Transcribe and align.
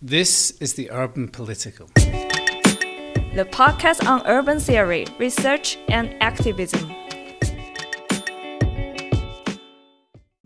This 0.00 0.52
is 0.60 0.74
the 0.74 0.92
Urban 0.92 1.26
Political, 1.26 1.88
the 1.96 3.44
podcast 3.50 4.06
on 4.06 4.24
urban 4.28 4.60
theory, 4.60 5.06
research, 5.18 5.76
and 5.88 6.14
activism. 6.22 6.94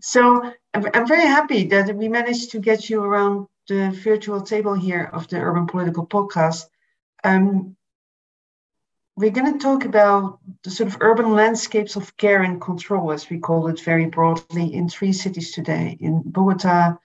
So 0.01 0.51
I'm 0.73 1.07
very 1.07 1.27
happy 1.27 1.67
that 1.67 1.95
we 1.95 2.09
managed 2.09 2.49
to 2.53 2.59
get 2.59 2.89
you 2.89 3.03
around 3.03 3.45
the 3.67 3.91
virtual 4.03 4.41
table 4.41 4.73
here 4.73 5.11
of 5.13 5.27
the 5.27 5.37
Urban 5.37 5.67
Political 5.67 6.07
Podcast. 6.07 6.65
Um, 7.23 7.75
we're 9.15 9.29
going 9.29 9.53
to 9.53 9.59
talk 9.59 9.85
about 9.85 10.39
the 10.63 10.71
sort 10.71 10.89
of 10.89 10.97
urban 10.99 11.31
landscapes 11.31 11.95
of 11.95 12.17
care 12.17 12.41
and 12.41 12.59
control, 12.59 13.11
as 13.11 13.29
we 13.29 13.37
call 13.37 13.67
it 13.67 13.79
very 13.81 14.07
broadly, 14.07 14.73
in 14.73 14.89
three 14.89 15.13
cities 15.13 15.51
today 15.51 15.95
in 15.99 16.23
Bogota, 16.25 16.97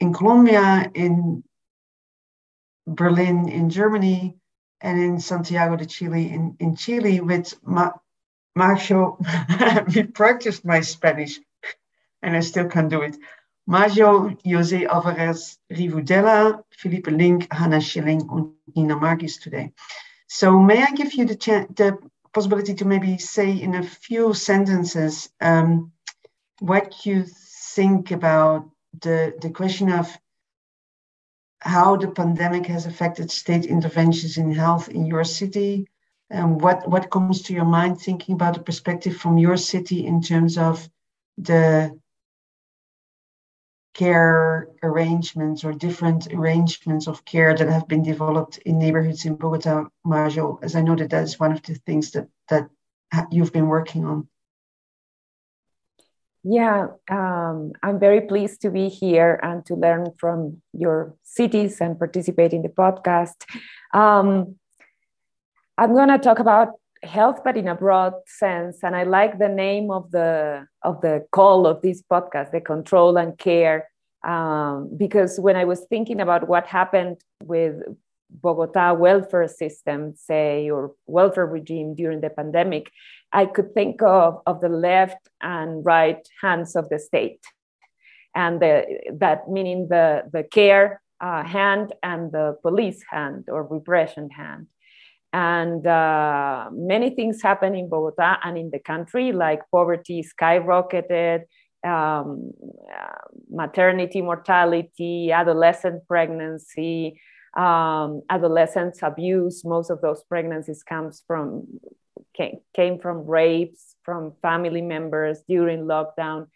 in 0.00 0.12
Colombia, 0.12 0.90
in 0.94 1.42
Berlin, 2.86 3.48
in 3.48 3.70
Germany, 3.70 4.36
and 4.80 5.00
in 5.00 5.20
Santiago 5.20 5.76
de 5.76 5.86
Chile, 5.86 6.30
in, 6.30 6.56
in 6.60 6.76
Chile, 6.76 7.20
with 7.20 7.54
Ma- 7.64 7.92
Macho. 8.54 9.18
we 9.94 10.02
practiced 10.20 10.64
my 10.64 10.80
Spanish, 10.80 11.40
and 12.22 12.36
I 12.36 12.40
still 12.40 12.68
can't 12.68 12.90
do 12.90 13.02
it. 13.02 13.16
Maggio 13.66 14.36
Jose 14.46 14.86
Alvarez 14.86 15.58
Rivadulla, 15.72 16.62
Felipe 16.70 17.08
Link, 17.08 17.52
Hannah 17.52 17.80
Schilling, 17.80 18.28
and 18.30 18.52
Nina 18.76 18.96
Margies 18.96 19.40
today. 19.40 19.72
So 20.28 20.60
may 20.60 20.82
I 20.82 20.92
give 20.92 21.14
you 21.14 21.24
the, 21.24 21.36
the 21.74 21.98
possibility 22.32 22.74
to 22.74 22.84
maybe 22.84 23.18
say 23.18 23.50
in 23.50 23.74
a 23.74 23.82
few 23.82 24.34
sentences 24.34 25.28
um, 25.40 25.92
what 26.60 27.04
you 27.06 27.24
think 27.74 28.12
about 28.12 28.68
the, 29.00 29.34
the 29.40 29.50
question 29.50 29.90
of 29.90 30.16
how 31.60 31.96
the 31.96 32.08
pandemic 32.08 32.66
has 32.66 32.86
affected 32.86 33.30
state 33.30 33.64
interventions 33.64 34.36
in 34.36 34.52
health 34.52 34.88
in 34.88 35.06
your 35.06 35.24
city 35.24 35.88
and 36.30 36.60
what, 36.60 36.88
what 36.88 37.10
comes 37.10 37.42
to 37.42 37.52
your 37.52 37.64
mind 37.64 38.00
thinking 38.00 38.34
about 38.34 38.54
the 38.54 38.60
perspective 38.60 39.16
from 39.16 39.38
your 39.38 39.56
city 39.56 40.06
in 40.06 40.20
terms 40.20 40.58
of 40.58 40.88
the 41.38 41.98
care 43.94 44.68
arrangements 44.82 45.64
or 45.64 45.72
different 45.72 46.30
arrangements 46.32 47.06
of 47.06 47.24
care 47.24 47.54
that 47.54 47.68
have 47.68 47.88
been 47.88 48.02
developed 48.02 48.58
in 48.58 48.78
neighborhoods 48.78 49.24
in 49.24 49.36
Bogota, 49.36 49.86
Majo, 50.04 50.58
as 50.62 50.76
I 50.76 50.82
know 50.82 50.94
that 50.96 51.10
that 51.10 51.22
is 51.24 51.40
one 51.40 51.52
of 51.52 51.62
the 51.62 51.74
things 51.74 52.10
that, 52.10 52.28
that 52.48 52.68
you've 53.30 53.54
been 53.54 53.68
working 53.68 54.04
on. 54.04 54.28
Yeah, 56.48 56.88
um, 57.10 57.72
I'm 57.82 57.98
very 57.98 58.20
pleased 58.20 58.60
to 58.60 58.70
be 58.70 58.88
here 58.88 59.40
and 59.42 59.66
to 59.66 59.74
learn 59.74 60.12
from 60.16 60.62
your 60.72 61.16
cities 61.24 61.80
and 61.80 61.98
participate 61.98 62.52
in 62.52 62.62
the 62.62 62.68
podcast. 62.68 63.34
Um, 63.92 64.54
I'm 65.76 65.92
going 65.92 66.08
to 66.08 66.18
talk 66.18 66.38
about 66.38 66.68
health, 67.02 67.40
but 67.42 67.56
in 67.56 67.66
a 67.66 67.74
broad 67.74 68.12
sense, 68.28 68.84
and 68.84 68.94
I 68.94 69.02
like 69.02 69.40
the 69.40 69.48
name 69.48 69.90
of 69.90 70.12
the 70.12 70.68
of 70.84 71.00
the 71.00 71.26
call 71.32 71.66
of 71.66 71.82
this 71.82 72.00
podcast, 72.08 72.52
the 72.52 72.60
control 72.60 73.16
and 73.16 73.36
care, 73.36 73.88
um, 74.24 74.88
because 74.96 75.40
when 75.40 75.56
I 75.56 75.64
was 75.64 75.84
thinking 75.90 76.20
about 76.20 76.46
what 76.46 76.68
happened 76.68 77.16
with 77.42 77.74
Bogota 78.30 78.92
welfare 78.94 79.48
system, 79.48 80.14
say, 80.16 80.70
or 80.70 80.92
welfare 81.06 81.46
regime 81.46 81.96
during 81.96 82.20
the 82.20 82.30
pandemic, 82.30 82.92
I 83.32 83.46
could 83.46 83.74
think 83.74 84.02
of, 84.02 84.40
of 84.46 84.60
the 84.60 84.68
left 84.68 85.28
and 85.40 85.84
right 85.84 86.26
hands 86.40 86.76
of 86.76 86.88
the 86.88 86.98
state. 86.98 87.40
And 88.34 88.60
the, 88.60 89.00
that 89.18 89.48
meaning 89.48 89.88
the, 89.88 90.24
the 90.32 90.42
care 90.44 91.00
uh, 91.20 91.42
hand 91.42 91.94
and 92.02 92.30
the 92.30 92.56
police 92.62 93.02
hand 93.10 93.44
or 93.48 93.64
repression 93.64 94.30
hand. 94.30 94.66
And 95.32 95.86
uh, 95.86 96.68
many 96.72 97.10
things 97.10 97.42
happen 97.42 97.74
in 97.74 97.88
Bogota 97.88 98.36
and 98.42 98.56
in 98.56 98.70
the 98.70 98.78
country, 98.78 99.32
like 99.32 99.60
poverty 99.70 100.24
skyrocketed, 100.24 101.42
um, 101.84 102.52
uh, 102.90 103.26
maternity 103.50 104.22
mortality, 104.22 105.32
adolescent 105.32 106.06
pregnancy, 106.08 107.20
um, 107.56 108.22
adolescents 108.30 109.00
abuse. 109.02 109.64
Most 109.64 109.90
of 109.90 110.00
those 110.00 110.22
pregnancies 110.24 110.82
comes 110.82 111.22
from 111.26 111.66
came, 112.36 112.58
came 112.74 112.98
from 112.98 113.26
rapes 113.26 113.96
from 114.02 114.32
family 114.42 114.82
members 114.82 115.42
during 115.48 115.84
lockdown. 115.84 116.46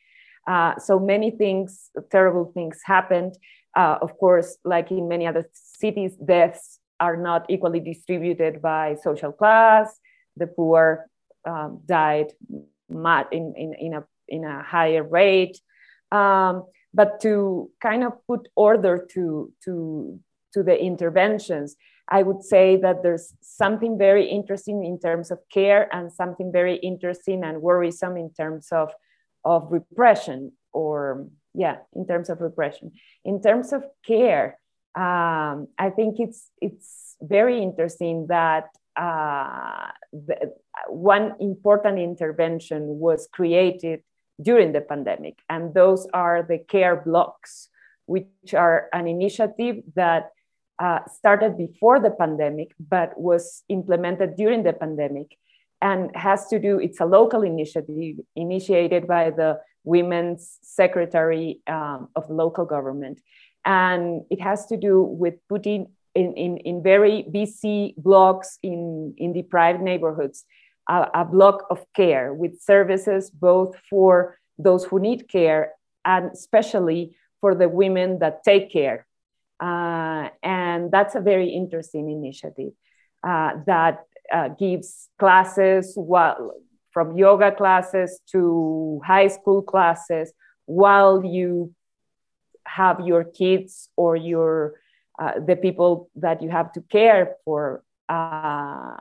Uh, 0.47 0.79
so 0.79 0.99
many 0.99 1.31
things, 1.31 1.91
terrible 2.11 2.51
things 2.53 2.81
happened. 2.85 3.37
Uh, 3.77 3.99
of 4.01 4.17
course, 4.19 4.57
like 4.65 4.91
in 4.91 5.09
many 5.09 5.27
other 5.27 5.49
cities, 5.53 6.17
deaths 6.17 6.81
are 6.99 7.17
not 7.17 7.47
equally 7.49 7.81
distributed 7.81 8.61
by 8.61 8.97
social 9.03 9.33
class. 9.33 9.99
The 10.37 10.47
poor 10.47 11.07
um, 11.45 11.81
died 11.87 12.33
in, 12.89 13.55
in, 13.57 13.75
in, 13.79 13.95
a, 13.95 14.05
in 14.29 14.45
a 14.45 14.63
higher 14.63 15.03
rate. 15.03 15.59
Um, 16.13 16.67
but 16.93 17.21
to 17.21 17.71
kind 17.81 18.03
of 18.03 18.13
put 18.27 18.49
order 18.57 19.07
to, 19.13 19.53
to, 19.65 20.19
to 20.55 20.63
the 20.63 20.77
interventions, 20.77 21.77
I 22.11 22.23
would 22.23 22.43
say 22.43 22.77
that 22.77 23.03
there's 23.03 23.35
something 23.41 23.97
very 23.97 24.29
interesting 24.29 24.85
in 24.85 24.99
terms 24.99 25.31
of 25.31 25.39
care 25.53 25.89
and 25.95 26.13
something 26.13 26.51
very 26.53 26.77
interesting 26.77 27.45
and 27.45 27.63
worrisome 27.63 28.17
in 28.17 28.33
terms 28.33 28.69
of, 28.73 28.93
of 29.45 29.71
repression 29.71 30.53
or 30.73 31.29
yeah, 31.55 31.77
in 31.95 32.07
terms 32.07 32.31
of 32.31 32.41
repression. 32.41 32.93
In 33.25 33.43
terms 33.43 33.73
of 33.73 33.85
care, 34.07 34.59
um, 34.95 35.69
I 35.79 35.91
think 35.95 36.17
it's 36.19 36.51
it's 36.61 37.17
very 37.23 37.63
interesting 37.63 38.27
that 38.29 38.69
uh, 38.97 39.89
the, 40.13 40.55
one 40.89 41.35
important 41.41 41.99
intervention 41.99 42.99
was 42.99 43.29
created 43.33 44.01
during 44.41 44.73
the 44.73 44.81
pandemic, 44.81 45.39
and 45.49 45.75
those 45.75 46.07
are 46.13 46.43
the 46.43 46.59
care 46.59 46.97
blocks, 46.97 47.69
which 48.07 48.55
are 48.55 48.89
an 48.93 49.07
initiative 49.07 49.83
that 49.95 50.31
uh, 50.81 51.01
started 51.07 51.57
before 51.57 52.01
the 52.01 52.11
pandemic 52.11 52.73
but 52.89 53.19
was 53.19 53.63
implemented 53.69 54.35
during 54.37 54.63
the 54.63 54.73
pandemic 54.73 55.37
and 55.81 56.11
has 56.17 56.47
to 56.49 56.59
do 56.59 56.79
it's 56.81 57.01
a 57.01 57.07
local 57.07 57.43
initiative 57.43 58.17
initiated 58.35 59.07
by 59.07 59.31
the 59.31 59.59
women's 59.85 60.59
secretary 60.63 61.61
um, 61.67 62.09
of 62.17 62.29
local 62.31 62.65
government 62.65 63.21
and 63.65 64.23
it 64.31 64.41
has 64.41 64.67
to 64.67 64.77
do 64.77 65.03
with 65.03 65.35
putting 65.49 65.87
in, 66.15 66.35
in, 66.35 66.57
in 66.59 66.83
very 66.83 67.23
busy 67.31 67.95
blocks 67.97 68.59
in, 68.63 69.15
in 69.17 69.33
deprived 69.33 69.81
neighborhoods 69.81 70.45
a, 70.89 71.07
a 71.15 71.25
block 71.25 71.65
of 71.71 71.85
care 71.95 72.35
with 72.35 72.61
services 72.61 73.31
both 73.31 73.77
for 73.89 74.39
those 74.59 74.85
who 74.85 74.99
need 74.99 75.29
care 75.29 75.73
and 76.05 76.33
especially 76.33 77.17
for 77.41 77.55
the 77.55 77.69
women 77.69 78.19
that 78.19 78.45
take 78.45 78.71
care. 78.73 79.07
Uh, 79.61 80.29
and 80.43 80.60
that's 80.93 81.15
a 81.15 81.21
very 81.21 81.49
interesting 81.51 82.11
initiative 82.11 82.73
uh, 83.23 83.53
that 83.67 84.05
uh, 84.33 84.49
gives 84.49 85.09
classes 85.19 85.93
while, 85.97 86.53
from 86.93 87.17
yoga 87.17 87.51
classes 87.53 88.21
to 88.33 89.01
high 89.05 89.29
school 89.29 89.63
classes 89.63 90.33
while 90.67 91.25
you 91.25 91.75
have 92.67 93.01
your 93.01 93.25
kids 93.25 93.89
or 93.97 94.17
your 94.17 94.75
uh, 95.21 95.33
the 95.47 95.57
people 95.57 96.11
that 96.17 96.43
you 96.43 96.49
have 96.49 96.73
to 96.73 96.81
care 96.83 97.37
for 97.45 97.83
uh, 98.09 98.97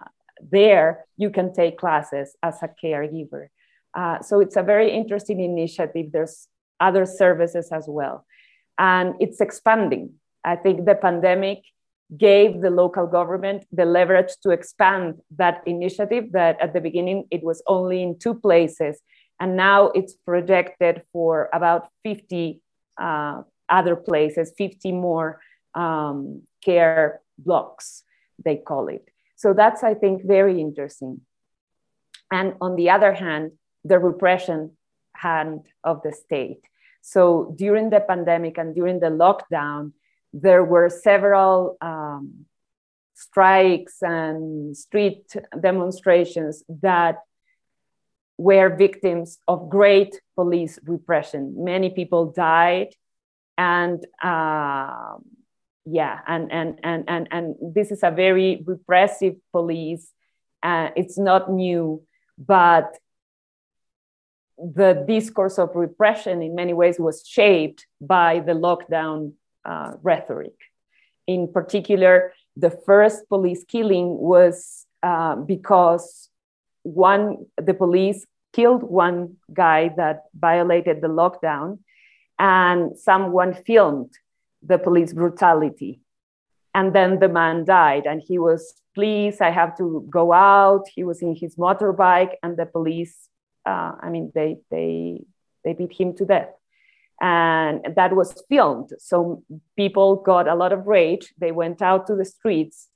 there 0.52 1.06
you 1.18 1.30
can 1.30 1.54
take 1.54 1.78
classes 1.78 2.36
as 2.44 2.62
a 2.62 2.70
caregiver. 2.84 3.48
Uh, 3.94 4.22
so 4.22 4.40
it's 4.40 4.56
a 4.56 4.64
very 4.64 4.92
interesting 4.92 5.40
initiative. 5.40 6.12
There's 6.12 6.48
other 6.80 7.06
services 7.06 7.70
as 7.72 7.86
well. 7.88 8.26
And 8.78 9.16
it's 9.20 9.42
expanding 9.42 10.14
i 10.44 10.56
think 10.56 10.86
the 10.86 10.96
pandemic 10.96 11.60
gave 12.18 12.62
the 12.62 12.72
local 12.72 13.06
government 13.06 13.66
the 13.72 13.86
leverage 13.86 14.32
to 14.42 14.50
expand 14.50 15.16
that 15.38 15.62
initiative 15.68 16.32
that 16.32 16.60
at 16.60 16.74
the 16.74 16.82
beginning 16.82 17.26
it 17.30 17.44
was 17.44 17.62
only 17.68 18.02
in 18.02 18.18
two 18.18 18.34
places 18.34 19.00
and 19.40 19.56
now 19.56 19.88
it's 19.96 20.14
projected 20.14 21.04
for 21.14 21.50
about 21.54 21.88
50 22.04 22.62
uh, 23.00 23.44
other 23.70 23.96
places, 23.96 24.54
50 24.58 24.92
more 24.92 25.40
um, 25.74 26.42
care 26.64 27.22
blocks, 27.38 28.04
they 28.44 28.58
call 28.58 28.88
it. 28.88 29.08
So 29.36 29.54
that's, 29.54 29.84
I 29.84 29.94
think, 29.94 30.26
very 30.26 30.60
interesting. 30.60 31.22
And 32.32 32.56
on 32.60 32.76
the 32.76 32.90
other 32.90 33.14
hand, 33.14 33.54
the 33.86 34.00
repression 34.00 34.72
hand 35.16 35.62
of 35.84 36.02
the 36.04 36.12
state. 36.12 36.62
So 37.02 37.54
during 37.58 37.90
the 37.90 38.02
pandemic 38.02 38.58
and 38.58 38.76
during 38.76 39.00
the 39.00 39.08
lockdown, 39.08 39.94
there 40.34 40.64
were 40.64 40.90
several 40.90 41.78
um, 41.82 42.46
strikes 43.14 44.02
and 44.02 44.76
street 44.76 45.36
demonstrations 45.60 46.64
that 46.82 47.18
were 48.38 48.76
victims 48.76 49.40
of 49.48 49.70
great 49.70 50.22
police 50.36 50.80
repression. 50.84 51.56
Many 51.64 51.90
people 51.90 52.32
died 52.32 52.96
and 53.58 54.06
uh, 54.24 55.16
yeah, 55.86 56.20
and, 56.28 56.52
and, 56.52 56.80
and, 56.84 57.04
and, 57.08 57.28
and 57.32 57.56
this 57.62 57.92
is 57.92 58.04
a 58.04 58.12
very 58.12 58.64
repressive 58.66 59.36
police. 59.52 60.12
Uh, 60.64 60.90
it's 60.96 61.18
not 61.18 61.52
new, 61.52 62.02
but 62.38 62.98
the 64.58 65.04
discourse 65.08 65.58
of 65.58 65.76
repression 65.76 66.42
in 66.42 66.56
many 66.56 66.74
ways 66.74 67.00
was 67.00 67.24
shaped 67.28 67.86
by 68.00 68.40
the 68.40 68.54
lockdown 68.54 69.34
uh, 69.66 69.94
rhetoric. 70.02 70.56
In 71.28 71.52
particular, 71.52 72.34
the 72.56 72.72
first 72.72 73.28
police 73.30 73.64
killing 73.64 74.18
was 74.18 74.86
uh, 75.04 75.36
because 75.36 76.30
one 76.84 77.46
the 77.58 77.74
police 77.74 78.26
killed 78.54 78.84
one 78.84 79.38
guy 79.54 79.90
that 79.98 80.24
violated 80.34 81.02
the 81.02 81.08
lockdown, 81.08 81.80
and 82.38 82.98
someone 82.98 83.54
filmed 83.54 84.12
the 84.64 84.78
police 84.78 85.14
brutality. 85.14 86.02
And 86.74 86.94
then 86.94 87.20
the 87.20 87.30
man 87.30 87.66
died, 87.66 88.06
and 88.06 88.22
he 88.22 88.38
was, 88.38 88.76
please, 88.94 89.42
I 89.42 89.50
have 89.50 89.76
to 89.78 90.06
go 90.10 90.32
out. 90.34 90.86
He 90.94 91.04
was 91.04 91.22
in 91.22 91.36
his 91.36 91.56
motorbike, 91.56 92.34
and 92.44 92.58
the 92.58 92.66
police, 92.66 93.16
uh, 93.66 93.94
I 94.02 94.10
mean, 94.10 94.32
they, 94.36 94.58
they, 94.70 95.24
they 95.64 95.74
beat 95.74 95.94
him 96.00 96.16
to 96.18 96.26
death. 96.26 96.50
And 97.22 97.86
that 97.96 98.16
was 98.16 98.42
filmed. 98.48 98.92
So 99.00 99.44
people 99.76 100.18
got 100.18 100.48
a 100.48 100.56
lot 100.56 100.72
of 100.72 100.88
rage. 100.88 101.34
They 101.38 101.52
went 101.52 101.82
out 101.82 102.08
to 102.08 102.16
the 102.16 102.26
streets. 102.26 102.88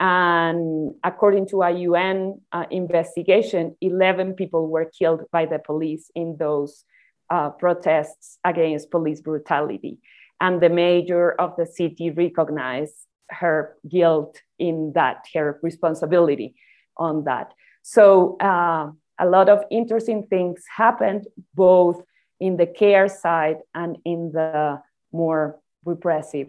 And 0.00 0.94
according 1.04 1.48
to 1.48 1.62
a 1.62 1.70
UN 1.70 2.40
uh, 2.52 2.64
investigation, 2.70 3.76
11 3.80 4.34
people 4.34 4.68
were 4.68 4.90
killed 4.98 5.22
by 5.32 5.46
the 5.46 5.58
police 5.58 6.10
in 6.14 6.36
those 6.38 6.84
uh, 7.30 7.50
protests 7.50 8.38
against 8.44 8.90
police 8.90 9.20
brutality 9.20 9.98
and 10.40 10.60
the 10.60 10.68
mayor 10.68 11.32
of 11.32 11.56
the 11.56 11.66
city 11.66 12.10
recognized 12.10 12.94
her 13.30 13.76
guilt 13.88 14.40
in 14.58 14.92
that, 14.94 15.26
her 15.34 15.58
responsibility 15.62 16.54
on 16.96 17.24
that. 17.24 17.52
So 17.82 18.36
uh, 18.40 18.90
a 19.18 19.26
lot 19.26 19.48
of 19.48 19.64
interesting 19.70 20.26
things 20.28 20.62
happened 20.74 21.26
both 21.54 22.02
in 22.40 22.56
the 22.56 22.66
care 22.66 23.08
side 23.08 23.58
and 23.74 23.96
in 24.04 24.32
the 24.32 24.80
more 25.12 25.58
repressive 25.84 26.48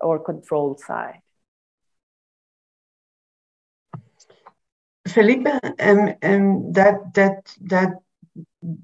or 0.00 0.18
controlled 0.18 0.80
side. 0.80 1.20
Felipe, 5.06 5.46
um, 5.80 6.14
um, 6.22 6.72
that 6.72 7.14
that 7.14 7.56
that 7.62 7.94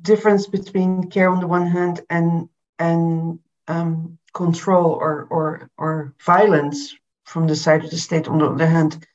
difference 0.02 0.46
between 0.46 1.10
care 1.10 1.28
on 1.28 1.40
the 1.40 1.46
one 1.46 1.66
hand 1.66 2.00
and 2.08 2.48
and 2.78 3.38
um, 3.68 4.18
control 4.32 4.92
or, 4.92 5.26
or, 5.30 5.70
or 5.78 6.14
violence 6.24 6.94
from 7.24 7.46
the 7.46 7.56
side 7.56 7.84
of 7.84 7.90
the 7.90 7.96
state 7.96 8.28
on 8.28 8.38
the 8.38 8.46
other 8.46 8.66
hand, 8.66 9.06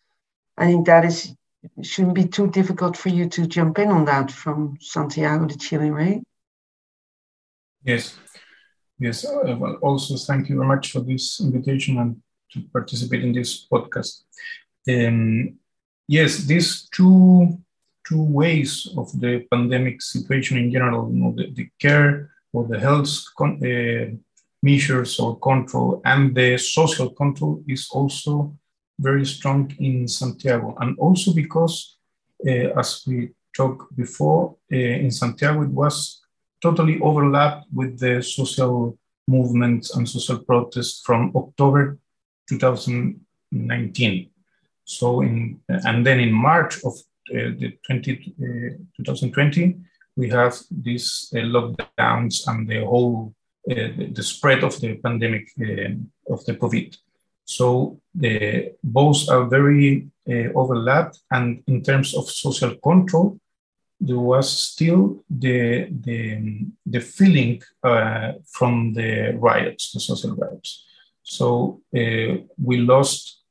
I 0.57 0.65
think 0.65 0.87
that 0.87 1.05
is 1.05 1.35
shouldn't 1.83 2.15
be 2.15 2.25
too 2.25 2.47
difficult 2.47 2.95
for 2.95 3.09
you 3.09 3.27
to 3.27 3.45
jump 3.45 3.79
in 3.79 3.89
on 3.89 4.05
that 4.05 4.31
from 4.31 4.77
Santiago 4.79 5.45
de 5.45 5.57
Chile, 5.57 5.91
right? 5.91 6.23
Yes, 7.83 8.17
yes. 8.99 9.25
Uh, 9.25 9.55
well, 9.57 9.75
also 9.81 10.15
thank 10.17 10.49
you 10.49 10.55
very 10.55 10.67
much 10.67 10.91
for 10.91 11.01
this 11.01 11.39
invitation 11.41 11.97
and 11.97 12.21
to 12.51 12.61
participate 12.73 13.23
in 13.23 13.33
this 13.33 13.67
podcast. 13.67 14.23
Um, 14.89 15.57
yes, 16.07 16.37
these 16.45 16.87
two 16.89 17.57
two 18.07 18.23
ways 18.23 18.87
of 18.97 19.07
the 19.19 19.45
pandemic 19.51 20.01
situation 20.01 20.57
in 20.57 20.71
general, 20.71 21.11
you 21.13 21.19
know, 21.19 21.33
the, 21.37 21.51
the 21.51 21.69
care 21.79 22.31
or 22.53 22.67
the 22.67 22.79
health 22.79 23.23
con- 23.37 23.59
uh, 23.63 24.15
measures 24.63 25.19
or 25.19 25.39
control, 25.39 26.01
and 26.05 26.35
the 26.35 26.57
social 26.57 27.11
control 27.11 27.63
is 27.67 27.87
also 27.91 28.55
very 28.99 29.25
strong 29.25 29.71
in 29.79 30.07
Santiago. 30.07 30.75
And 30.79 30.97
also 30.97 31.33
because, 31.33 31.97
uh, 32.45 32.79
as 32.79 33.03
we 33.07 33.29
talked 33.55 33.95
before, 33.95 34.55
uh, 34.71 34.75
in 34.75 35.11
Santiago 35.11 35.61
it 35.61 35.69
was 35.69 36.18
totally 36.61 36.99
overlapped 37.01 37.67
with 37.73 37.99
the 37.99 38.21
social 38.21 38.97
movements 39.27 39.95
and 39.95 40.07
social 40.07 40.39
protests 40.39 41.01
from 41.05 41.31
October 41.35 41.97
2019. 42.49 44.29
So 44.85 45.21
in 45.21 45.59
and 45.67 46.05
then 46.05 46.19
in 46.19 46.31
March 46.31 46.83
of 46.83 46.93
uh, 47.31 47.53
the 47.59 47.77
20, 47.85 48.35
uh, 48.41 48.77
2020, 48.97 49.75
we 50.15 50.29
have 50.29 50.57
these 50.71 51.31
uh, 51.35 51.39
lockdowns 51.39 52.47
and 52.47 52.67
the 52.67 52.83
whole 52.85 53.33
uh, 53.69 53.89
the, 54.17 54.23
spread 54.23 54.63
of 54.63 54.79
the 54.81 54.95
pandemic 54.95 55.47
uh, 55.61 55.93
of 56.33 56.43
the 56.45 56.55
COVID. 56.55 56.97
So 57.45 57.99
the, 58.15 58.73
both 58.83 59.29
are 59.29 59.45
very 59.45 60.07
uh, 60.29 60.51
overlapped, 60.55 61.19
and 61.31 61.63
in 61.67 61.83
terms 61.83 62.15
of 62.15 62.29
social 62.29 62.75
control, 62.75 63.39
there 63.99 64.19
was 64.19 64.49
still 64.49 65.23
the 65.29 65.87
the, 65.91 66.65
the 66.85 67.01
feeling 67.01 67.61
uh, 67.83 68.33
from 68.51 68.93
the 68.93 69.33
riots, 69.37 69.91
the 69.91 69.99
social 69.99 70.35
riots. 70.35 70.85
So 71.23 71.81
uh, 71.95 72.43
we 72.57 72.77
lost 72.77 73.41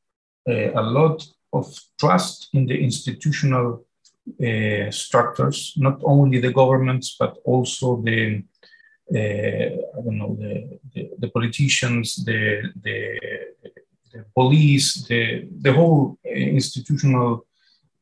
uh, 0.48 0.72
a 0.74 0.82
lot 0.82 1.26
of 1.52 1.66
trust 1.98 2.48
in 2.52 2.66
the 2.66 2.78
institutional 2.78 3.84
structures, 4.90 5.72
not 5.78 5.98
only 6.04 6.38
the 6.38 6.52
governments 6.52 7.16
but 7.18 7.38
also 7.46 8.02
the 8.02 8.42
uh, 9.14 9.18
I 9.96 10.00
don't 10.04 10.18
know, 10.18 10.36
the, 10.38 10.78
the, 10.94 11.10
the 11.18 11.28
politicians, 11.28 12.22
the, 12.24 12.70
the, 12.82 13.18
the, 14.12 14.24
police, 14.34 15.06
the, 15.06 15.48
the 15.62 15.72
whole 15.72 16.18
institutional 16.24 17.46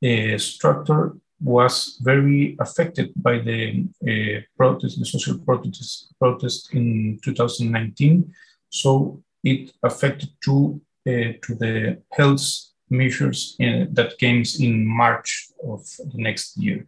uh, 0.04 0.36
structure 0.38 1.16
was 1.40 1.98
very 2.02 2.56
affected 2.60 3.12
by 3.16 3.38
the 3.38 3.86
uh, 4.02 4.40
protest, 4.56 4.98
the 4.98 5.04
social 5.04 5.38
protest, 5.38 6.14
protest 6.18 6.74
in 6.74 7.18
2019. 7.22 8.32
So 8.70 9.22
it 9.44 9.72
affected 9.82 10.30
to, 10.44 10.80
uh, 11.06 11.32
to 11.42 11.54
the 11.54 12.02
health 12.12 12.44
measures 12.90 13.56
in, 13.58 13.82
uh, 13.82 13.86
that 13.92 14.18
came 14.18 14.42
in 14.60 14.86
March 14.86 15.48
of 15.64 15.84
the 16.12 16.22
next 16.22 16.56
year. 16.56 16.86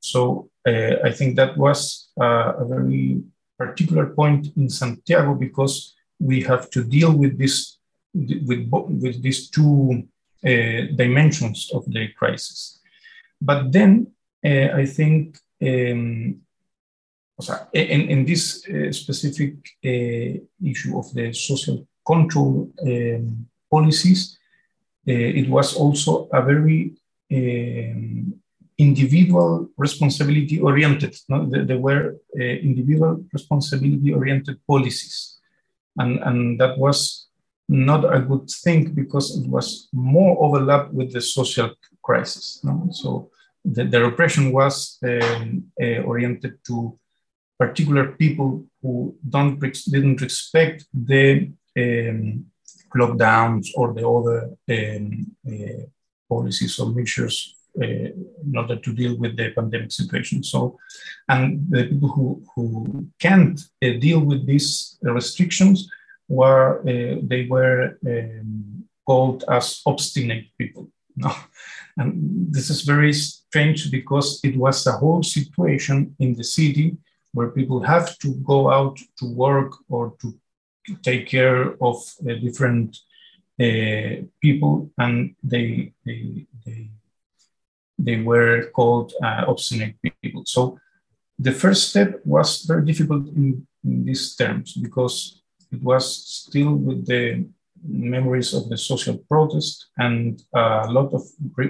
So 0.00 0.50
uh, 0.66 0.96
I 1.04 1.10
think 1.12 1.36
that 1.36 1.56
was 1.56 2.10
uh, 2.20 2.52
a 2.58 2.64
very 2.64 3.22
particular 3.58 4.06
point 4.06 4.48
in 4.56 4.68
Santiago 4.68 5.34
because 5.34 5.94
we 6.18 6.42
have 6.42 6.70
to 6.70 6.84
deal 6.84 7.12
with 7.12 7.38
this 7.38 7.78
with, 8.14 8.68
with 8.70 9.22
these 9.22 9.48
two 9.48 10.02
uh, 10.44 10.82
dimensions 10.96 11.70
of 11.72 11.84
the 11.86 12.08
crisis. 12.18 12.80
But 13.44 13.72
then 13.72 14.12
uh, 14.44 14.68
I 14.82 14.86
think 14.86 15.36
um, 15.60 16.40
in, 17.72 18.00
in 18.14 18.24
this 18.24 18.64
uh, 18.68 18.92
specific 18.92 19.54
uh, 19.84 20.38
issue 20.64 20.96
of 20.96 21.12
the 21.14 21.32
social 21.32 21.86
control 22.06 22.70
um, 22.86 23.46
policies, 23.70 24.38
uh, 25.08 25.12
it 25.40 25.48
was 25.48 25.74
also 25.74 26.28
a 26.32 26.42
very 26.42 26.92
um, 27.32 28.34
individual 28.78 29.68
responsibility 29.76 30.60
oriented. 30.60 31.16
No? 31.28 31.48
There, 31.50 31.78
were 31.78 32.16
uh, 32.38 32.42
individual 32.42 33.24
responsibility 33.32 34.12
oriented 34.12 34.58
policies. 34.68 35.38
And, 35.98 36.20
and 36.20 36.60
that 36.60 36.78
was 36.78 37.26
not 37.68 38.04
a 38.14 38.20
good 38.20 38.48
thing 38.50 38.92
because 38.92 39.38
it 39.38 39.48
was 39.48 39.88
more 39.92 40.36
overlap 40.44 40.90
with 40.92 41.12
the 41.12 41.20
social 41.20 41.70
crisis. 42.02 42.60
No? 42.62 42.88
So 42.90 43.30
the, 43.64 43.84
the 43.84 44.02
repression 44.02 44.52
was 44.52 44.98
um, 45.04 45.64
uh, 45.80 46.02
oriented 46.02 46.58
to 46.66 46.98
particular 47.58 48.12
people 48.12 48.64
who 48.80 49.16
don't 49.28 49.60
didn't 49.60 50.20
respect 50.20 50.84
the 50.92 51.52
um, 51.78 52.46
lockdowns 52.96 53.68
or 53.76 53.94
the 53.94 54.06
other 54.06 54.50
um, 54.70 55.26
uh, 55.46 55.84
policies 56.28 56.78
or 56.78 56.90
measures 56.90 57.56
uh, 57.80 57.84
in 57.84 58.52
order 58.56 58.76
to 58.76 58.92
deal 58.92 59.16
with 59.16 59.36
the 59.36 59.50
pandemic 59.50 59.92
situation. 59.92 60.42
So, 60.42 60.78
and 61.28 61.44
the 61.70 61.84
people 61.84 62.08
who, 62.08 62.42
who 62.54 63.08
can't 63.18 63.58
uh, 63.82 63.92
deal 63.98 64.20
with 64.20 64.46
these 64.46 64.98
restrictions 65.02 65.88
were 66.38 66.80
uh, 66.80 67.16
they 67.30 67.42
were 67.54 67.98
um, 68.06 68.84
called 69.06 69.44
as 69.48 69.82
obstinate 69.86 70.46
people. 70.58 70.88
No? 71.14 71.30
And 71.98 72.50
this 72.50 72.70
is 72.70 72.82
very 72.82 73.12
strange 73.12 73.90
because 73.90 74.40
it 74.42 74.56
was 74.56 74.86
a 74.86 74.92
whole 74.92 75.22
situation 75.22 76.16
in 76.18 76.34
the 76.34 76.44
city 76.44 76.96
where 77.34 77.50
people 77.50 77.80
have 77.82 78.18
to 78.20 78.28
go 78.52 78.70
out 78.70 78.96
to 79.18 79.26
work 79.26 79.72
or 79.90 80.14
to 80.22 80.28
take 81.02 81.28
care 81.28 81.74
of 81.82 81.96
uh, 82.26 82.32
different 82.46 82.96
uh, 83.60 84.24
people, 84.40 84.90
and 84.96 85.36
they, 85.42 85.92
they, 86.06 86.46
they 86.64 86.90
they 87.98 88.20
were 88.20 88.70
called 88.74 89.12
uh, 89.22 89.44
obstinate 89.46 89.96
people. 90.22 90.44
So 90.46 90.78
the 91.38 91.52
first 91.52 91.90
step 91.90 92.20
was 92.24 92.62
very 92.62 92.84
difficult 92.84 93.26
in, 93.28 93.66
in 93.84 94.04
these 94.04 94.34
terms 94.34 94.74
because 94.74 95.41
it 95.72 95.82
was 95.82 96.04
still 96.26 96.74
with 96.74 97.06
the 97.06 97.46
memories 97.84 98.54
of 98.54 98.68
the 98.68 98.76
social 98.76 99.16
protest 99.28 99.86
and 99.98 100.42
a 100.54 100.86
lot 100.88 101.12
of 101.12 101.22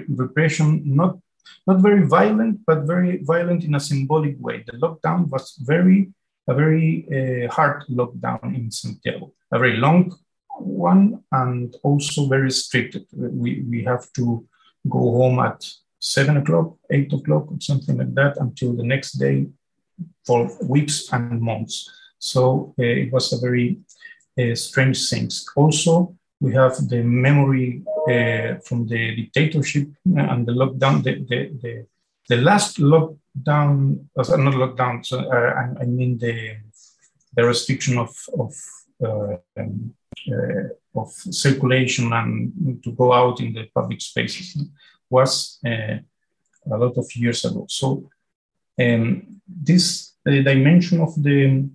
repression, 0.09 0.81
not, 0.85 1.17
not 1.65 1.79
very 1.81 2.05
violent, 2.05 2.59
but 2.67 2.83
very 2.83 3.23
violent 3.23 3.63
in 3.63 3.75
a 3.75 3.79
symbolic 3.79 4.35
way. 4.39 4.63
The 4.67 4.77
lockdown 4.77 5.29
was 5.29 5.55
very, 5.61 6.13
a 6.47 6.53
very 6.53 7.07
uh, 7.09 7.51
hard 7.51 7.83
lockdown 7.89 8.55
in 8.55 8.69
Santiago, 8.69 9.33
a 9.51 9.57
very 9.57 9.77
long 9.77 10.15
one 10.59 11.23
and 11.31 11.75
also 11.83 12.27
very 12.27 12.51
strict. 12.51 12.97
We, 13.13 13.63
we 13.69 13.83
have 13.85 14.11
to 14.13 14.45
go 14.87 14.99
home 14.99 15.39
at 15.39 15.65
seven 15.99 16.37
o'clock, 16.37 16.75
eight 16.91 17.11
o'clock, 17.13 17.51
or 17.51 17.57
something 17.59 17.97
like 17.97 18.13
that 18.15 18.37
until 18.37 18.73
the 18.73 18.83
next 18.83 19.13
day 19.13 19.47
for 20.25 20.49
weeks 20.61 21.11
and 21.11 21.41
months. 21.41 21.89
So 22.19 22.73
uh, 22.79 22.83
it 22.83 23.11
was 23.11 23.33
a 23.33 23.39
very 23.39 23.79
strange 24.55 25.09
things. 25.09 25.45
Also, 25.55 26.15
we 26.39 26.53
have 26.53 26.75
the 26.89 27.01
memory 27.03 27.83
uh, 28.07 28.59
from 28.65 28.87
the 28.87 29.15
dictatorship 29.15 29.87
and 30.05 30.45
the 30.45 30.51
lockdown. 30.51 31.03
The, 31.03 31.13
the, 31.29 31.39
the, 31.61 31.85
the 32.29 32.37
last 32.37 32.77
lockdown, 32.77 34.05
uh, 34.17 34.35
not 34.37 34.53
lockdown, 34.53 35.05
so, 35.05 35.19
uh, 35.19 35.53
I, 35.61 35.83
I, 35.83 35.85
mean 35.85 36.17
the, 36.17 36.57
the 37.35 37.45
restriction 37.45 37.97
of, 37.97 38.13
of 38.37 38.53
uh, 39.03 39.37
um, 39.57 39.93
uh, 40.31 40.69
of 40.95 41.11
circulation 41.11 42.13
and 42.13 42.81
to 42.83 42.91
go 42.91 43.11
out 43.11 43.39
in 43.39 43.51
the 43.51 43.65
public 43.73 43.99
spaces 43.99 44.63
was 45.09 45.59
uh, 45.65 45.97
a 46.71 46.77
lot 46.77 46.95
of 46.97 47.05
years 47.15 47.43
ago. 47.45 47.65
So 47.67 48.09
um, 48.79 49.41
this 49.47 50.13
dimension 50.23 51.01
of 51.01 51.21
the 51.21 51.67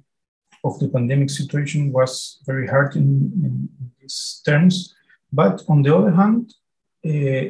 of 0.69 0.79
the 0.79 0.89
pandemic 0.89 1.31
situation 1.31 1.93
was 1.93 2.41
very 2.47 2.67
hard 2.67 2.97
in, 2.97 3.09
in 3.45 3.69
these 4.01 4.41
terms. 4.45 4.95
But 5.33 5.63
on 5.69 5.83
the 5.83 5.95
other 5.97 6.13
hand, 6.13 6.55
uh, 7.05 7.45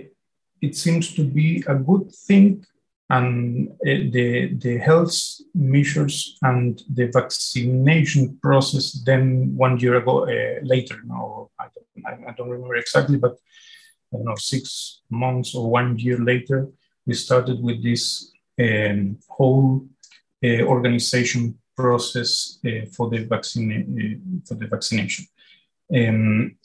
it 0.61 0.75
seems 0.75 1.15
to 1.15 1.25
be 1.25 1.63
a 1.67 1.75
good 1.75 2.11
thing 2.27 2.65
and 3.11 3.69
uh, 3.71 4.11
the, 4.13 4.55
the 4.55 4.77
health 4.79 5.17
measures 5.55 6.37
and 6.43 6.83
the 6.93 7.07
vaccination 7.07 8.39
process 8.43 8.93
then 9.07 9.55
one 9.57 9.79
year 9.79 9.97
ago 9.97 10.25
uh, 10.25 10.61
later 10.63 10.97
now 11.07 11.49
I 11.59 11.67
don't, 11.75 12.27
I 12.29 12.33
don't 12.33 12.51
remember 12.51 12.77
exactly 12.77 13.17
but 13.17 13.37
i 14.13 14.17
don't 14.17 14.27
know 14.27 14.35
six 14.37 15.01
months 15.11 15.55
or 15.55 15.71
one 15.71 15.99
year 15.99 16.19
later 16.19 16.69
we 17.07 17.15
started 17.15 17.63
with 17.63 17.83
this 17.83 18.31
um, 18.61 19.19
whole 19.29 19.87
organization 20.45 21.59
process 21.81 22.59
uh, 22.67 22.85
for 22.95 23.05
the 23.13 23.21
vaccine 23.33 23.69
uh, 23.73 24.47
for 24.47 24.55
the 24.61 24.67
vaccination 24.75 25.25
um, 25.99 26.57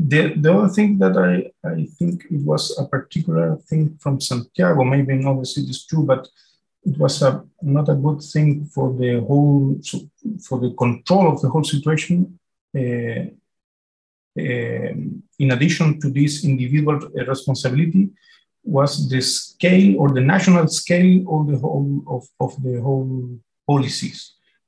the, 0.00 0.34
the 0.34 0.54
other 0.54 0.68
thing 0.68 0.98
that 0.98 1.16
I, 1.16 1.50
I 1.68 1.86
think 1.98 2.24
it 2.30 2.42
was 2.42 2.78
a 2.78 2.86
particular 2.86 3.56
thing 3.68 3.98
from 4.00 4.18
Santiago, 4.18 4.82
maybe 4.82 5.12
in 5.12 5.26
other 5.26 5.44
cities 5.44 5.84
too, 5.84 6.04
but 6.04 6.26
it 6.84 6.96
was 6.96 7.20
a, 7.20 7.44
not 7.60 7.90
a 7.90 7.94
good 7.94 8.22
thing 8.22 8.64
for 8.64 8.94
the 8.94 9.20
whole, 9.20 9.78
for 10.46 10.58
the 10.58 10.70
control 10.78 11.30
of 11.30 11.42
the 11.42 11.50
whole 11.50 11.64
situation. 11.64 12.38
Uh, 12.74 13.26
in 14.36 15.50
addition 15.50 16.00
to 16.00 16.08
this 16.08 16.44
individual 16.44 16.98
responsibility, 17.26 18.08
was 18.62 19.08
the 19.08 19.20
scale 19.20 19.98
or 19.98 20.10
the 20.12 20.20
national 20.20 20.68
scale 20.68 21.24
of 21.34 21.48
the 21.48 21.58
whole 21.58 22.02
of, 22.06 22.28
of 22.38 22.62
the 22.62 22.80
whole 22.80 23.38
policies. 23.70 24.18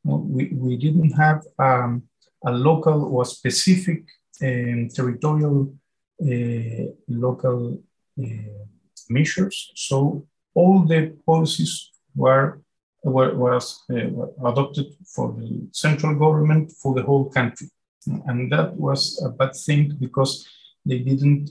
we, 0.04 0.44
we 0.64 0.76
didn't 0.84 1.12
have 1.24 1.40
um, 1.58 2.02
a 2.50 2.52
local 2.68 2.98
or 3.14 3.24
specific 3.24 4.00
um, 4.42 4.88
territorial 4.98 5.56
uh, 6.30 6.84
local 7.08 7.58
uh, 8.22 8.62
measures. 9.08 9.56
So 9.74 10.26
all 10.54 10.80
the 10.92 11.00
policies 11.26 11.90
were, 12.14 12.60
were 13.14 13.34
was 13.34 13.64
uh, 13.90 14.48
adopted 14.50 14.88
for 15.14 15.26
the 15.38 15.50
central 15.72 16.14
government 16.24 16.72
for 16.80 16.94
the 16.94 17.02
whole 17.02 17.26
country, 17.38 17.68
and 18.28 18.50
that 18.52 18.68
was 18.86 19.00
a 19.26 19.30
bad 19.30 19.54
thing 19.66 19.96
because 20.04 20.32
they 20.88 20.98
didn't 20.98 21.50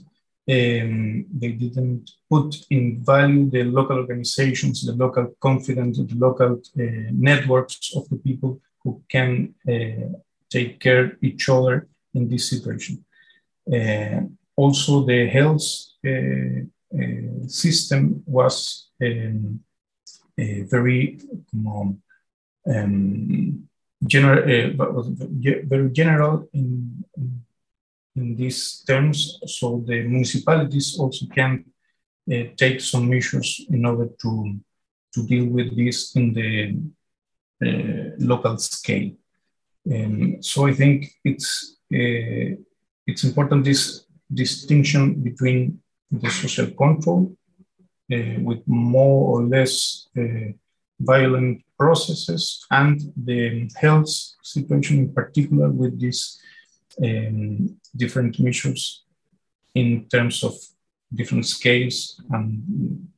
um, 0.50 1.26
they 1.32 1.52
didn't 1.52 2.10
put 2.28 2.66
in 2.70 3.02
value 3.04 3.48
the 3.48 3.62
local 3.64 3.98
organizations, 3.98 4.84
the 4.84 4.92
local 4.92 5.34
confidence, 5.40 5.98
the 5.98 6.14
local 6.16 6.60
uh, 6.78 6.82
networks 7.12 7.94
of 7.96 8.08
the 8.08 8.16
people 8.16 8.60
who 8.82 9.02
can 9.08 9.54
uh, 9.68 10.18
take 10.50 10.80
care 10.80 11.16
each 11.22 11.48
other 11.48 11.86
in 12.14 12.28
this 12.28 12.50
situation. 12.50 13.04
Uh, 13.72 14.22
also, 14.56 15.04
the 15.04 15.28
health 15.28 15.62
uh, 16.04 16.62
uh, 16.92 17.46
system 17.46 18.22
was 18.26 18.88
um, 19.00 19.60
very 20.36 21.20
um, 21.54 22.02
um, 22.66 23.68
general, 24.04 24.42
very 25.66 25.90
general 25.90 26.48
in, 26.52 27.04
in 27.16 27.42
these 28.14 28.84
terms. 28.86 29.38
So 29.46 29.82
the 29.86 30.02
municipalities 30.02 30.98
also 30.98 31.26
can 31.26 31.64
uh, 32.32 32.44
take 32.56 32.80
some 32.80 33.08
measures 33.08 33.64
in 33.70 33.84
order 33.84 34.08
to, 34.22 34.56
to 35.14 35.26
deal 35.26 35.46
with 35.46 35.76
this 35.76 36.14
in 36.16 36.32
the 36.32 36.76
uh, 37.64 38.10
local 38.18 38.58
scale. 38.58 39.12
Um, 39.90 40.42
so 40.42 40.66
I 40.66 40.74
think 40.74 41.12
it's 41.24 41.76
uh, 41.92 42.56
it's 43.06 43.24
important 43.24 43.64
this 43.64 44.06
distinction 44.32 45.22
between 45.22 45.80
the 46.10 46.30
social 46.30 46.70
control 46.70 47.36
uh, 48.12 48.40
with 48.40 48.62
more 48.66 49.38
or 49.38 49.44
less 49.44 50.06
uh, 50.16 50.52
violent 51.00 51.62
processes 51.78 52.64
and 52.70 53.00
the 53.16 53.68
health 53.76 54.08
situation 54.42 54.98
in 54.98 55.12
particular 55.12 55.68
with 55.68 56.00
these 56.00 56.40
um, 57.02 57.76
different 57.96 58.38
measures 58.40 59.04
in 59.74 60.06
terms 60.08 60.42
of 60.44 60.54
different 61.14 61.46
scales 61.46 62.20
and 62.30 63.08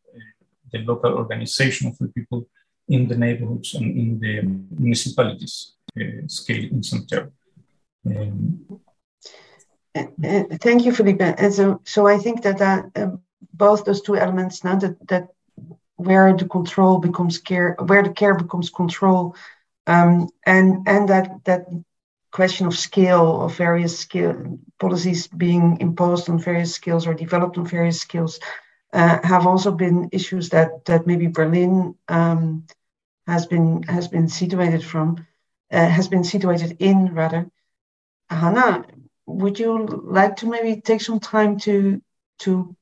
the 0.73 0.79
local 0.81 1.13
organization 1.15 1.89
of 1.89 1.99
the 1.99 2.09
people 2.09 2.47
in 2.89 3.09
the 3.09 3.17
neighborhoods 3.17 3.75
and 3.75 3.97
in 3.97 4.21
the 4.21 4.43
municipalities 4.79 5.75
uh, 6.01 6.27
scale 6.27 6.65
in 6.71 6.83
Santiago. 6.83 7.31
Um, 8.07 8.81
uh, 9.95 10.05
thank 10.61 10.85
you, 10.85 10.93
Felipe. 10.93 11.21
And 11.21 11.55
so, 11.55 11.81
so 11.85 12.07
I 12.07 12.19
think 12.19 12.43
that 12.43 12.61
um, 12.97 13.23
both 13.53 13.85
those 13.85 14.03
two 14.03 14.17
elements 14.17 14.65
now 14.65 14.77
that 14.77 14.97
that 15.09 15.29
where 15.97 16.37
the 16.37 16.47
control 16.47 16.99
becomes 16.99 17.39
care, 17.39 17.77
where 17.87 18.03
the 18.03 18.13
care 18.13 18.35
becomes 18.35 18.69
control, 18.71 19.37
um, 19.87 20.29
and 20.45 20.87
and 20.87 21.09
that 21.09 21.45
that 21.45 21.67
question 22.35 22.67
of 22.67 22.77
scale 22.77 23.43
of 23.43 23.57
various 23.57 23.97
skill 23.97 24.59
policies 24.81 25.29
being 25.29 25.79
imposed 25.81 26.29
on 26.29 26.37
various 26.51 26.75
skills 26.75 27.07
or 27.07 27.15
developed 27.15 27.57
on 27.59 27.65
various 27.65 28.01
skills 28.01 28.41
uh, 28.93 29.19
have 29.23 29.47
also 29.47 29.71
been 29.71 30.09
issues 30.11 30.49
that 30.49 30.85
that 30.85 31.07
maybe 31.07 31.29
Berlin 31.29 31.95
um, 32.09 32.67
has 33.27 33.47
been 33.47 33.85
has 33.85 34.09
been 34.09 34.29
situated 34.29 34.83
from 34.83 35.25
uh, 35.71 35.89
has 35.99 36.09
been 36.09 36.25
situated 36.25 36.77
in 36.81 37.15
rather 37.15 37.47
Hannah, 38.29 38.85
would 39.27 39.59
you 39.59 39.87
like 40.19 40.37
to 40.37 40.47
maybe 40.47 40.81
take 40.81 41.03
some 41.03 41.21
time 41.21 41.59
to 41.61 42.03
to 42.41 42.77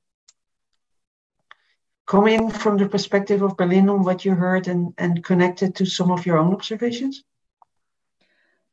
come 2.06 2.26
in 2.26 2.50
from 2.50 2.78
the 2.78 2.88
perspective 2.88 3.42
of 3.42 3.56
Berlin 3.56 3.88
on 3.90 4.02
what 4.02 4.24
you 4.24 4.34
heard 4.34 4.68
and, 4.68 4.94
and 4.98 5.22
connect 5.22 5.62
it 5.62 5.74
to 5.76 5.86
some 5.86 6.10
of 6.10 6.24
your 6.26 6.38
own 6.38 6.54
observations? 6.54 7.22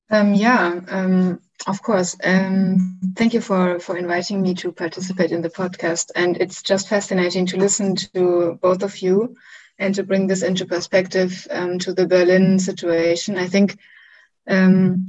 Um, 0.10 0.34
yeah, 0.34 0.80
um, 0.89 1.39
of 1.68 1.82
course. 1.82 2.16
Um, 2.24 3.00
thank 3.16 3.34
you 3.34 3.42
for, 3.42 3.80
for 3.80 3.98
inviting 3.98 4.42
me 4.42 4.54
to 4.56 4.72
participate 4.72 5.32
in 5.32 5.42
the 5.42 5.50
podcast. 5.50 6.12
And 6.16 6.38
it's 6.38 6.62
just 6.63 6.88
fascinating 6.89 7.46
to 7.48 7.58
listen 7.58 7.96
to 7.96 8.58
both 8.62 8.84
of 8.84 8.98
you 8.98 9.36
and 9.78 9.94
to 9.96 10.04
bring 10.04 10.28
this 10.28 10.42
into 10.44 10.66
perspective 10.66 11.48
um, 11.51 11.78
to 11.80 11.94
the 11.94 12.08
Berlin 12.08 12.60
situation. 12.60 13.38
I 13.38 13.48
think 13.48 13.78
um, 14.48 15.08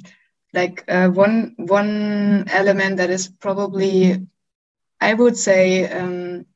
like 0.53 0.85
uh, 0.89 1.09
one 1.09 1.55
one 1.57 2.45
element 2.51 2.99
that 2.99 3.11
is 3.11 3.29
probably 3.29 4.27
I 5.01 5.15
would 5.15 5.37
say 5.37 5.89
um, 5.91 6.47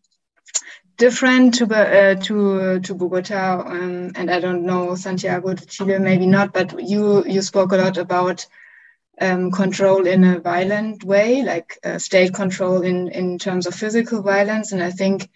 different 0.96 1.54
to 1.54 1.64
uh, 1.74 2.14
to 2.14 2.80
to 2.80 2.94
Bogota 2.94 3.60
um, 3.66 4.12
and 4.14 4.30
I 4.30 4.40
don't 4.40 4.64
know 4.64 4.94
Santiago 4.94 5.54
de 5.54 5.66
Chile 5.66 5.98
maybe 5.98 6.26
not 6.26 6.52
but 6.52 6.80
you 6.80 7.24
you 7.26 7.42
spoke 7.42 7.72
a 7.72 7.76
lot 7.76 7.98
about 7.98 8.46
um, 9.20 9.50
control 9.50 10.06
in 10.06 10.24
a 10.24 10.40
violent 10.40 11.04
way 11.04 11.42
like 11.42 11.78
uh, 11.84 11.98
state 11.98 12.34
control 12.34 12.82
in 12.82 13.08
in 13.08 13.38
terms 13.38 13.66
of 13.66 13.74
physical 13.74 14.22
violence. 14.22 14.72
And 14.72 14.82
I 14.82 14.90
think 14.90 15.30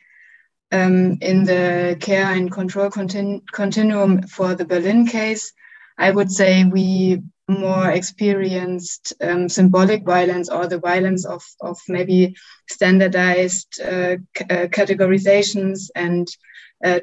um, 0.72 1.18
in 1.20 1.44
the 1.44 1.96
care 2.00 2.26
and 2.26 2.50
control 2.50 2.90
continu 2.90 3.42
continuum 3.52 4.22
for 4.22 4.54
the 4.54 4.64
Berlin 4.64 5.06
case 5.06 5.52
I 5.96 6.10
would 6.10 6.30
say 6.30 6.64
we 6.64 7.22
more 7.48 7.90
experienced 7.90 9.14
um, 9.22 9.48
symbolic 9.48 10.04
violence 10.04 10.48
or 10.50 10.66
the 10.66 10.78
violence 10.78 11.24
of, 11.24 11.42
of 11.60 11.78
maybe 11.88 12.36
standardized 12.68 13.80
uh, 13.80 14.16
uh, 14.50 14.66
categorizations 14.68 15.90
and 15.94 16.28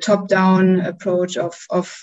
top 0.02 0.28
down 0.28 0.80
approach 0.82 1.36
of, 1.36 1.60
of, 1.70 1.94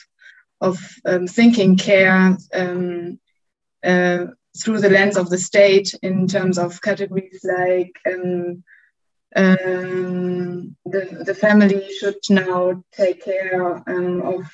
of 0.60 0.78
um, 1.06 1.26
thinking 1.26 1.76
care 1.76 2.36
um, 2.52 3.18
uh, 3.84 4.26
through 4.62 4.80
the 4.80 4.90
lens 4.90 5.16
of 5.16 5.30
the 5.30 5.38
state 5.38 5.94
in 6.02 6.26
terms 6.26 6.58
of 6.58 6.82
categories 6.82 7.40
like 7.44 7.96
um, 8.06 8.62
um, 9.34 10.76
the, 10.84 11.22
the 11.24 11.34
family 11.34 11.88
should 11.98 12.18
now 12.28 12.82
take 12.92 13.24
care 13.24 13.82
um, 13.88 14.20
of 14.22 14.52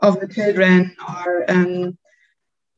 of 0.00 0.20
the 0.20 0.28
children 0.28 0.94
or 1.08 1.50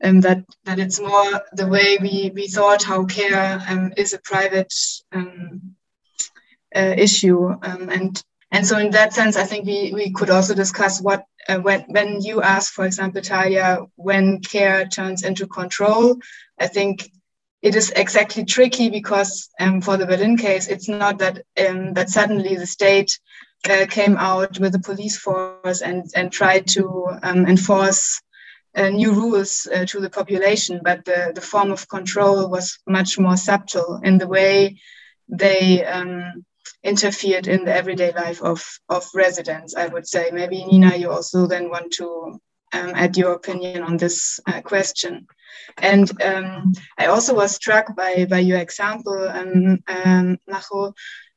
um, 0.03 0.21
that 0.21 0.43
that 0.65 0.79
it's 0.79 0.99
more 0.99 1.41
the 1.53 1.67
way 1.67 1.97
we, 1.99 2.31
we 2.33 2.47
thought 2.47 2.83
how 2.83 3.05
care 3.05 3.63
um, 3.67 3.93
is 3.97 4.13
a 4.13 4.19
private 4.19 4.73
um, 5.11 5.75
uh, 6.75 6.93
issue 6.97 7.47
um, 7.47 7.89
and 7.89 8.21
and 8.51 8.65
so 8.65 8.77
in 8.77 8.91
that 8.91 9.13
sense 9.13 9.35
I 9.35 9.43
think 9.43 9.65
we, 9.65 9.91
we 9.93 10.11
could 10.11 10.29
also 10.29 10.53
discuss 10.53 11.01
what 11.01 11.25
uh, 11.49 11.57
when 11.57 11.81
when 11.87 12.21
you 12.21 12.41
ask 12.41 12.73
for 12.73 12.85
example 12.85 13.21
Talja 13.21 13.87
when 13.95 14.39
care 14.39 14.85
turns 14.85 15.23
into 15.23 15.47
control 15.47 16.17
I 16.59 16.67
think 16.67 17.09
it 17.63 17.75
is 17.75 17.89
exactly 17.89 18.45
tricky 18.45 18.89
because 18.89 19.49
um, 19.59 19.81
for 19.81 19.97
the 19.97 20.05
Berlin 20.05 20.37
case 20.37 20.67
it's 20.67 20.87
not 20.87 21.19
that 21.19 21.43
um, 21.67 21.93
that 21.93 22.09
suddenly 22.09 22.55
the 22.55 22.67
state 22.67 23.19
uh, 23.67 23.87
came 23.89 24.15
out 24.17 24.59
with 24.59 24.73
the 24.73 24.79
police 24.79 25.17
force 25.17 25.81
and 25.81 26.05
and 26.15 26.31
tried 26.31 26.67
to 26.67 27.07
enforce 27.23 28.21
new 28.89 29.13
rules 29.13 29.67
uh, 29.73 29.85
to 29.85 29.99
the 29.99 30.09
population, 30.09 30.81
but 30.83 31.03
the, 31.05 31.31
the 31.33 31.41
form 31.41 31.71
of 31.71 31.89
control 31.89 32.49
was 32.49 32.79
much 32.87 33.17
more 33.17 33.37
subtle 33.37 33.99
in 34.03 34.17
the 34.17 34.27
way 34.27 34.77
they 35.27 35.83
um, 35.85 36.45
interfered 36.83 37.47
in 37.47 37.65
the 37.65 37.73
everyday 37.73 38.11
life 38.13 38.41
of, 38.41 38.63
of 38.89 39.05
residents, 39.13 39.75
I 39.75 39.87
would 39.87 40.07
say. 40.07 40.29
Maybe, 40.31 40.63
Nina, 40.63 40.95
you 40.95 41.11
also 41.11 41.47
then 41.47 41.69
want 41.69 41.93
to 41.93 42.39
um, 42.73 42.91
add 42.95 43.17
your 43.17 43.33
opinion 43.33 43.83
on 43.83 43.97
this 43.97 44.39
uh, 44.45 44.61
question. 44.61 45.27
And 45.77 46.09
um, 46.21 46.73
I 46.97 47.07
also 47.07 47.33
was 47.33 47.55
struck 47.55 47.95
by, 47.95 48.25
by 48.29 48.39
your 48.39 48.59
example, 48.59 49.27
um, 49.27 49.79
um, 49.87 50.37
Majo, 50.47 50.93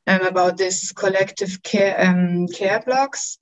um, 0.06 0.23
about 0.26 0.56
this 0.56 0.92
collective 0.92 1.62
care, 1.62 1.97
um, 2.00 2.47
care 2.49 2.82
blocks, 2.85 3.38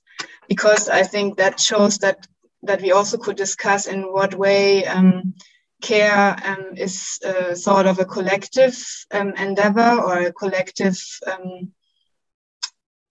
because 0.49 0.88
I 0.88 1.02
think 1.02 1.37
that 1.37 1.61
shows 1.61 1.99
that 1.99 2.26
that 2.62 2.83
we 2.83 2.93
also 2.93 3.17
could 3.19 3.37
discuss 3.37 3.87
in 3.87 4.03
what 4.03 4.35
way 4.35 4.85
um, 4.87 5.35
care 5.81 6.37
um, 6.45 6.77
is 6.77 7.19
uh, 7.25 7.55
sort 7.55 7.87
of 7.87 7.99
a 7.99 8.05
collective 8.05 8.77
um, 9.12 9.33
endeavor 9.37 10.00
or 10.03 10.19
a 10.19 10.33
collective 10.33 11.00
um, 11.27 11.73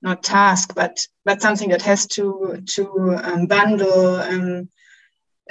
not 0.02 0.22
task 0.22 0.76
but 0.76 1.08
but 1.26 1.42
something 1.42 1.70
that 1.70 1.82
has 1.82 2.08
to 2.08 2.62
to 2.66 3.16
um, 3.24 3.48
bundle 3.48 4.16
um, 4.18 4.70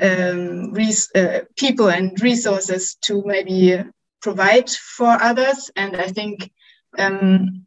uh, 0.00 1.41
people 1.57 1.88
and 1.88 2.21
resources 2.21 2.97
to 3.00 3.23
maybe 3.25 3.83
provide 4.21 4.69
for 4.71 5.11
others. 5.11 5.71
And 5.75 5.97
i 5.97 6.09
think 6.09 6.50
um, 6.99 7.66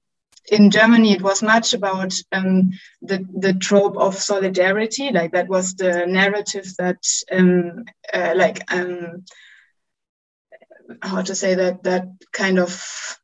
in 0.51 0.71
Germany, 0.71 1.13
it 1.13 1.21
was 1.21 1.43
much 1.43 1.73
about 1.73 2.13
um, 2.31 2.71
the, 3.01 3.25
the 3.37 3.53
trope 3.53 3.97
of 3.97 4.17
solidarity. 4.17 5.11
Like 5.11 5.31
that 5.33 5.47
was 5.47 5.75
the 5.75 6.05
narrative 6.05 6.73
that, 6.77 7.03
um, 7.31 7.85
uh, 8.13 8.33
like, 8.35 8.71
um, 8.71 9.25
how 11.01 11.21
to 11.21 11.35
say 11.35 11.55
that, 11.55 11.83
that 11.83 12.07
kind 12.31 12.59
of, 12.59 13.19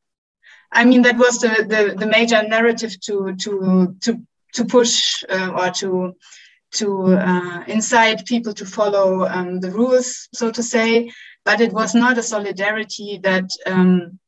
I 0.72 0.86
mean, 0.86 1.04
that 1.04 1.18
was 1.18 1.40
the, 1.40 1.66
the, 1.68 1.96
the 1.98 2.08
major 2.08 2.44
narrative 2.44 3.00
to, 3.02 3.36
to, 3.42 3.96
to, 4.02 4.22
to 4.54 4.66
push 4.66 5.24
uh, 5.30 5.52
or 5.56 5.70
to, 5.72 6.16
to 6.74 7.16
uh, 7.16 7.64
incite 7.68 8.26
people 8.26 8.54
to 8.54 8.66
follow 8.66 9.26
um, 9.26 9.60
the 9.60 9.72
rules, 9.72 10.28
so 10.34 10.52
to 10.52 10.62
say. 10.62 11.12
But 11.46 11.62
it 11.62 11.72
was 11.72 11.96
not 11.96 12.18
a 12.18 12.24
solidarity 12.24 13.20
that 13.24 13.50
um, 13.66 14.20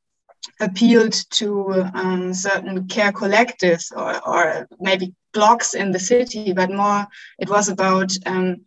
appealed 0.60 1.13
to 1.32 1.71
um, 1.93 2.34
certain 2.34 2.88
care 2.88 3.12
collectives 3.12 3.91
or, 3.95 4.28
or 4.28 4.67
maybe 4.80 5.13
blocks 5.34 5.73
in 5.73 5.91
the 5.91 6.00
city, 6.00 6.54
but 6.54 6.71
more 6.71 7.06
it 7.39 7.50
was 7.50 7.69
about 7.69 8.12
um, 8.26 8.58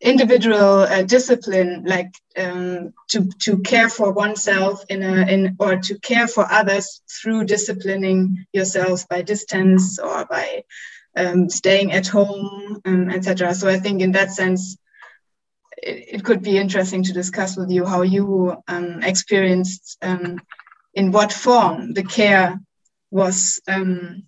individual 0.00 0.80
uh, 0.80 1.02
discipline, 1.02 1.84
like 1.86 2.12
um, 2.36 2.92
to 3.08 3.28
to 3.40 3.58
care 3.58 3.88
for 3.88 4.12
oneself 4.12 4.84
in 4.88 5.02
a 5.02 5.26
in 5.26 5.56
or 5.58 5.76
to 5.76 5.98
care 6.00 6.28
for 6.28 6.50
others 6.50 7.02
through 7.10 7.44
disciplining 7.44 8.46
yourself 8.52 9.08
by 9.08 9.22
distance 9.22 9.98
or 9.98 10.24
by 10.26 10.64
um, 11.16 11.48
staying 11.48 11.92
at 11.92 12.06
home, 12.06 12.80
um, 12.84 13.10
etc. 13.10 13.54
So 13.54 13.68
I 13.68 13.78
think 13.78 14.02
in 14.02 14.12
that 14.12 14.30
sense. 14.30 14.76
It, 15.82 16.14
it, 16.14 16.24
could 16.24 16.42
be 16.42 16.56
interesting 16.56 17.02
to 17.02 17.12
discuss 17.12 17.54
with 17.54 17.70
you 17.70 17.84
how 17.84 18.00
you 18.00 18.56
um, 18.66 19.02
experienced 19.02 19.98
in 20.96 21.12
what 21.12 21.32
form 21.32 21.92
the 21.92 22.02
care 22.02 22.58
was 23.10 23.60
um, 23.68 24.24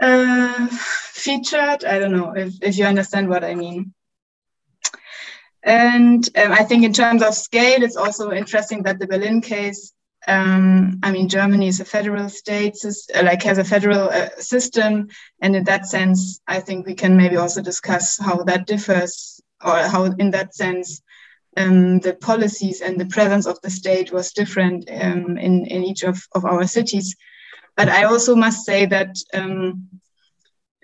uh, 0.00 0.68
featured. 0.70 1.84
I 1.84 1.98
don't 1.98 2.12
know 2.12 2.32
if, 2.34 2.54
if 2.62 2.78
you 2.78 2.86
understand 2.86 3.28
what 3.28 3.44
I 3.44 3.54
mean. 3.54 3.92
And 5.62 6.26
um, 6.38 6.52
I 6.52 6.62
think 6.64 6.84
in 6.84 6.92
terms 6.92 7.22
of 7.22 7.34
scale, 7.34 7.82
it's 7.82 7.96
also 7.96 8.30
interesting 8.30 8.84
that 8.84 8.98
the 8.98 9.08
Berlin 9.08 9.42
case, 9.42 9.92
um, 10.26 11.00
I 11.02 11.10
mean, 11.10 11.28
Germany 11.28 11.66
is 11.66 11.80
a 11.80 11.84
federal 11.84 12.28
state, 12.28 12.76
like 13.22 13.42
has 13.42 13.58
a 13.58 13.64
federal 13.64 14.08
uh, 14.08 14.30
system. 14.38 15.08
And 15.42 15.56
in 15.56 15.64
that 15.64 15.86
sense, 15.86 16.40
I 16.46 16.60
think 16.60 16.86
we 16.86 16.94
can 16.94 17.16
maybe 17.16 17.36
also 17.36 17.60
discuss 17.60 18.18
how 18.18 18.44
that 18.44 18.66
differs 18.66 19.40
or 19.62 19.76
how 19.76 20.04
in 20.04 20.30
that 20.30 20.54
sense 20.54 21.02
um, 21.56 21.98
the 22.00 22.14
policies 22.14 22.80
and 22.80 22.98
the 22.98 23.06
presence 23.06 23.46
of 23.46 23.60
the 23.62 23.70
state 23.70 24.12
was 24.12 24.32
different 24.32 24.88
um, 24.90 25.36
in, 25.36 25.66
in 25.66 25.84
each 25.84 26.02
of, 26.02 26.22
of 26.34 26.44
our 26.44 26.66
cities. 26.66 27.16
But 27.76 27.88
I 27.88 28.04
also 28.04 28.34
must 28.34 28.64
say 28.64 28.86
that 28.86 29.16
um, 29.34 29.88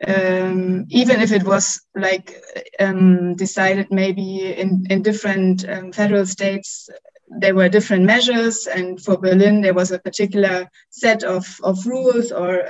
um 0.06 0.84
even 0.90 1.22
if 1.22 1.32
it 1.32 1.44
was 1.44 1.80
like 1.94 2.36
um, 2.78 3.34
decided 3.34 3.90
maybe 3.90 4.52
in, 4.52 4.86
in 4.90 5.02
different 5.02 5.66
um, 5.68 5.92
federal 5.92 6.26
states, 6.26 6.90
there 7.28 7.54
were 7.54 7.68
different 7.68 8.04
measures. 8.04 8.66
And 8.66 9.00
for 9.00 9.16
Berlin, 9.16 9.60
there 9.60 9.74
was 9.74 9.90
a 9.92 9.98
particular 9.98 10.68
set 10.90 11.22
of, 11.22 11.46
of 11.62 11.86
rules 11.86 12.30
or 12.30 12.64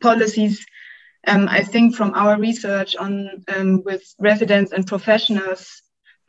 policies. 0.00 0.64
I 1.26 1.62
think 1.62 1.96
from 1.96 2.14
our 2.14 2.38
research 2.38 2.94
on 2.96 3.42
with 3.84 4.02
residents 4.18 4.72
and 4.72 4.86
professionals, 4.86 5.82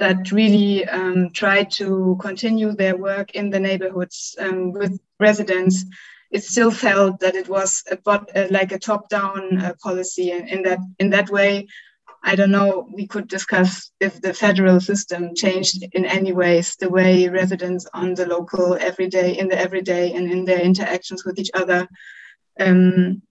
that 0.04 0.34
really 0.34 0.86
um, 0.89 1.30
try 1.32 1.63
to 1.63 2.18
continue 2.20 2.74
their 2.74 2.98
work 2.98 3.32
in 3.36 3.50
the 3.50 3.60
neighborhoods 3.60 4.36
um, 4.38 4.74
with 4.74 5.00
residents, 5.18 5.86
it 6.30 6.44
still 6.44 6.72
felt 6.72 7.22
that 7.22 7.36
it 7.36 7.48
was 7.48 7.84
a, 7.89 7.98
uh, 8.10 8.48
like 8.52 8.74
a 8.74 8.80
top-down 8.80 9.42
uh, 9.62 9.74
policy. 9.82 10.32
And 10.32 10.50
in 10.50 10.63
that 10.63 10.80
in 11.00 11.10
that 11.12 11.30
way, 11.30 11.68
I 12.22 12.36
don't 12.36 12.52
know. 12.52 12.86
We 12.94 13.08
could 13.08 13.30
discuss 13.30 13.92
if 14.02 14.20
the 14.20 14.34
federal 14.34 14.80
system 14.82 15.36
changed 15.36 15.86
in 15.94 16.06
any 16.06 16.34
ways 16.34 16.76
the 16.76 16.89
way 16.89 17.30
residents 17.30 17.88
on 17.94 18.13
the 18.13 18.26
local 18.26 18.76
everyday, 18.89 19.38
in 19.42 19.48
the 19.48 19.60
everyday, 19.68 20.13
and 20.16 20.30
in 20.30 20.44
their 20.44 20.62
interactions 20.62 21.24
with 21.24 21.39
each 21.39 21.52
other. 21.54 21.88
Um, 22.60 23.22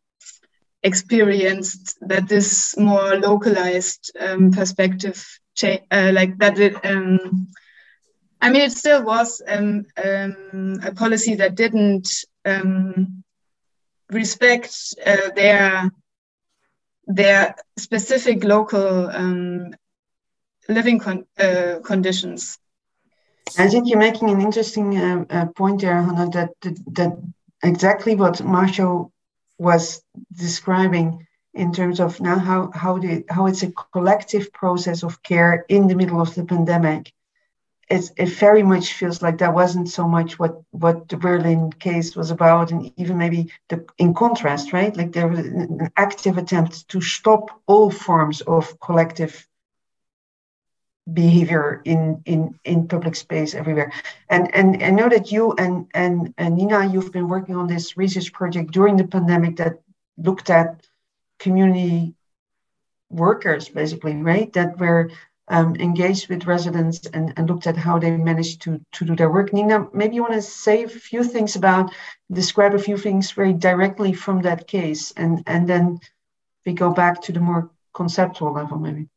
experienced 0.85 1.97
that 2.01 2.29
this 2.29 2.77
more 2.77 3.15
localized 3.31 4.11
um, 4.19 4.51
perspective 4.51 5.19
uh, 5.91 6.11
like 6.13 6.39
that 6.39 6.59
it, 6.59 6.75
um, 6.85 7.49
I 8.41 8.51
mean, 8.51 8.63
it 8.63 8.73
still 8.73 9.05
was 9.05 9.41
um, 9.47 9.85
um, 10.03 10.81
a 10.83 10.93
policy 10.93 11.37
that 11.37 11.55
didn't 11.55 12.09
um, 12.45 13.23
respect 14.11 14.75
uh, 15.07 15.31
their 15.35 15.91
their 17.07 17.55
specific 17.79 18.45
local 18.45 19.09
um, 19.11 19.75
living 20.69 20.99
con 20.99 21.25
uh, 21.39 21.81
conditions. 21.85 22.59
I 23.59 23.69
think 23.69 23.89
you're 23.89 23.99
making 23.99 24.31
an 24.31 24.41
interesting 24.41 24.97
uh, 24.97 25.25
uh, 25.29 25.47
point 25.47 25.81
there, 25.81 26.01
Hannah, 26.01 26.31
that, 26.31 26.51
that, 26.63 26.95
that 26.95 27.13
exactly 27.63 28.15
what 28.15 28.43
Marshall 28.43 29.13
was 29.59 30.03
describing 30.33 31.27
in 31.55 31.73
terms 31.73 32.01
of 32.01 32.21
now 32.21 32.39
how 32.39 32.71
how 32.75 32.99
the 32.99 33.25
how 33.29 33.47
it's 33.47 33.63
a 33.63 33.73
collective 33.93 34.53
process 34.53 35.03
of 35.03 35.23
care 35.23 35.65
in 35.69 35.87
the 35.87 35.95
middle 35.95 36.21
of 36.21 36.35
the 36.35 36.45
pandemic. 36.45 37.13
It's, 37.91 38.11
it 38.17 38.31
very 38.31 38.63
much 38.63 38.95
feels 38.95 39.21
like 39.21 39.39
that 39.39 39.53
wasn't 39.53 39.89
so 39.89 40.09
much 40.09 40.39
what 40.39 40.63
what 40.71 41.09
the 41.09 41.19
Berlin 41.19 41.71
case 41.73 42.17
was 42.17 42.31
about, 42.31 42.71
and 42.71 42.91
even 42.97 43.19
maybe 43.19 43.53
the 43.69 43.85
in 43.99 44.15
contrast, 44.15 44.73
right? 44.73 44.97
Like 44.97 45.13
there 45.13 45.29
was 45.29 45.41
an 45.41 45.91
active 45.97 46.39
attempt 46.39 46.89
to 46.89 47.01
stop 47.03 47.51
all 47.67 47.91
forms 47.91 48.41
of 48.41 48.81
collective 48.81 49.47
behavior 51.13 51.83
in 51.85 52.23
in 52.25 52.59
in 52.65 52.87
public 52.87 53.17
space 53.17 53.57
everywhere 53.57 53.93
and 54.31 54.55
and 54.55 54.83
i 54.85 54.91
know 54.91 55.09
that 55.09 55.33
you 55.33 55.53
and 55.59 55.89
and, 55.95 56.33
and 56.39 56.57
nina 56.57 56.87
you've 56.87 57.11
been 57.11 57.29
working 57.29 57.57
on 57.57 57.67
this 57.67 57.97
research 57.97 58.33
project 58.33 58.71
during 58.71 58.97
the 58.97 59.07
pandemic 59.09 59.57
that 59.57 59.81
looked 60.17 60.49
at 60.49 60.87
community 61.43 62.15
workers 63.11 63.69
basically 63.69 64.15
right 64.17 64.53
that 64.53 64.79
were 64.79 65.11
um, 65.49 65.77
engaged 65.77 66.29
with 66.29 66.47
residents 66.47 67.05
and, 67.13 67.35
and 67.37 67.49
looked 67.49 67.67
at 67.67 67.77
how 67.77 67.99
they 67.99 68.17
managed 68.17 68.63
to, 68.63 68.81
to 68.93 69.05
do 69.05 69.15
their 69.17 69.31
work. 69.31 69.53
Nina, 69.53 69.89
maybe 69.93 70.15
you 70.15 70.23
want 70.23 70.35
to 70.35 70.43
say 70.43 70.85
a 70.85 70.89
few 70.89 71.25
things 71.25 71.57
about, 71.57 71.93
describe 72.31 72.75
a 72.75 72.79
few 72.79 72.97
things 72.97 73.33
very 73.33 73.53
directly 73.53 74.13
from 74.13 74.43
that 74.43 74.67
case, 74.67 75.13
and, 75.17 75.43
and 75.47 75.69
then 75.69 75.99
we 76.65 76.73
go 76.73 76.91
back 76.93 77.21
to 77.23 77.33
the 77.33 77.41
more 77.41 77.71
conceptual 77.93 78.53
level, 78.53 78.79
maybe. 78.79 79.09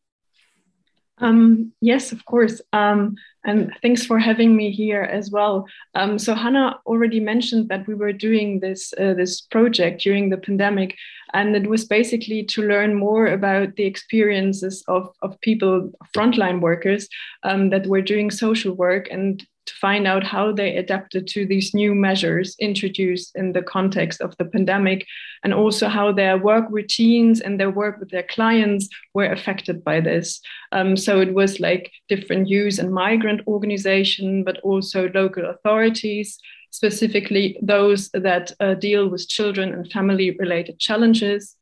Um, 1.20 1.72
yes, 1.82 2.12
of 2.12 2.26
course. 2.26 2.62
Um, 2.74 3.16
and 3.46 3.72
thanks 3.82 4.06
for 4.06 4.20
having 4.20 4.56
me 4.56 4.72
here 4.72 5.04
as 5.04 5.32
well. 5.32 5.66
Um, 5.94 6.20
so 6.20 6.36
Hannah 6.36 6.80
already 6.86 7.20
mentioned 7.20 7.70
that 7.70 7.88
we 7.88 7.94
were 7.94 8.12
doing 8.12 8.60
this 8.60 8.94
uh, 9.00 9.14
this 9.14 9.42
project 9.42 10.02
during 10.02 10.30
the 10.30 10.38
pandemic, 10.38 10.98
and 11.34 11.56
it 11.56 11.68
was 11.68 11.86
basically 11.86 12.44
to 12.46 12.68
learn 12.68 12.96
more 12.96 13.28
about 13.28 13.76
the 13.76 13.86
experiences 13.86 14.84
of 14.88 15.10
of 15.22 15.40
people, 15.42 15.92
frontline 16.14 16.60
workers 16.60 17.08
um, 17.44 17.70
that 17.70 17.88
were 17.88 18.02
doing 18.02 18.30
social 18.30 18.74
work 18.74 19.08
and 19.10 19.46
to 19.66 19.74
find 19.82 20.08
out 20.08 20.24
how 20.24 20.52
they 20.52 20.78
adapted 20.78 21.28
to 21.28 21.46
these 21.46 21.74
new 21.74 21.96
measures 21.96 22.56
introduced 22.60 23.36
in 23.36 23.54
the 23.54 23.62
context 23.62 24.22
of 24.22 24.36
the 24.38 24.46
pandemic, 24.46 25.06
and 25.44 25.54
also 25.54 25.88
how 25.88 26.12
their 26.12 26.38
work 26.38 26.66
routines 26.70 27.42
and 27.42 27.60
their 27.60 27.72
work 27.72 28.00
with 28.00 28.10
their 28.10 28.24
clients 28.24 28.88
were 29.14 29.32
affected 29.32 29.84
by 29.84 30.00
this. 30.00 30.42
Um, 30.72 30.98
so 30.98 31.20
it 31.22 31.34
was 31.34 31.60
like 31.60 31.92
different 32.10 32.48
youth 32.48 32.80
and 32.80 32.94
migrant 32.94 33.42
organization, 33.48 34.44
but 34.44 34.60
also 34.60 35.10
local 35.14 35.46
authorities, 35.46 36.38
specifically 36.72 37.58
those 37.62 38.10
that 38.10 38.52
uh, 38.60 38.74
deal 38.74 39.08
with 39.08 39.30
children 39.30 39.74
and 39.74 39.92
family 39.92 40.32
related 40.32 40.78
challenges. 40.80 41.55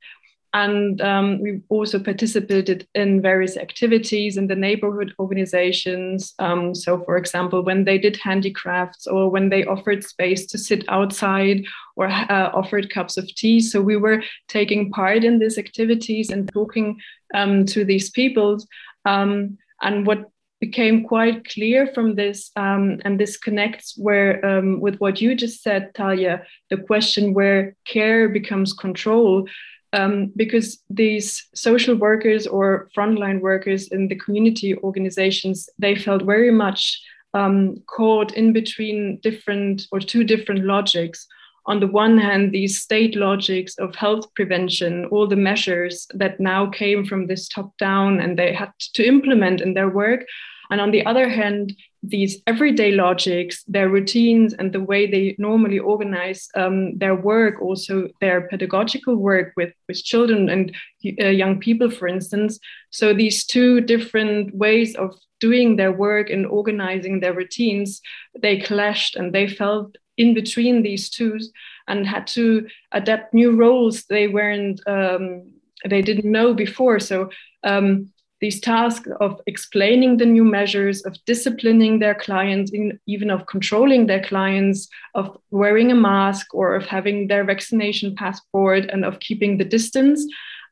And 0.53 1.01
um, 1.01 1.41
we 1.41 1.61
also 1.69 1.97
participated 1.97 2.87
in 2.93 3.21
various 3.21 3.57
activities 3.57 4.37
in 4.37 4.45
the 4.45 4.55
neighborhood 4.55 5.13
organizations. 5.17 6.35
Um, 6.37 6.75
so, 6.75 7.03
for 7.03 7.17
example, 7.17 7.63
when 7.63 7.85
they 7.85 7.97
did 7.97 8.17
handicrafts 8.17 9.07
or 9.07 9.31
when 9.31 9.49
they 9.49 9.65
offered 9.65 10.03
space 10.03 10.45
to 10.47 10.59
sit 10.59 10.85
outside 10.89 11.65
or 11.95 12.07
uh, 12.07 12.51
offered 12.53 12.91
cups 12.91 13.17
of 13.17 13.27
tea. 13.33 13.61
So, 13.61 13.81
we 13.81 13.97
were 13.97 14.23
taking 14.47 14.91
part 14.91 15.23
in 15.23 15.39
these 15.39 15.57
activities 15.57 16.29
and 16.29 16.51
talking 16.53 16.99
um, 17.33 17.65
to 17.67 17.83
these 17.83 18.11
people. 18.11 18.59
Um, 19.05 19.57
and 19.81 20.05
what 20.05 20.29
became 20.59 21.03
quite 21.03 21.49
clear 21.49 21.87
from 21.87 22.15
this, 22.15 22.51
um, 22.55 23.01
and 23.03 23.19
this 23.19 23.37
connects 23.37 23.97
where 23.97 24.45
um, 24.45 24.79
with 24.79 24.97
what 24.97 25.19
you 25.19 25.35
just 25.35 25.61
said, 25.61 25.93
Talja, 25.93 26.43
the 26.69 26.77
question 26.77 27.33
where 27.33 27.75
care 27.85 28.29
becomes 28.29 28.71
control 28.71 29.47
um, 29.93 30.31
because 30.35 30.79
these 30.89 31.47
social 31.53 31.95
workers 31.95 32.47
or 32.47 32.89
frontline 32.97 33.39
workers 33.39 33.87
in 33.89 34.07
the 34.07 34.15
community 34.15 34.75
organizations 34.77 35.69
they 35.77 35.95
felt 35.95 36.23
very 36.23 36.51
much 36.51 37.01
um, 37.33 37.77
caught 37.87 38.33
in 38.33 38.53
between 38.53 39.19
different 39.21 39.87
or 39.91 39.99
two 39.99 40.23
different 40.23 40.65
logics 40.65 41.27
on 41.65 41.79
the 41.79 41.87
one 41.87 42.17
hand 42.17 42.51
these 42.51 42.81
state 42.81 43.15
logics 43.15 43.75
of 43.77 43.95
health 43.95 44.33
prevention 44.35 45.05
all 45.05 45.27
the 45.27 45.35
measures 45.35 46.07
that 46.13 46.39
now 46.39 46.69
came 46.69 47.05
from 47.05 47.27
this 47.27 47.47
top 47.47 47.75
down 47.77 48.19
and 48.19 48.37
they 48.37 48.53
had 48.53 48.71
to 48.79 49.05
implement 49.05 49.61
in 49.61 49.73
their 49.73 49.89
work 49.89 50.25
and 50.69 50.81
on 50.81 50.91
the 50.91 51.05
other 51.05 51.29
hand 51.29 51.73
these 52.03 52.41
everyday 52.47 52.91
logics, 52.91 53.63
their 53.63 53.87
routines, 53.87 54.53
and 54.53 54.73
the 54.73 54.83
way 54.83 55.09
they 55.09 55.35
normally 55.39 55.79
organize 55.79 56.49
um, 56.55 56.97
their 56.97 57.15
work, 57.15 57.61
also 57.61 58.09
their 58.19 58.47
pedagogical 58.49 59.15
work 59.15 59.53
with, 59.55 59.73
with 59.87 60.03
children 60.03 60.49
and 60.49 60.75
uh, 61.21 61.27
young 61.27 61.59
people, 61.59 61.89
for 61.89 62.07
instance. 62.07 62.59
So, 62.89 63.13
these 63.13 63.45
two 63.45 63.79
different 63.79 64.53
ways 64.53 64.95
of 64.95 65.15
doing 65.39 65.77
their 65.77 65.93
work 65.93 66.29
and 66.29 66.45
organizing 66.45 67.21
their 67.21 67.33
routines, 67.33 68.01
they 68.37 68.59
clashed 68.59 69.15
and 69.15 69.33
they 69.33 69.47
felt 69.47 69.95
in 70.17 70.33
between 70.33 70.83
these 70.83 71.09
two 71.09 71.39
and 71.87 72.07
had 72.07 72.27
to 72.27 72.67
adapt 72.91 73.33
new 73.33 73.55
roles 73.55 74.03
they 74.05 74.27
weren't, 74.27 74.81
um, 74.87 75.51
they 75.85 76.01
didn't 76.01 76.31
know 76.31 76.53
before. 76.53 76.99
So, 76.99 77.29
um, 77.63 78.13
these 78.43 78.59
tasks 78.59 79.07
of 79.21 79.39
explaining 79.47 80.17
the 80.17 80.25
new 80.25 80.43
measures, 80.43 81.03
of 81.03 81.15
disciplining 81.25 81.99
their 81.99 82.13
clients, 82.13 82.73
in, 82.73 82.99
even 83.07 83.29
of 83.29 83.45
controlling 83.45 84.05
their 84.05 84.21
clients, 84.21 84.89
of 85.15 85.37
wearing 85.49 85.93
a 85.93 85.95
mask 85.95 86.53
or 86.53 86.75
of 86.75 86.85
having 86.85 87.27
their 87.27 87.45
vaccination 87.45 88.13
passport 88.15 88.89
and 88.89 89.05
of 89.05 89.21
keeping 89.21 89.57
the 89.57 89.63
distance. 89.63 90.25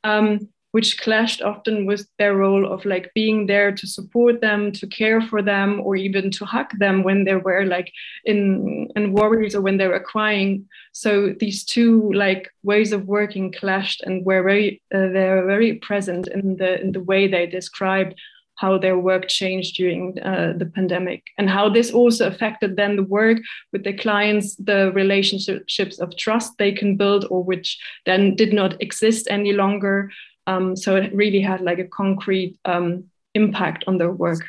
Um, 0.04 0.50
which 0.72 1.00
clashed 1.00 1.42
often 1.42 1.86
with 1.86 2.08
their 2.18 2.36
role 2.36 2.72
of 2.72 2.86
like 2.86 3.12
being 3.14 3.48
there 3.48 3.72
to 3.72 3.88
support 3.88 4.42
them, 4.42 4.72
to 4.72 4.88
care 4.88 5.22
for 5.22 5.42
them, 5.42 5.82
or 5.82 5.96
even 5.96 6.32
to 6.32 6.46
hug 6.46 6.68
them 6.80 7.04
when 7.04 7.26
they 7.26 7.36
were 7.36 7.66
like 7.66 7.92
in 8.26 8.88
in 8.96 9.14
worries 9.14 9.56
or 9.56 9.62
when 9.62 9.78
they 9.78 9.88
were 9.88 10.00
crying. 10.00 10.68
So 10.94 11.34
these 11.40 11.64
two 11.64 12.12
like 12.14 12.50
ways 12.64 12.92
of 12.94 13.08
working 13.08 13.52
clashed 13.52 14.02
and 14.02 14.26
were 14.26 14.44
very 14.44 14.82
uh, 14.94 15.10
they're 15.14 15.46
very 15.46 15.76
present 15.76 16.28
in 16.28 16.58
the 16.58 16.82
in 16.82 16.92
the 16.94 17.04
way 17.04 17.28
they 17.28 17.46
described 17.46 18.16
how 18.62 18.78
their 18.78 18.98
work 18.98 19.28
changed 19.28 19.76
during 19.76 20.20
uh, 20.20 20.54
the 20.56 20.68
pandemic 20.68 21.24
and 21.38 21.50
how 21.50 21.68
this 21.68 21.92
also 21.92 22.28
affected 22.28 22.76
then 22.76 22.96
the 22.96 23.04
work 23.20 23.40
with 23.74 23.84
the 23.84 23.94
clients 23.94 24.56
the 24.58 24.92
relationships 24.94 26.00
of 26.00 26.16
trust 26.16 26.52
they 26.60 26.72
can 26.72 26.96
build 26.96 27.26
or 27.32 27.44
which 27.44 27.80
then 28.06 28.36
did 28.36 28.54
not 28.54 28.80
exist 28.80 29.28
any 29.30 29.52
longer 29.52 30.12
um, 30.48 30.76
so 30.76 30.96
it 30.96 31.14
really 31.14 31.42
had 31.42 31.62
like 31.62 31.80
a 31.80 31.88
concrete 31.88 32.60
um, 32.66 33.06
impact 33.34 33.86
on 33.88 33.98
their 33.98 34.12
work. 34.12 34.44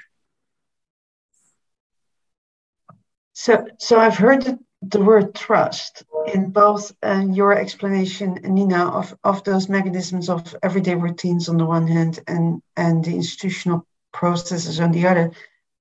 So, 3.33 3.67
so 3.79 3.99
I've 3.99 4.17
heard 4.17 4.59
the 4.83 5.01
word 5.01 5.35
trust 5.35 6.05
in 6.33 6.51
both 6.51 6.93
uh, 7.03 7.25
your 7.31 7.57
explanation, 7.57 8.39
Nina, 8.43 8.91
of, 8.91 9.17
of 9.25 9.45
those 9.45 9.69
mechanisms 9.69 10.29
of 10.29 10.55
everyday 10.63 10.95
routines 10.95 11.49
on 11.49 11.57
the 11.57 11.65
one 11.65 11.87
hand 11.87 12.21
and, 12.27 12.63
and 12.77 13.05
the 13.05 13.15
institutional 13.15 13.87
processes 14.13 14.81
on 14.81 14.93
the 14.93 15.07
other. 15.07 15.33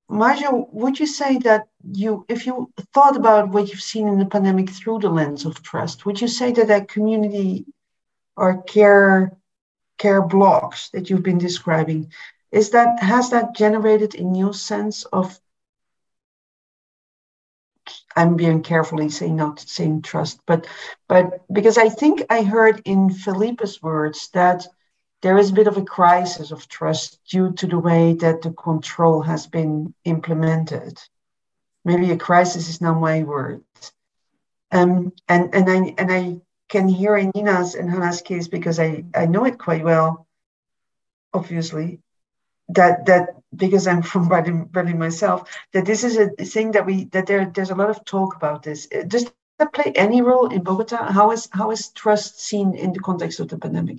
Majo, 0.08 0.68
would 0.72 1.00
you 1.00 1.06
say 1.06 1.38
that 1.38 1.68
you, 1.90 2.24
if 2.28 2.46
you 2.46 2.70
thought 2.92 3.16
about 3.16 3.48
what 3.48 3.68
you've 3.68 3.80
seen 3.80 4.08
in 4.08 4.18
the 4.18 4.26
pandemic 4.26 4.70
through 4.70 5.00
the 5.00 5.08
lens 5.08 5.46
of 5.46 5.62
trust, 5.62 6.04
would 6.04 6.20
you 6.20 6.28
say 6.28 6.52
that 6.52 6.68
that 6.68 6.88
community 6.88 7.64
or 8.36 8.62
care 8.62 9.36
care 10.02 10.22
blocks 10.22 10.90
that 10.90 11.08
you've 11.08 11.22
been 11.22 11.38
describing 11.38 12.12
is 12.50 12.70
that 12.70 13.02
has 13.02 13.30
that 13.30 13.54
generated 13.54 14.14
a 14.16 14.22
new 14.22 14.52
sense 14.52 15.04
of 15.04 15.38
i'm 18.16 18.36
being 18.36 18.62
carefully 18.62 19.08
saying 19.08 19.36
not 19.36 19.60
saying 19.60 20.02
trust 20.02 20.40
but 20.46 20.66
but 21.08 21.24
because 21.52 21.78
i 21.78 21.88
think 21.88 22.22
i 22.30 22.42
heard 22.42 22.82
in 22.84 23.10
felipe's 23.10 23.80
words 23.82 24.28
that 24.34 24.66
there 25.22 25.38
is 25.38 25.50
a 25.50 25.58
bit 25.60 25.68
of 25.68 25.76
a 25.76 25.84
crisis 25.84 26.50
of 26.50 26.68
trust 26.68 27.20
due 27.30 27.52
to 27.52 27.66
the 27.68 27.78
way 27.78 28.14
that 28.14 28.42
the 28.42 28.50
control 28.50 29.22
has 29.22 29.46
been 29.46 29.94
implemented. 30.04 30.98
Maybe 31.84 32.10
a 32.10 32.16
crisis 32.16 32.68
is 32.68 32.80
not 32.80 32.98
my 33.00 33.22
word 33.22 33.62
um, 34.72 35.12
and 35.28 35.54
and 35.54 35.70
i 35.70 35.94
and 35.98 36.12
i 36.12 36.40
can 36.72 36.88
hear 36.88 37.16
in 37.18 37.30
Nina's 37.34 37.74
and 37.74 37.88
Hannah's 37.90 38.22
case 38.22 38.48
because 38.48 38.80
I, 38.80 39.04
I 39.14 39.26
know 39.26 39.44
it 39.44 39.58
quite 39.58 39.84
well, 39.84 40.26
obviously, 41.34 42.00
that 42.70 43.04
that 43.06 43.36
because 43.54 43.86
I'm 43.86 44.02
from 44.02 44.28
Berlin, 44.28 44.68
Berlin 44.70 44.98
myself, 44.98 45.38
that 45.72 45.84
this 45.84 46.02
is 46.02 46.16
a 46.16 46.28
thing 46.30 46.72
that 46.72 46.86
we 46.86 47.04
that 47.12 47.26
there 47.26 47.44
there's 47.54 47.70
a 47.70 47.74
lot 47.74 47.90
of 47.90 48.04
talk 48.06 48.34
about 48.36 48.62
this. 48.62 48.88
Uh, 48.90 49.02
does 49.06 49.30
that 49.58 49.74
play 49.74 49.92
any 49.94 50.22
role 50.22 50.48
in 50.48 50.62
Bogota? 50.62 51.12
How 51.12 51.30
is 51.32 51.48
how 51.52 51.70
is 51.72 51.90
trust 51.90 52.40
seen 52.40 52.74
in 52.74 52.94
the 52.94 53.00
context 53.00 53.38
of 53.40 53.48
the 53.48 53.58
pandemic? 53.58 53.98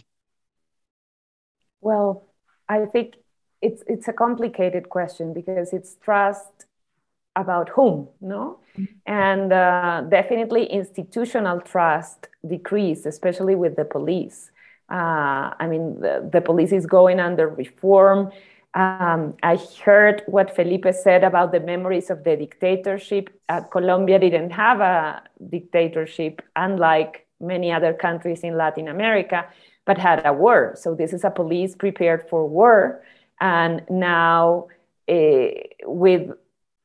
Well, 1.79 2.25
I 2.67 2.86
think 2.86 3.17
it's 3.62 3.83
it's 3.86 4.07
a 4.07 4.13
complicated 4.13 4.89
question 4.89 5.33
because 5.33 5.73
it's 5.73 5.95
trust 6.01 6.65
about 7.36 7.69
whom, 7.69 8.09
no? 8.19 8.59
And 9.05 9.53
uh, 9.53 10.03
definitely 10.09 10.65
institutional 10.65 11.62
trust 11.62 12.27
decreased, 12.47 13.05
especially 13.05 13.55
with 13.55 13.75
the 13.75 13.86
police. 13.86 14.51
Uh, 14.89 15.53
I 15.59 15.67
mean, 15.67 15.99
the, 16.01 16.29
the, 16.31 16.41
police 16.41 16.71
is 16.71 16.86
going 16.86 17.19
under 17.19 17.47
reform. 17.47 18.31
Um, 18.73 19.36
I 19.43 19.57
heard 19.83 20.23
what 20.27 20.55
Felipe 20.55 20.86
said 20.91 21.23
about 21.23 21.51
the 21.51 21.59
memories 21.59 22.09
of 22.09 22.23
the 22.23 22.36
dictatorship. 22.36 23.29
Uh, 23.47 23.62
Colombia 23.62 24.19
didn't 24.19 24.49
have 24.51 24.81
a 24.81 25.23
dictatorship, 25.49 26.41
unlike 26.55 27.25
many 27.39 27.71
other 27.71 27.93
countries 27.93 28.41
in 28.41 28.57
Latin 28.57 28.88
America, 28.88 29.45
but 29.86 29.97
had 29.97 30.25
a 30.25 30.33
war. 30.33 30.73
So 30.75 30.95
this 30.95 31.13
is 31.13 31.23
a 31.23 31.29
police 31.29 31.75
prepared 31.75 32.27
for 32.29 32.47
war. 32.47 33.03
And 33.39 33.83
now 33.89 34.67
uh, 35.09 35.47
with 35.86 36.31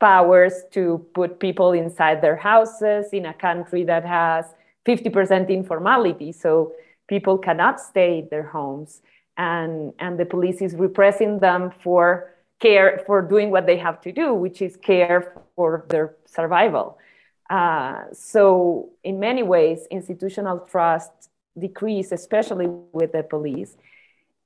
powers 0.01 0.65
to 0.73 1.05
put 1.15 1.41
people 1.41 1.73
inside 1.73 2.23
their 2.23 2.37
houses 2.37 3.07
in 3.13 3.27
a 3.27 3.35
country 3.35 3.85
that 3.85 4.05
has 4.05 4.45
50% 4.87 5.49
informality. 5.49 6.33
So 6.33 6.73
people 7.09 7.39
cannot 7.39 7.81
stay 7.81 8.21
in 8.21 8.29
their 8.31 8.45
homes 8.45 9.03
and, 9.37 9.93
and 9.99 10.19
the 10.19 10.25
police 10.25 10.61
is 10.61 10.75
repressing 10.75 11.39
them 11.39 11.73
for 11.83 12.35
care 12.61 13.03
for 13.07 13.23
doing 13.23 13.51
what 13.51 13.67
they 13.67 13.77
have 13.77 14.01
to 14.01 14.13
do, 14.13 14.35
which 14.35 14.61
is 14.61 14.77
care 14.77 15.33
for 15.55 15.85
their 15.89 16.17
survival. 16.27 16.99
Uh, 17.49 18.03
so 18.13 18.91
in 19.05 19.19
many 19.21 19.43
ways, 19.43 19.87
institutional 19.91 20.59
trust 20.61 21.13
decrease, 21.59 22.13
especially 22.13 22.67
with 22.93 23.13
the 23.13 23.23
police. 23.23 23.77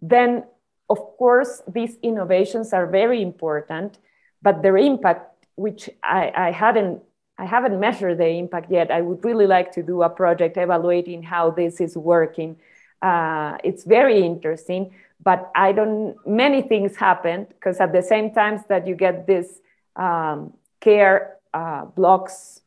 Then, 0.00 0.44
of 0.88 0.98
course, 1.16 1.62
these 1.66 1.96
innovations 2.02 2.72
are 2.72 2.86
very 2.86 3.22
important, 3.22 3.98
but 4.40 4.62
their 4.62 4.76
impact, 4.76 5.31
which 5.56 5.90
I, 6.02 6.32
I 6.34 6.50
hadn't 6.50 7.02
I 7.38 7.46
haven't 7.46 7.80
measured 7.80 8.18
the 8.18 8.28
impact 8.28 8.70
yet. 8.70 8.90
I 8.90 9.00
would 9.00 9.24
really 9.24 9.46
like 9.46 9.72
to 9.72 9.82
do 9.82 10.02
a 10.02 10.08
project 10.08 10.56
evaluating 10.56 11.22
how 11.22 11.50
this 11.50 11.80
is 11.80 11.96
working. 11.96 12.56
Uh, 13.00 13.56
it's 13.64 13.84
very 13.84 14.22
interesting, 14.22 14.94
but 15.24 15.50
I 15.56 15.72
don't, 15.72 16.14
many 16.26 16.62
things 16.62 16.94
happened 16.94 17.48
because 17.48 17.80
at 17.80 17.92
the 17.92 18.02
same 18.02 18.32
times 18.32 18.60
that 18.68 18.86
you 18.86 18.94
get 18.94 19.26
this 19.26 19.60
um, 19.96 20.52
care 20.80 21.38
uh, 21.52 21.86
blocks 21.86 22.60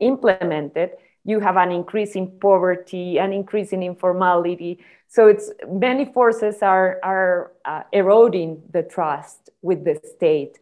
implemented, 0.00 0.92
you 1.24 1.40
have 1.40 1.56
an 1.56 1.70
increase 1.70 2.14
in 2.16 2.38
poverty, 2.40 3.18
an 3.18 3.32
increase 3.32 3.72
in 3.72 3.82
informality. 3.82 4.78
So 5.08 5.26
it's 5.26 5.50
many 5.68 6.06
forces 6.06 6.62
are, 6.62 6.98
are 7.02 7.52
uh, 7.64 7.82
eroding 7.92 8.62
the 8.72 8.82
trust 8.82 9.50
with 9.60 9.84
the 9.84 10.00
state. 10.16 10.58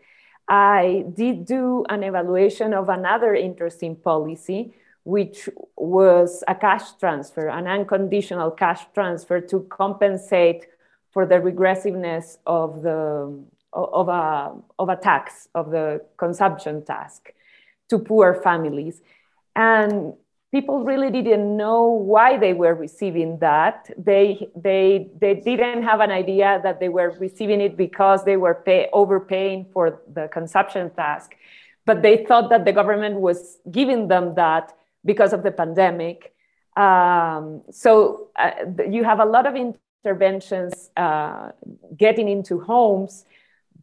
I 0.51 1.05
did 1.15 1.47
do 1.47 1.85
an 1.89 2.03
evaluation 2.03 2.75
of 2.75 2.89
another 2.89 3.37
interesting 3.37 3.95
policy, 3.95 4.75
which 5.05 5.49
was 5.77 6.43
a 6.49 6.57
cash 6.57 6.93
transfer, 6.99 7.49
an 7.49 7.69
unconditional 7.69 8.51
cash 8.51 8.81
transfer 8.93 9.41
to 9.41 9.61
compensate 9.71 10.67
for 11.13 11.25
the 11.25 11.37
regressiveness 11.37 12.39
of 12.47 12.83
the 12.83 13.41
of 13.73 14.09
a 14.09 14.53
of 14.81 14.89
a 14.89 14.97
tax 14.97 15.49
of 15.55 15.71
the 15.71 16.05
consumption 16.17 16.85
tax 16.85 17.21
to 17.89 18.01
poor 18.01 18.35
families. 18.35 19.01
And 19.55 20.15
people 20.53 20.85
really 20.85 21.11
didn't 21.11 21.57
know 21.57 21.85
why 21.85 22.37
they 22.37 22.53
were 22.53 22.75
receiving 22.75 23.39
that. 23.39 23.91
They 23.97 24.49
they 24.57 25.09
they 25.21 25.35
didn't 25.35 25.83
have 25.83 26.01
an 26.01 26.11
idea 26.11 26.61
that 26.63 26.81
they 26.81 26.89
were 26.89 27.11
receiving 27.19 27.61
it 27.61 27.77
because 27.77 28.25
they 28.25 28.37
were 28.37 28.55
pay, 28.55 28.89
overpaying 28.93 29.67
for 29.73 30.01
the 30.13 30.29
consumption 30.29 30.91
task. 30.91 31.35
But 31.87 32.03
they 32.03 32.25
thought 32.25 32.51
that 32.51 32.65
the 32.65 32.73
government 32.73 33.21
was 33.21 33.59
giving 33.71 34.09
them 34.09 34.35
that 34.35 34.73
because 35.05 35.33
of 35.33 35.43
the 35.43 35.51
pandemic. 35.51 36.35
Um, 36.77 37.63
so 37.71 38.29
uh, 38.37 38.53
you 38.89 39.05
have 39.05 39.21
a 39.21 39.25
lot 39.25 39.47
of 39.47 39.55
interventions 39.57 40.91
uh, 40.97 41.51
getting 41.97 42.29
into 42.29 42.61
homes, 42.61 43.25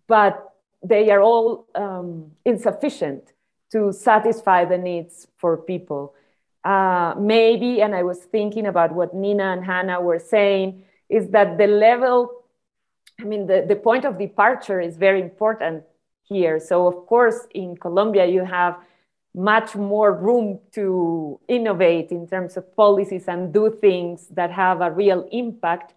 but 0.07 0.53
they 0.83 1.09
are 1.11 1.21
all 1.21 1.67
um, 1.75 2.31
insufficient 2.45 3.33
to 3.71 3.91
satisfy 3.91 4.63
the 4.63 4.77
needs 4.77 5.27
for 5.37 5.57
people. 5.57 6.13
Uh, 6.67 7.15
maybe, 7.17 7.81
and 7.81 7.95
I 7.95 8.03
was 8.03 8.19
thinking 8.35 8.65
about 8.65 8.91
what 8.91 9.15
Nina 9.15 9.53
and 9.53 9.63
Hannah 9.63 10.01
were 10.01 10.19
saying, 10.19 10.83
is 11.07 11.29
that 11.29 11.57
the 11.57 11.67
level, 11.67 12.43
I 13.21 13.23
mean, 13.23 13.47
the, 13.47 13.63
the 13.65 13.77
point 13.77 14.03
of 14.03 14.19
departure 14.19 14.81
is 14.81 14.97
very 14.97 15.21
important 15.21 15.85
here. 16.23 16.59
So, 16.59 16.85
of 16.85 17.05
course, 17.05 17.47
in 17.51 17.77
Colombia, 17.77 18.25
you 18.25 18.43
have 18.43 18.75
much 19.33 19.77
more 19.77 20.11
room 20.11 20.59
to 20.73 21.39
innovate 21.47 22.11
in 22.11 22.27
terms 22.27 22.57
of 22.57 22.75
policies 22.75 23.29
and 23.29 23.53
do 23.53 23.63
things 23.79 24.27
that 24.31 24.51
have 24.51 24.81
a 24.81 24.91
real 24.91 25.21
impact 25.31 25.93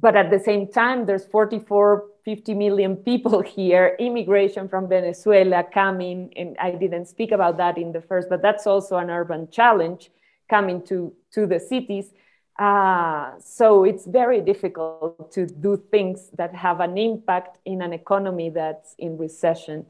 but 0.00 0.16
at 0.16 0.30
the 0.30 0.38
same 0.38 0.70
time 0.70 1.06
there's 1.06 1.26
44 1.26 2.04
50 2.24 2.54
million 2.54 2.96
people 2.96 3.40
here 3.42 3.96
immigration 3.98 4.68
from 4.68 4.88
venezuela 4.88 5.64
coming 5.72 6.32
and 6.36 6.56
i 6.60 6.70
didn't 6.70 7.06
speak 7.06 7.32
about 7.32 7.56
that 7.56 7.78
in 7.78 7.92
the 7.92 8.00
first 8.00 8.28
but 8.28 8.42
that's 8.42 8.66
also 8.66 8.96
an 8.96 9.10
urban 9.10 9.48
challenge 9.50 10.10
coming 10.48 10.82
to 10.82 11.12
to 11.30 11.46
the 11.46 11.60
cities 11.60 12.12
uh, 12.56 13.32
so 13.40 13.82
it's 13.82 14.06
very 14.06 14.40
difficult 14.40 15.32
to 15.32 15.44
do 15.44 15.76
things 15.90 16.30
that 16.38 16.54
have 16.54 16.78
an 16.78 16.96
impact 16.96 17.58
in 17.64 17.82
an 17.82 17.92
economy 17.92 18.48
that's 18.48 18.94
in 18.96 19.18
recession 19.18 19.84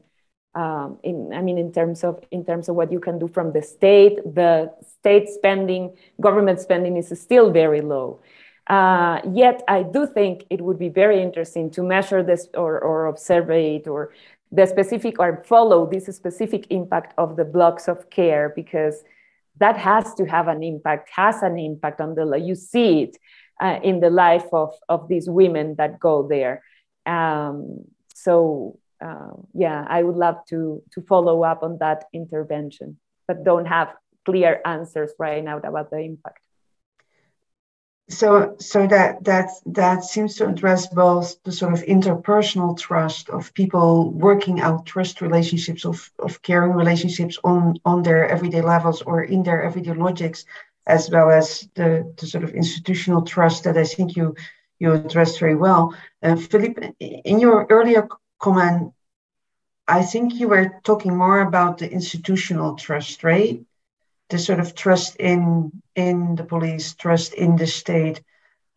um, 0.55 0.97
in, 1.03 1.33
I 1.33 1.41
mean, 1.41 1.57
in 1.57 1.71
terms 1.73 2.03
of 2.03 2.23
in 2.31 2.45
terms 2.45 2.69
of 2.69 2.75
what 2.75 2.91
you 2.91 2.99
can 2.99 3.19
do 3.19 3.27
from 3.27 3.51
the 3.51 3.61
state, 3.61 4.19
the 4.23 4.73
state 4.99 5.27
spending, 5.27 5.95
government 6.21 6.61
spending 6.61 6.95
is 6.95 7.13
still 7.19 7.51
very 7.51 7.81
low. 7.81 8.21
Uh, 8.67 9.21
yet 9.31 9.61
I 9.67 9.83
do 9.83 10.07
think 10.07 10.45
it 10.49 10.61
would 10.61 10.79
be 10.79 10.89
very 10.89 11.21
interesting 11.21 11.69
to 11.71 11.83
measure 11.83 12.23
this 12.23 12.47
or, 12.55 12.79
or 12.79 13.05
observe 13.05 13.51
it 13.51 13.87
or 13.87 14.11
the 14.51 14.65
specific 14.65 15.19
or 15.19 15.43
follow 15.45 15.85
this 15.85 16.05
specific 16.15 16.67
impact 16.71 17.13
of 17.17 17.35
the 17.35 17.45
blocks 17.45 17.87
of 17.87 18.09
care 18.09 18.53
because 18.55 19.03
that 19.57 19.77
has 19.77 20.13
to 20.15 20.25
have 20.25 20.47
an 20.47 20.63
impact, 20.63 21.09
has 21.15 21.43
an 21.43 21.59
impact 21.59 22.01
on 22.01 22.15
the, 22.15 22.35
you 22.37 22.55
see 22.55 23.03
it 23.03 23.17
uh, 23.61 23.79
in 23.83 23.99
the 23.99 24.09
life 24.09 24.47
of, 24.51 24.73
of 24.89 25.07
these 25.07 25.29
women 25.29 25.75
that 25.75 25.99
go 25.99 26.27
there. 26.27 26.63
Um, 27.05 27.85
so 28.13 28.79
uh, 29.03 29.31
yeah, 29.53 29.85
I 29.87 30.01
would 30.01 30.15
love 30.15 30.37
to, 30.49 30.81
to 30.93 31.01
follow 31.03 31.43
up 31.43 31.61
on 31.61 31.77
that 31.79 32.05
intervention, 32.13 32.97
but 33.27 33.43
don't 33.43 33.65
have 33.65 33.93
clear 34.25 34.59
answers 34.65 35.11
right 35.19 35.43
now 35.43 35.57
about 35.57 35.91
the 35.91 35.99
impact 35.99 36.44
so 38.07 38.55
so 38.59 38.85
that 38.85 39.23
that 39.23 39.49
that 39.65 40.03
seems 40.03 40.35
to 40.35 40.47
address 40.47 40.87
both 40.87 41.41
the 41.43 41.51
sort 41.51 41.73
of 41.73 41.81
interpersonal 41.81 42.77
trust 42.77 43.29
of 43.29 43.53
people 43.55 44.11
working 44.11 44.61
out 44.61 44.85
trust 44.85 45.21
relationships 45.21 45.85
of, 45.85 46.11
of 46.19 46.41
caring 46.43 46.73
relationships 46.73 47.39
on 47.43 47.75
on 47.83 48.03
their 48.03 48.27
everyday 48.29 48.61
levels 48.61 49.01
or 49.01 49.23
in 49.23 49.41
their 49.41 49.63
everyday 49.63 49.93
logics 49.93 50.45
as 50.87 51.09
well 51.09 51.31
as 51.31 51.67
the, 51.73 52.13
the 52.17 52.27
sort 52.27 52.43
of 52.43 52.51
institutional 52.51 53.23
trust 53.23 53.63
that 53.63 53.77
i 53.77 53.83
think 53.83 54.15
you 54.15 54.35
you 54.77 54.91
addressed 54.91 55.39
very 55.39 55.55
well. 55.55 55.95
Uh, 56.21 56.35
Felipe 56.35 56.79
in 56.99 57.39
your 57.39 57.65
earlier 57.71 58.07
comment 58.39 58.93
i 59.87 60.03
think 60.03 60.35
you 60.35 60.47
were 60.47 60.79
talking 60.83 61.15
more 61.17 61.39
about 61.39 61.79
the 61.79 61.91
institutional 61.91 62.75
trust 62.75 63.23
right 63.23 63.65
the 64.29 64.39
sort 64.39 64.59
of 64.59 64.75
trust 64.75 65.15
in 65.17 65.71
in 65.95 66.35
the 66.35 66.43
police, 66.43 66.93
trust 66.95 67.33
in 67.33 67.55
the 67.55 67.67
state. 67.67 68.21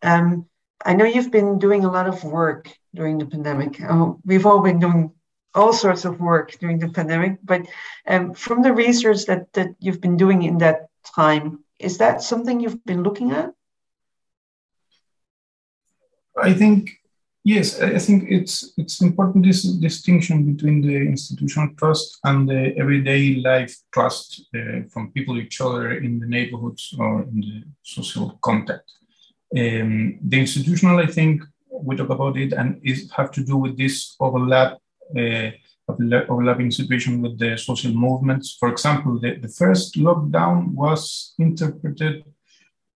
Um, 0.01 0.45
I 0.85 0.93
know 0.93 1.05
you've 1.05 1.31
been 1.31 1.59
doing 1.59 1.83
a 1.83 1.91
lot 1.91 2.07
of 2.07 2.23
work 2.23 2.69
during 2.95 3.17
the 3.17 3.25
pandemic. 3.25 3.81
Uh, 3.81 4.13
we've 4.25 4.45
all 4.45 4.61
been 4.61 4.79
doing 4.79 5.11
all 5.53 5.73
sorts 5.73 6.05
of 6.05 6.19
work 6.19 6.51
during 6.59 6.79
the 6.79 6.89
pandemic, 6.89 7.39
but 7.43 7.65
um, 8.07 8.33
from 8.33 8.61
the 8.61 8.73
research 8.73 9.25
that 9.25 9.51
that 9.53 9.69
you've 9.79 10.01
been 10.01 10.17
doing 10.17 10.43
in 10.43 10.59
that 10.59 10.87
time, 11.15 11.63
is 11.79 11.97
that 11.97 12.21
something 12.21 12.59
you've 12.59 12.85
been 12.85 13.03
looking 13.03 13.31
at? 13.31 13.51
I 16.37 16.53
think 16.53 16.98
Yes, 17.55 17.81
I 17.81 17.97
think 17.97 18.25
it's 18.29 18.73
it's 18.77 19.01
important 19.01 19.43
this 19.43 19.63
distinction 19.87 20.37
between 20.51 20.81
the 20.81 20.97
institutional 21.13 21.69
trust 21.79 22.19
and 22.23 22.47
the 22.47 22.61
everyday 22.77 23.23
life 23.51 23.73
trust 23.91 24.45
uh, 24.55 24.81
from 24.91 25.11
people 25.15 25.35
each 25.39 25.59
other 25.59 25.97
in 26.05 26.19
the 26.19 26.27
neighborhoods 26.27 26.93
or 26.99 27.23
in 27.23 27.41
the 27.41 27.63
social 27.81 28.37
contact. 28.43 28.87
Um, 29.61 30.19
the 30.29 30.39
institutional, 30.39 30.99
I 30.99 31.07
think, 31.07 31.41
we 31.71 31.95
talk 31.95 32.11
about 32.11 32.37
it 32.37 32.53
and 32.53 32.79
it 32.83 33.09
have 33.17 33.31
to 33.31 33.43
do 33.43 33.57
with 33.57 33.75
this 33.77 34.15
overlap, 34.19 34.77
uh, 35.17 35.49
overlapping 36.33 36.69
situation 36.69 37.19
with 37.23 37.39
the 37.39 37.57
social 37.57 37.93
movements. 37.93 38.57
For 38.59 38.69
example, 38.69 39.19
the, 39.19 39.39
the 39.45 39.53
first 39.61 39.95
lockdown 39.95 40.75
was 40.75 41.33
interpreted 41.39 42.23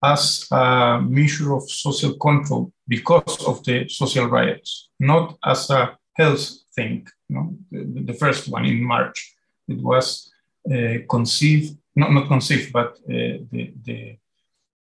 as 0.04 0.48
a 0.52 1.02
measure 1.02 1.54
of 1.54 1.70
social 1.70 2.14
control 2.14 2.72
because 2.88 3.46
of 3.46 3.64
the 3.64 3.88
social 3.90 4.28
riots, 4.28 4.90
not 5.00 5.38
as 5.44 5.70
a 5.70 5.98
health 6.14 6.50
thing. 6.76 7.08
You 7.28 7.36
know, 7.36 7.58
the, 7.72 8.02
the 8.12 8.14
first 8.14 8.50
one 8.50 8.66
in 8.66 8.84
March, 8.84 9.36
it 9.68 9.82
was 9.82 10.32
uh, 10.72 11.00
conceived, 11.10 11.78
not, 11.96 12.12
not 12.14 12.28
conceived, 12.28 12.72
but 12.72 12.98
uh, 13.10 13.44
the, 13.52 13.74
the, 13.84 14.18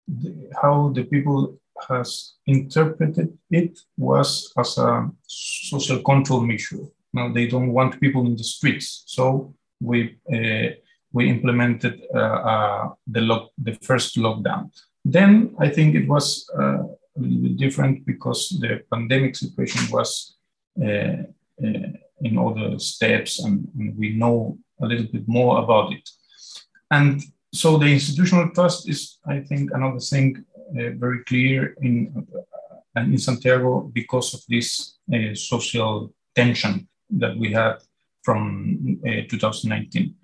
the, 0.06 0.50
how 0.62 0.90
the 0.94 1.04
people 1.04 1.58
has 1.88 2.34
interpreted 2.46 3.36
it 3.50 3.78
was 3.96 4.52
as 4.58 4.78
a 4.78 5.10
social 5.26 6.02
control 6.02 6.40
measure. 6.40 6.84
Now 7.12 7.32
they 7.32 7.46
don't 7.46 7.72
want 7.72 8.00
people 8.00 8.26
in 8.26 8.36
the 8.36 8.44
streets, 8.44 9.04
so 9.06 9.54
we 9.80 10.18
uh, 10.32 10.74
we 11.12 11.30
implemented 11.30 12.02
uh, 12.14 12.18
uh, 12.18 12.88
the 13.06 13.20
lock, 13.20 13.50
the 13.56 13.72
first 13.74 14.16
lockdown. 14.16 14.70
Then 15.08 15.54
I 15.60 15.68
think 15.68 15.94
it 15.94 16.08
was 16.08 16.50
uh, 16.58 16.82
a 16.82 17.18
little 17.20 17.38
bit 17.38 17.56
different 17.56 18.04
because 18.04 18.58
the 18.60 18.82
pandemic 18.92 19.36
situation 19.36 19.82
was 19.92 20.36
uh, 20.82 21.22
uh, 21.64 21.88
in 22.22 22.36
all 22.36 22.52
the 22.52 22.80
steps 22.80 23.38
and, 23.38 23.68
and 23.78 23.96
we 23.96 24.16
know 24.16 24.58
a 24.82 24.86
little 24.86 25.06
bit 25.06 25.28
more 25.28 25.62
about 25.62 25.92
it. 25.92 26.10
And 26.90 27.22
so 27.54 27.78
the 27.78 27.86
institutional 27.86 28.50
trust 28.50 28.88
is, 28.88 29.18
I 29.24 29.40
think, 29.40 29.70
another 29.72 30.00
thing 30.00 30.44
uh, 30.70 30.90
very 30.96 31.22
clear 31.22 31.76
in, 31.80 32.26
uh, 32.96 33.00
in 33.00 33.18
Santiago 33.18 33.82
because 33.94 34.34
of 34.34 34.40
this 34.48 34.98
uh, 35.14 35.34
social 35.34 36.12
tension 36.34 36.88
that 37.10 37.36
we 37.36 37.52
had 37.52 37.76
from 38.22 38.98
uh, 39.06 39.22
2019. 39.30 40.16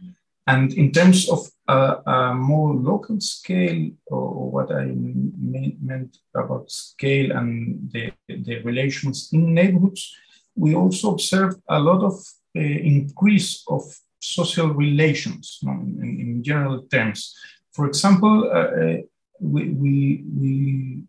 And 0.46 0.72
in 0.72 0.90
terms 0.90 1.28
of 1.28 1.46
a 1.68 2.34
more 2.34 2.74
local 2.74 3.20
scale, 3.20 3.90
or 4.06 4.50
what 4.50 4.72
I 4.72 4.86
meant 4.86 6.16
about 6.34 6.70
scale 6.70 7.32
and 7.32 7.90
the, 7.92 8.12
the 8.28 8.60
relations 8.62 9.30
in 9.32 9.54
neighborhoods, 9.54 10.14
we 10.56 10.74
also 10.74 11.12
observed 11.12 11.60
a 11.68 11.78
lot 11.78 12.02
of 12.02 12.14
uh, 12.56 12.60
increase 12.60 13.64
of 13.68 13.82
social 14.20 14.68
relations 14.68 15.58
you 15.62 15.68
know, 15.68 15.80
in, 15.80 16.20
in, 16.20 16.42
general 16.44 16.82
terms. 16.82 17.34
For 17.72 17.86
example, 17.86 18.50
uh, 18.52 18.58
uh, 18.58 18.96
we, 19.40 19.70
we, 19.70 20.24
we, 20.38 21.02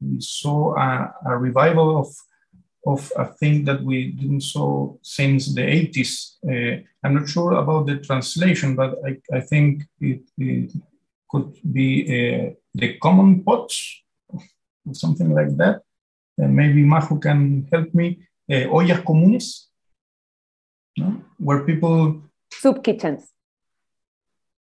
we, 0.00 0.20
saw 0.20 0.76
a, 0.76 1.12
a, 1.26 1.36
revival 1.36 1.98
of, 1.98 2.08
of 2.86 3.12
a 3.16 3.26
thing 3.26 3.64
that 3.64 3.82
we 3.82 4.12
didn't 4.12 4.42
saw 4.42 4.94
since 5.02 5.54
the 5.54 5.62
80s. 5.62 6.36
Uh, 6.46 6.82
I'm 7.02 7.14
not 7.14 7.28
sure 7.28 7.52
about 7.54 7.86
the 7.86 7.96
translation, 7.96 8.76
but 8.76 8.94
I, 9.04 9.36
I 9.36 9.40
think 9.40 9.82
it, 10.00 10.22
it 10.38 10.72
could 11.28 11.58
be 11.72 12.04
uh, 12.04 12.54
the 12.74 12.96
common 12.98 13.42
pots, 13.42 14.02
or 14.30 14.94
something 14.94 15.34
like 15.34 15.56
that. 15.56 15.82
Uh, 16.40 16.48
maybe 16.48 16.82
Majo 16.84 17.16
can 17.16 17.66
help 17.72 17.92
me. 17.94 18.18
ollas 18.48 19.02
comunes, 19.04 19.68
no? 20.96 21.20
where 21.38 21.64
people 21.64 22.22
soup 22.52 22.84
kitchens. 22.84 23.32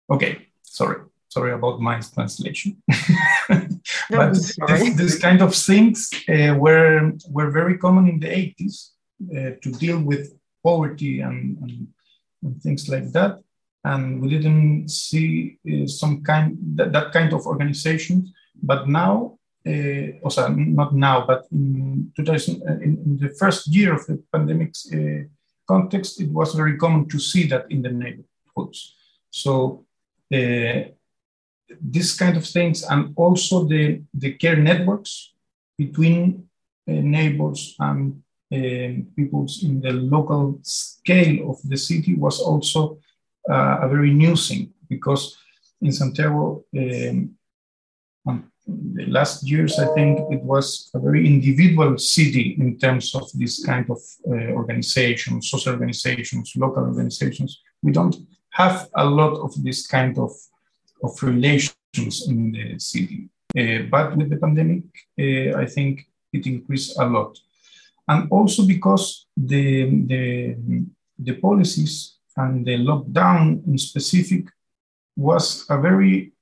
Okay, 0.09 0.47
sorry, 0.63 1.03
sorry 1.29 1.53
about 1.53 1.81
my 1.81 2.01
translation. 2.01 2.83
but 4.11 4.35
this, 4.35 4.57
this, 4.97 5.19
kind 5.19 5.43
of 5.43 5.55
things 5.55 6.11
uh, 6.29 6.55
were 6.55 7.13
were 7.31 7.51
very 7.51 7.77
common 7.79 8.09
in 8.09 8.21
the 8.21 8.29
80s 8.29 8.91
uh, 9.33 9.57
to 9.63 9.73
deal 9.73 10.01
with 10.01 10.35
poverty 10.63 11.21
and, 11.21 11.59
and, 11.63 11.89
and, 12.43 12.63
things 12.63 12.89
like 12.89 13.13
that. 13.13 13.39
And 13.85 14.21
we 14.21 14.29
didn't 14.29 14.89
see 14.89 15.59
uh, 15.71 15.87
some 15.87 16.23
kind 16.23 16.57
that, 16.77 16.93
that 16.93 17.13
kind 17.13 17.33
of 17.33 17.47
organizations. 17.47 18.33
But 18.63 18.89
now, 18.89 19.39
uh, 19.67 20.19
also 20.23 20.49
not 20.49 20.95
now, 20.95 21.27
but 21.27 21.47
in 21.53 22.13
2000, 22.17 22.63
uh, 22.63 22.73
in, 22.75 22.93
in, 23.05 23.19
the 23.19 23.35
first 23.39 23.67
year 23.69 23.95
of 23.95 24.07
the 24.07 24.23
pandemic 24.33 24.75
uh, 24.93 25.29
context, 25.67 26.21
it 26.21 26.31
was 26.31 26.55
very 26.55 26.77
common 26.77 27.09
to 27.09 27.19
see 27.19 27.47
that 27.47 27.67
in 27.71 27.83
the 27.83 27.91
neighborhoods. 27.91 28.95
So 29.31 29.85
this 31.81 32.17
kind 32.17 32.37
of 32.37 32.47
things, 32.47 32.85
and 32.85 33.13
also 33.17 33.65
the, 33.65 34.03
the 34.15 34.33
care 34.33 34.57
networks 34.57 35.33
between 35.77 36.49
uh, 36.89 36.93
neighbors 36.93 37.77
and 37.81 38.23
uh, 38.53 39.03
people 39.17 39.47
in 39.63 39.81
the 39.81 39.93
local 39.93 40.59
scale 40.63 41.51
of 41.51 41.57
the 41.65 41.77
city 41.77 42.15
was 42.15 42.41
also 42.41 42.99
uh, 43.51 43.79
a 43.83 43.89
very 43.89 44.13
new 44.13 44.37
thing 44.37 44.73
because 44.89 45.37
in 45.83 45.93
Santiago, 45.93 46.65
um, 46.77 47.37
the 48.67 49.07
last 49.07 49.49
years, 49.49 49.79
I 49.79 49.87
think 49.95 50.19
it 50.33 50.43
was 50.43 50.91
a 50.95 50.99
very 50.99 51.27
individual 51.27 51.99
city 51.99 52.57
in 52.59 52.79
terms 52.79 53.15
of 53.15 53.31
this 53.35 53.65
kind 53.65 53.89
of 53.91 53.99
uh, 54.29 55.41
social 55.41 55.73
organizations, 55.73 56.53
local 56.57 56.83
organizations. 56.85 57.63
We 57.83 57.93
don't 57.93 58.17
have 58.51 58.89
a 58.97 59.05
lot 59.05 59.39
of 59.39 59.63
this 59.63 59.87
kind 59.87 60.19
of, 60.19 60.33
of 61.03 61.23
relations 61.23 62.29
in 62.29 62.53
the 62.53 62.79
city. 62.79 63.29
Uh, 63.57 63.89
but 63.91 64.17
with 64.17 64.31
the 64.31 64.37
pandemic, 64.37 64.85
uh, 65.19 65.59
I 65.59 65.67
think 65.67 66.07
it 66.33 66.47
increased 66.47 66.99
a 66.99 67.07
lot. 67.07 67.39
And 68.09 68.31
also 68.31 68.67
because 68.67 69.27
the, 69.37 69.91
the, 70.07 70.57
the 71.19 71.35
policies 71.35 72.17
and 72.37 72.67
the 72.67 72.77
lockdown 72.79 73.67
in 73.67 73.79
specific 73.79 74.47
was 75.17 75.65
a 75.71 75.81
very 75.81 76.33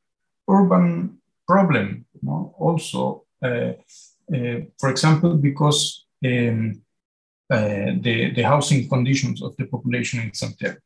urban 0.48 1.18
problem 1.46 2.04
no? 2.22 2.54
also, 2.58 3.24
uh, 3.42 3.72
uh, 4.34 4.60
for 4.78 4.88
example, 4.90 5.36
because 5.36 6.06
um, 6.24 6.80
uh, 7.50 7.92
the, 8.00 8.32
the 8.34 8.42
housing 8.42 8.88
conditions 8.88 9.42
of 9.42 9.54
the 9.56 9.66
population 9.66 10.20
in 10.20 10.32
Santiago. 10.32 10.78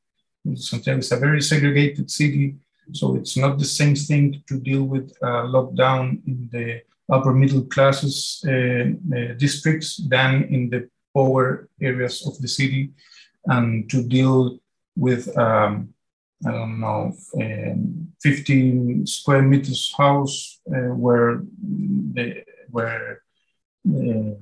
Santiago 0.55 0.99
is 0.99 1.13
a 1.13 1.17
very 1.17 1.41
segregated 1.41 2.11
city, 2.11 2.57
so 2.93 3.17
it's 3.17 3.37
not 3.37 3.59
the 3.59 3.65
same 3.65 3.95
thing 3.95 4.43
to 4.47 4.59
deal 4.61 4.85
with 4.85 5.11
a 5.23 5.27
lockdown 5.27 6.21
in 6.27 6.49
the 6.53 6.81
upper 7.11 7.33
middle 7.33 7.63
classes 7.63 8.45
districts 9.39 9.97
than 10.09 10.45
in 10.45 10.69
the 10.71 10.89
poor 11.15 11.69
areas 11.81 12.27
of 12.27 12.39
the 12.41 12.49
city 12.49 12.91
and 13.47 13.89
to 13.91 14.03
deal 14.03 14.59
with 14.97 15.37
um, 15.39 15.95
I 16.47 16.53
don't 16.53 16.79
know, 16.79 17.17
um, 17.41 18.13
15 18.23 19.07
square 19.07 19.43
meters 19.43 19.93
house 19.97 20.61
uh, 20.71 20.95
where 20.95 21.43
they 22.15 22.45
where 22.71 23.23
uh, 23.89 24.35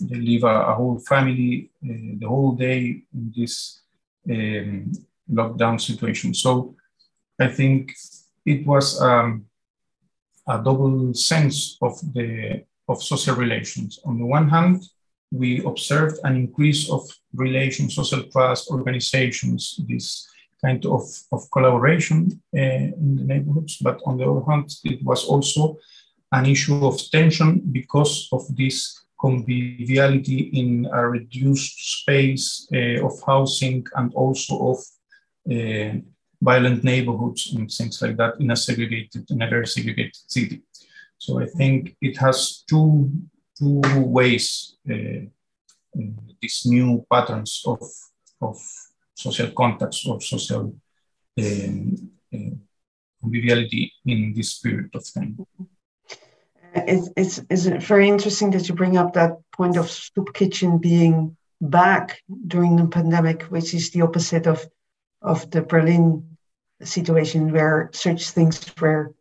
they 0.00 0.16
live 0.16 0.44
a, 0.44 0.66
a 0.72 0.74
whole 0.74 0.98
family 0.98 1.70
uh, 1.84 2.18
the 2.18 2.26
whole 2.26 2.52
day 2.52 3.02
in 3.14 3.32
this 3.36 3.82
um, 4.28 4.90
lockdown 5.30 5.80
situation. 5.80 6.34
So 6.34 6.74
I 7.38 7.48
think 7.48 7.92
it 8.44 8.66
was 8.66 9.00
um, 9.00 9.46
a 10.48 10.62
double 10.62 11.12
sense 11.14 11.76
of 11.82 12.00
the 12.14 12.64
of 12.88 13.02
social 13.02 13.34
relations. 13.34 13.98
On 14.04 14.18
the 14.18 14.26
one 14.26 14.48
hand, 14.48 14.84
we 15.32 15.64
observed 15.64 16.18
an 16.24 16.36
increase 16.36 16.88
of 16.90 17.02
relations, 17.34 17.94
social 17.94 18.22
trust, 18.30 18.70
organizations, 18.70 19.80
this 19.88 20.28
kind 20.64 20.84
of, 20.86 21.02
of 21.32 21.50
collaboration 21.50 22.40
uh, 22.56 22.60
in 22.60 23.16
the 23.16 23.24
neighborhoods. 23.24 23.78
But 23.78 24.00
on 24.06 24.18
the 24.18 24.30
other 24.30 24.44
hand, 24.48 24.70
it 24.84 25.02
was 25.02 25.24
also 25.24 25.78
an 26.32 26.46
issue 26.46 26.86
of 26.86 27.00
tension 27.10 27.60
because 27.72 28.28
of 28.32 28.42
this 28.56 29.04
conviviality 29.20 30.50
in 30.52 30.86
a 30.92 31.08
reduced 31.08 32.00
space 32.00 32.68
uh, 32.72 33.04
of 33.04 33.12
housing 33.26 33.86
and 33.96 34.12
also 34.14 34.72
of 34.72 34.78
uh, 35.50 35.98
violent 36.40 36.84
neighborhoods 36.84 37.54
and 37.54 37.70
things 37.70 38.00
like 38.02 38.16
that 38.16 38.34
in 38.40 38.50
a 38.50 38.56
segregated, 38.56 39.30
in 39.30 39.42
a 39.42 39.48
very 39.48 39.66
segregated 39.66 40.16
city. 40.26 40.62
So 41.18 41.40
I 41.40 41.46
think 41.46 41.96
it 42.00 42.16
has 42.18 42.62
two, 42.68 43.10
two 43.58 43.80
ways, 44.00 44.76
uh, 44.90 45.26
these 46.40 46.62
new 46.66 47.06
patterns 47.10 47.62
of, 47.66 47.80
of 48.42 48.60
social 49.14 49.50
contacts 49.52 50.06
or 50.06 50.20
social 50.20 50.74
um, 51.38 52.10
uh, 52.34 52.54
conviviality 53.20 53.92
in 54.04 54.34
this 54.34 54.58
period 54.58 54.90
of 54.94 55.04
time. 55.12 55.38
It's, 56.74 57.08
it's, 57.16 57.40
it's 57.48 57.86
very 57.86 58.08
interesting 58.08 58.50
that 58.50 58.68
you 58.68 58.74
bring 58.74 58.98
up 58.98 59.14
that 59.14 59.38
point 59.56 59.78
of 59.78 59.90
soup 59.90 60.34
kitchen 60.34 60.76
being 60.76 61.36
back 61.60 62.20
during 62.46 62.76
the 62.76 62.86
pandemic, 62.86 63.44
which 63.44 63.72
is 63.72 63.90
the 63.90 64.02
opposite 64.02 64.46
of, 64.46 64.66
of 65.22 65.50
the 65.50 65.62
Berlin 65.62 66.36
situation 66.82 67.52
where 67.52 67.90
such 67.92 68.30
things 68.30 68.64
were 68.80 69.14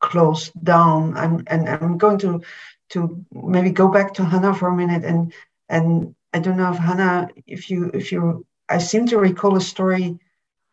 closed 0.00 0.52
down. 0.62 1.16
I'm, 1.16 1.44
and 1.46 1.68
I'm 1.68 1.98
going 1.98 2.18
to 2.18 2.42
to 2.90 3.24
maybe 3.32 3.70
go 3.70 3.88
back 3.88 4.14
to 4.14 4.24
Hannah 4.24 4.54
for 4.54 4.68
a 4.68 4.76
minute 4.76 5.04
and 5.04 5.32
and 5.68 6.14
I 6.34 6.38
don't 6.40 6.56
know 6.56 6.72
if 6.72 6.78
Hannah, 6.78 7.28
if 7.46 7.70
you 7.70 7.90
if 7.94 8.12
you 8.12 8.46
I 8.68 8.78
seem 8.78 9.06
to 9.06 9.18
recall 9.18 9.56
a 9.56 9.60
story 9.60 10.18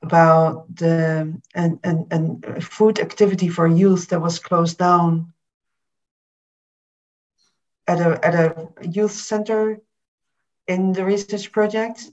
about 0.01 0.73
the 0.73 1.41
and, 1.53 1.79
and, 1.83 2.07
and 2.11 2.63
food 2.63 2.99
activity 2.99 3.49
for 3.49 3.67
youth 3.67 4.09
that 4.09 4.21
was 4.21 4.39
closed 4.39 4.77
down 4.77 5.33
at 7.87 7.99
a 7.99 8.25
at 8.25 8.35
a 8.35 8.69
youth 8.81 9.11
center 9.11 9.81
in 10.67 10.93
the 10.93 11.03
research 11.03 11.51
project. 11.51 12.09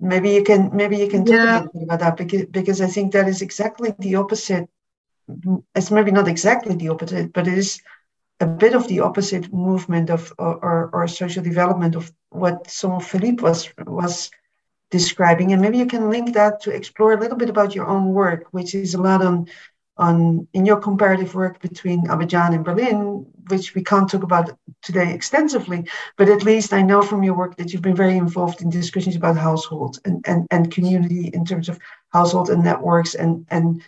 Maybe 0.00 0.30
you 0.30 0.42
can 0.42 0.70
maybe 0.74 0.96
you 0.96 1.08
can 1.08 1.24
talk 1.24 1.34
yeah. 1.34 1.44
a 1.44 1.60
little 1.60 1.72
bit 1.72 1.82
about 1.82 2.00
that 2.00 2.16
because 2.16 2.44
because 2.46 2.80
I 2.80 2.86
think 2.86 3.12
that 3.12 3.28
is 3.28 3.42
exactly 3.42 3.94
the 3.98 4.16
opposite. 4.16 4.68
It's 5.74 5.90
maybe 5.90 6.10
not 6.10 6.28
exactly 6.28 6.74
the 6.74 6.88
opposite, 6.88 7.32
but 7.32 7.46
it 7.46 7.58
is 7.58 7.80
a 8.40 8.46
bit 8.46 8.74
of 8.74 8.88
the 8.88 9.00
opposite 9.00 9.52
movement 9.52 10.10
of 10.10 10.32
or, 10.38 10.54
or, 10.56 10.90
or 10.92 11.08
social 11.08 11.42
development 11.42 11.96
of 11.96 12.12
what 12.30 12.70
some 12.70 12.92
of 12.92 13.06
Felipe 13.06 13.40
was 13.42 13.68
was 13.86 14.30
describing. 14.90 15.52
And 15.52 15.60
maybe 15.60 15.78
you 15.78 15.86
can 15.86 16.10
link 16.10 16.34
that 16.34 16.60
to 16.62 16.70
explore 16.70 17.12
a 17.12 17.20
little 17.20 17.36
bit 17.36 17.50
about 17.50 17.74
your 17.74 17.86
own 17.86 18.08
work, 18.08 18.46
which 18.52 18.74
is 18.74 18.94
a 18.94 19.02
lot 19.02 19.22
on 19.22 19.48
on 19.96 20.48
in 20.52 20.66
your 20.66 20.78
comparative 20.78 21.34
work 21.34 21.60
between 21.60 22.06
Abidjan 22.06 22.54
and 22.54 22.64
Berlin, 22.64 23.26
which 23.48 23.74
we 23.74 23.84
can't 23.84 24.10
talk 24.10 24.22
about 24.22 24.50
today 24.82 25.14
extensively, 25.14 25.88
but 26.16 26.28
at 26.28 26.42
least 26.42 26.72
I 26.72 26.82
know 26.82 27.02
from 27.02 27.22
your 27.22 27.34
work 27.34 27.56
that 27.56 27.72
you've 27.72 27.82
been 27.82 27.94
very 27.96 28.16
involved 28.16 28.60
in 28.60 28.70
discussions 28.70 29.16
about 29.16 29.36
household 29.36 29.98
and, 30.04 30.24
and, 30.26 30.46
and 30.50 30.72
community 30.72 31.28
in 31.28 31.44
terms 31.44 31.68
of 31.68 31.78
household 32.12 32.50
and 32.50 32.64
networks 32.64 33.14
and 33.14 33.46
and 33.50 33.82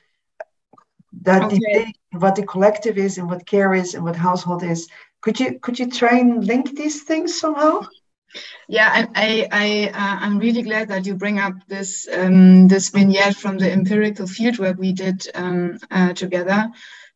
that 1.22 1.44
okay. 1.44 1.58
debate 1.58 1.96
what 2.12 2.36
the 2.36 2.46
collective 2.46 2.98
is 2.98 3.18
and 3.18 3.28
what 3.28 3.46
care 3.46 3.74
is 3.74 3.94
and 3.94 4.04
what 4.04 4.16
household 4.16 4.62
is. 4.62 4.88
Could 5.22 5.40
you 5.40 5.58
could 5.58 5.78
you 5.78 5.90
try 5.90 6.18
and 6.18 6.44
link 6.46 6.76
these 6.76 7.02
things 7.02 7.38
somehow? 7.38 7.86
Yeah, 8.68 8.88
I, 8.92 9.08
I, 9.14 9.48
I 9.52 9.90
uh, 9.90 10.16
I'm 10.24 10.38
really 10.38 10.62
glad 10.62 10.88
that 10.88 11.06
you 11.06 11.14
bring 11.14 11.38
up 11.38 11.54
this 11.68 12.08
um, 12.12 12.68
this 12.68 12.90
vignette 12.90 13.36
from 13.36 13.58
the 13.58 13.70
empirical 13.70 14.26
fieldwork 14.26 14.76
we 14.78 14.92
did 14.92 15.26
um, 15.34 15.78
uh, 15.90 16.12
together 16.14 16.70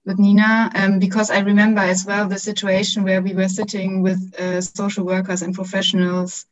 with 0.07 0.19
Nina, 0.19 0.71
um, 0.75 0.99
because 0.99 1.31
I 1.31 1.41
remember 1.41 1.81
as 1.83 2.07
well 2.07 2.29
the 2.29 2.39
situation 2.39 3.05
where 3.05 3.21
we 3.21 3.35
were 3.35 3.49
sitting 3.49 4.03
with 4.03 4.35
uh, 4.41 4.61
social 4.61 5.05
workers 5.05 5.43
and 5.43 5.55
professionals, 5.55 6.47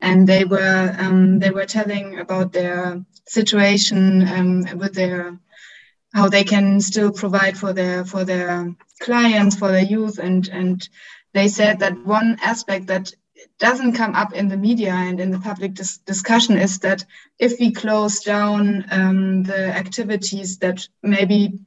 and 0.00 0.26
they 0.26 0.44
were 0.44 0.94
um, 0.98 1.38
they 1.38 1.50
were 1.50 1.66
telling 1.66 2.18
about 2.18 2.52
their 2.52 3.04
situation 3.26 4.26
um, 4.28 4.78
with 4.78 4.94
their 4.94 5.38
how 6.14 6.28
they 6.28 6.44
can 6.44 6.80
still 6.80 7.10
provide 7.10 7.56
for 7.56 7.72
their 7.72 8.04
for 8.04 8.24
their 8.24 8.74
clients 9.00 9.56
for 9.56 9.70
their 9.72 9.84
youth 9.84 10.18
and 10.18 10.48
and 10.48 10.88
they 11.32 11.48
said 11.48 11.80
that 11.80 12.06
one 12.06 12.36
aspect 12.42 12.86
that 12.86 13.12
doesn't 13.58 13.92
come 13.92 14.14
up 14.14 14.32
in 14.32 14.48
the 14.48 14.56
media 14.56 14.92
and 14.92 15.20
in 15.20 15.30
the 15.30 15.38
public 15.38 15.74
dis 15.74 15.98
discussion 15.98 16.58
is 16.58 16.78
that 16.80 17.04
if 17.38 17.58
we 17.60 17.70
close 17.72 18.20
down 18.20 18.84
um, 18.90 19.42
the 19.44 19.66
activities 19.76 20.58
that 20.58 20.86
maybe 21.02 21.58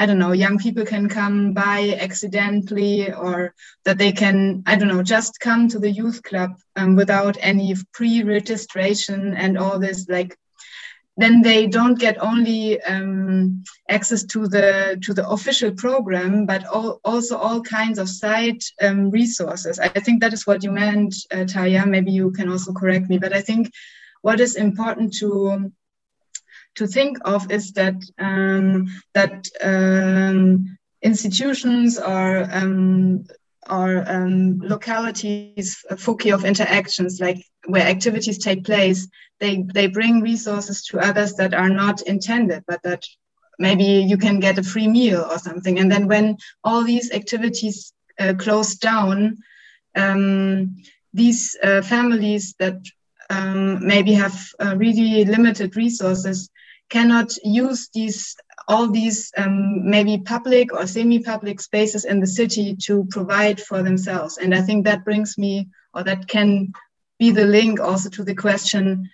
I 0.00 0.06
don't 0.06 0.20
know, 0.20 0.30
young 0.30 0.58
people 0.58 0.84
can 0.84 1.08
come 1.08 1.54
by 1.54 1.96
accidentally, 2.00 3.12
or 3.12 3.52
that 3.84 3.98
they 3.98 4.12
can, 4.12 4.62
I 4.64 4.76
don't 4.76 4.86
know, 4.86 5.02
just 5.02 5.40
come 5.40 5.66
to 5.68 5.80
the 5.80 5.90
youth 5.90 6.22
club 6.22 6.52
um, 6.76 6.94
without 6.94 7.36
any 7.40 7.74
pre 7.92 8.22
registration 8.22 9.34
and 9.34 9.58
all 9.58 9.80
this 9.80 10.08
like 10.08 10.38
then 11.18 11.42
they 11.42 11.66
don't 11.66 11.98
get 11.98 12.22
only 12.22 12.80
um, 12.82 13.64
access 13.88 14.22
to 14.22 14.46
the 14.46 14.96
to 15.02 15.12
the 15.12 15.28
official 15.28 15.72
program, 15.72 16.46
but 16.46 16.64
all, 16.66 17.00
also 17.04 17.36
all 17.36 17.60
kinds 17.60 17.98
of 17.98 18.08
side 18.08 18.60
um, 18.80 19.10
resources. 19.10 19.80
I 19.80 19.88
think 19.88 20.20
that 20.20 20.32
is 20.32 20.46
what 20.46 20.62
you 20.62 20.70
meant, 20.70 21.14
uh, 21.32 21.44
Talja. 21.44 21.84
Maybe 21.86 22.12
you 22.12 22.30
can 22.30 22.48
also 22.48 22.72
correct 22.72 23.08
me, 23.10 23.18
but 23.18 23.32
I 23.32 23.40
think 23.40 23.72
what 24.22 24.38
is 24.38 24.54
important 24.54 25.12
to 25.18 25.72
to 26.76 26.86
think 26.86 27.18
of 27.24 27.50
is 27.50 27.72
that 27.72 27.96
um, 28.18 28.86
that 29.14 29.48
um, 29.60 30.78
institutions 31.02 31.98
or 31.98 32.48
um, 32.52 33.24
or 33.70 34.04
um, 34.10 34.58
localities, 34.60 35.84
foci 35.96 36.30
of 36.30 36.44
interactions, 36.44 37.20
like 37.20 37.44
where 37.66 37.86
activities 37.86 38.38
take 38.38 38.64
place, 38.64 39.08
they, 39.40 39.64
they 39.74 39.86
bring 39.86 40.20
resources 40.20 40.82
to 40.86 40.98
others 40.98 41.34
that 41.34 41.54
are 41.54 41.68
not 41.68 42.02
intended, 42.02 42.64
but 42.66 42.82
that 42.82 43.04
maybe 43.58 43.84
you 43.84 44.16
can 44.16 44.40
get 44.40 44.58
a 44.58 44.62
free 44.62 44.88
meal 44.88 45.26
or 45.30 45.38
something. 45.38 45.78
And 45.78 45.90
then 45.90 46.08
when 46.08 46.36
all 46.64 46.82
these 46.82 47.10
activities 47.12 47.92
uh, 48.18 48.34
close 48.38 48.76
down, 48.76 49.38
um, 49.94 50.76
these 51.12 51.56
uh, 51.62 51.82
families 51.82 52.54
that 52.58 52.78
um, 53.30 53.86
maybe 53.86 54.12
have 54.14 54.48
uh, 54.58 54.74
really 54.76 55.24
limited 55.24 55.76
resources 55.76 56.48
cannot 56.88 57.32
use 57.44 57.90
these 57.92 58.36
all 58.68 58.88
these 58.88 59.32
um, 59.36 59.88
maybe 59.90 60.18
public 60.18 60.72
or 60.72 60.86
semi-public 60.86 61.60
spaces 61.60 62.04
in 62.04 62.20
the 62.20 62.26
city 62.26 62.76
to 62.76 63.06
provide 63.10 63.60
for 63.60 63.82
themselves. 63.82 64.36
And 64.36 64.54
I 64.54 64.60
think 64.60 64.84
that 64.84 65.04
brings 65.04 65.38
me, 65.38 65.68
or 65.94 66.04
that 66.04 66.28
can 66.28 66.72
be 67.18 67.30
the 67.30 67.46
link 67.46 67.80
also 67.80 68.10
to 68.10 68.24
the 68.24 68.34
question, 68.34 69.10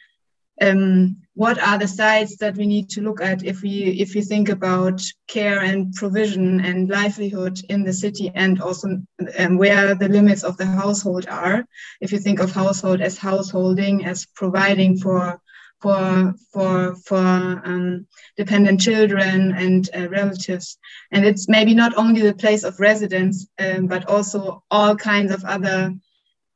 um, 0.61 1.17
what 1.35 1.59
are 1.59 1.79
the 1.79 1.89
sides 1.89 2.37
that 2.37 2.57
we 2.57 2.67
need 2.67 2.89
to 2.91 3.01
look 3.01 3.21
at 3.21 3.45
if 3.45 3.63
we 3.63 4.01
if 4.01 4.15
we 4.15 4.23
think 4.23 4.49
about 4.49 5.01
care 5.27 5.61
and 5.61 5.93
provision 5.95 6.65
and 6.65 6.89
livelihood 6.89 7.59
in 7.69 7.83
the 7.83 7.93
city 7.93 8.31
and 8.35 8.63
also 8.63 9.03
um, 9.39 9.59
where 9.59 9.97
the 9.97 10.09
limits 10.09 10.45
of 10.45 10.57
the 10.57 10.67
household 10.67 11.27
are 11.29 11.67
if 12.01 12.13
you 12.13 12.19
think 12.19 12.39
of 12.39 12.53
household 12.53 13.01
as 13.01 13.19
householding 13.19 14.05
as 14.05 14.27
providing 14.37 14.97
for 14.97 15.41
for 15.85 16.35
for 16.51 16.95
for 17.09 17.27
um, 17.71 18.07
dependent 18.39 18.81
children 18.81 19.53
and 19.65 19.91
uh, 19.95 20.09
relatives. 20.09 20.79
And 21.13 21.27
it's 21.27 21.47
maybe 21.47 21.75
not 21.75 21.93
only 21.99 22.23
the 22.23 22.43
place 22.45 22.65
of 22.65 22.81
residence 22.81 23.47
um, 23.59 23.87
but 23.87 24.09
also 24.09 24.65
all 24.71 24.97
kinds 24.97 25.31
of 25.31 25.45
other 25.45 25.95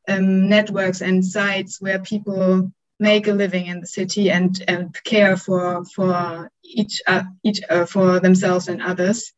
um, 0.09 0.49
networks 0.49 1.03
and 1.03 1.22
sites 1.22 1.79
where 1.79 1.99
people 2.12 2.72
make 2.99 3.29
a 3.29 3.33
living 3.33 3.66
in 3.66 3.81
the 3.81 3.87
city 3.99 4.31
and, 4.31 4.64
and 4.66 4.97
care 5.05 5.37
for 5.37 5.85
for 5.95 6.51
each 6.64 7.03
uh, 7.07 7.24
each 7.45 7.61
uh, 7.68 7.85
for 7.85 8.20
themselves 8.20 8.68
and 8.68 8.81
others. 8.81 9.33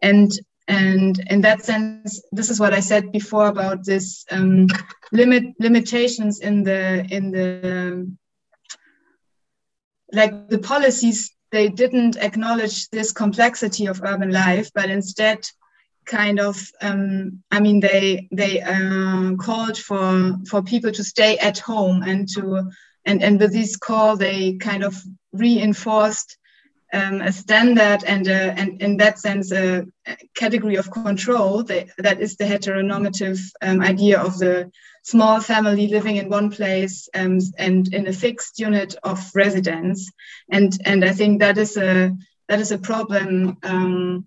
And 0.00 0.30
and 0.68 1.14
in 1.30 1.40
that 1.42 1.64
sense 1.64 2.20
this 2.32 2.50
is 2.50 2.58
what 2.58 2.74
i 2.74 2.80
said 2.80 3.12
before 3.12 3.46
about 3.46 3.84
this 3.84 4.24
um, 4.32 4.66
limit 5.12 5.44
limitations 5.60 6.40
in 6.40 6.64
the 6.64 7.06
in 7.08 7.30
the 7.30 8.10
like 10.12 10.48
the 10.48 10.58
policies 10.58 11.32
they 11.52 11.68
didn't 11.68 12.16
acknowledge 12.16 12.88
this 12.90 13.12
complexity 13.12 13.86
of 13.86 14.02
urban 14.02 14.30
life 14.30 14.70
but 14.74 14.90
instead 14.90 15.38
kind 16.04 16.38
of 16.38 16.70
um, 16.82 17.42
i 17.50 17.60
mean 17.60 17.80
they 17.80 18.28
they 18.32 18.60
uh, 18.60 19.34
called 19.36 19.76
for 19.76 20.36
for 20.48 20.62
people 20.62 20.92
to 20.92 21.04
stay 21.04 21.36
at 21.38 21.58
home 21.58 22.02
and 22.02 22.28
to 22.28 22.70
and 23.04 23.22
and 23.22 23.40
with 23.40 23.52
this 23.52 23.76
call 23.76 24.16
they 24.16 24.54
kind 24.54 24.84
of 24.84 24.96
reinforced 25.32 26.38
um, 26.92 27.20
a 27.20 27.32
standard 27.32 28.04
and 28.06 28.28
uh, 28.28 28.54
and 28.56 28.80
in 28.80 28.96
that 28.96 29.18
sense 29.18 29.52
a 29.52 29.84
category 30.34 30.76
of 30.76 30.90
control 30.90 31.64
that, 31.64 31.88
that 31.98 32.20
is 32.20 32.36
the 32.36 32.44
heteronormative 32.44 33.40
um, 33.62 33.80
idea 33.80 34.20
of 34.20 34.38
the 34.38 34.70
small 35.06 35.40
family 35.40 35.86
living 35.86 36.16
in 36.16 36.28
one 36.28 36.50
place 36.50 37.08
um, 37.14 37.38
and 37.58 37.94
in 37.94 38.08
a 38.08 38.12
fixed 38.12 38.58
unit 38.58 38.96
of 39.04 39.30
residence. 39.36 40.10
And, 40.50 40.76
and 40.84 41.04
I 41.04 41.12
think 41.12 41.38
that 41.40 41.58
is 41.58 41.76
a, 41.76 42.12
that 42.48 42.58
is 42.58 42.72
a 42.72 42.78
problem 42.78 43.56
um, 43.62 44.26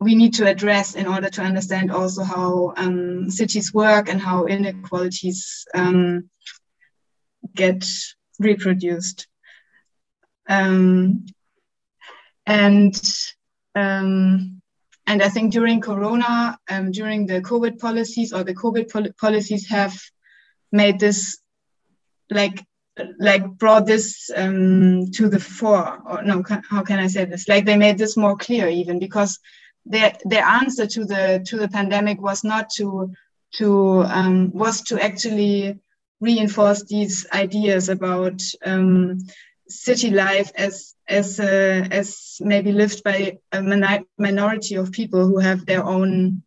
we 0.00 0.16
need 0.16 0.34
to 0.34 0.48
address 0.48 0.96
in 0.96 1.06
order 1.06 1.30
to 1.30 1.42
understand 1.42 1.92
also 1.92 2.24
how 2.24 2.74
um, 2.76 3.30
cities 3.30 3.72
work 3.72 4.08
and 4.08 4.20
how 4.20 4.46
inequalities 4.46 5.64
um, 5.74 6.28
get 7.54 7.84
reproduced. 8.40 9.28
Um, 10.48 11.26
and 12.46 13.00
um, 13.76 14.53
and 15.06 15.22
I 15.22 15.28
think 15.28 15.52
during 15.52 15.80
Corona, 15.80 16.58
um, 16.70 16.90
during 16.90 17.26
the 17.26 17.42
COVID 17.42 17.78
policies 17.78 18.32
or 18.32 18.42
the 18.42 18.54
COVID 18.54 18.90
pol 18.90 19.06
policies 19.20 19.68
have 19.68 19.98
made 20.72 20.98
this 20.98 21.38
like 22.30 22.64
like 23.18 23.44
brought 23.44 23.86
this 23.86 24.30
um, 24.34 25.10
to 25.12 25.28
the 25.28 25.40
fore 25.40 26.00
or 26.08 26.22
no 26.22 26.42
how 26.70 26.82
can 26.82 26.98
i 26.98 27.08
say 27.08 27.24
this? 27.24 27.48
Like 27.48 27.64
they 27.64 27.76
made 27.76 27.98
this 27.98 28.16
more 28.16 28.36
clear 28.36 28.68
even 28.68 28.98
because 28.98 29.38
their 29.84 30.12
their 30.24 30.44
answer 30.44 30.86
to 30.86 31.04
the 31.04 31.44
to 31.46 31.56
the 31.58 31.68
pandemic 31.68 32.20
was 32.20 32.44
not 32.44 32.70
to 32.76 33.12
to 33.56 34.02
um, 34.04 34.52
was 34.52 34.82
to 34.82 35.02
actually 35.02 35.78
reinforce 36.20 36.84
these 36.84 37.26
ideas 37.32 37.88
about 37.88 38.40
um, 38.64 39.18
city 39.68 40.10
life 40.10 40.52
as 40.54 40.94
as 41.08 41.40
uh, 41.40 41.86
as 41.90 42.38
maybe 42.40 42.72
lived 42.72 43.02
by 43.02 43.38
a 43.52 43.62
minority 44.18 44.74
of 44.76 44.92
people 44.92 45.26
who 45.26 45.38
have 45.38 45.66
their 45.66 45.84
own 45.84 46.42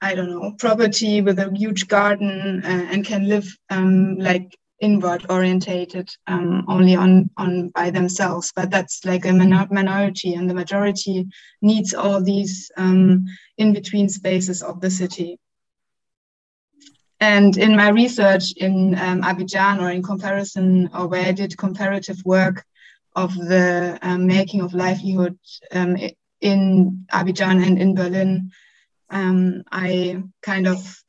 I 0.00 0.14
don't 0.14 0.30
know 0.30 0.52
property 0.58 1.22
with 1.22 1.38
a 1.38 1.50
huge 1.54 1.88
garden 1.88 2.62
uh, 2.64 2.86
and 2.90 3.04
can 3.04 3.28
live 3.28 3.48
um, 3.70 4.16
like 4.18 4.56
inward 4.80 5.24
orientated 5.30 6.10
um, 6.26 6.64
only 6.68 6.94
on 6.94 7.30
on 7.36 7.68
by 7.70 7.90
themselves. 7.90 8.52
But 8.54 8.70
that's 8.70 9.04
like 9.04 9.24
a 9.24 9.32
minor 9.32 9.66
minority 9.70 10.34
and 10.34 10.48
the 10.48 10.54
majority 10.54 11.26
needs 11.62 11.94
all 11.94 12.22
these 12.22 12.70
um, 12.76 13.24
in 13.56 13.72
between 13.72 14.08
spaces 14.08 14.62
of 14.62 14.80
the 14.80 14.90
city 14.90 15.38
and 17.20 17.56
in 17.56 17.76
my 17.76 17.88
research 17.88 18.52
in 18.56 18.94
um, 18.98 19.22
Abidjan 19.22 19.80
or 19.80 19.90
in 19.90 20.02
comparison, 20.02 20.90
or 20.94 21.06
where 21.06 21.26
I 21.26 21.32
did 21.32 21.56
comparative 21.56 22.18
work 22.24 22.64
of 23.14 23.34
the 23.34 23.98
um, 24.02 24.26
making 24.26 24.60
of 24.60 24.74
livelihood 24.74 25.38
um, 25.72 25.96
in 26.40 27.06
Abidjan 27.12 27.66
and 27.66 27.78
in 27.78 27.94
Berlin, 27.94 28.50
um, 29.08 29.62
I 29.72 30.22
kind 30.42 30.66
of, 30.66 31.02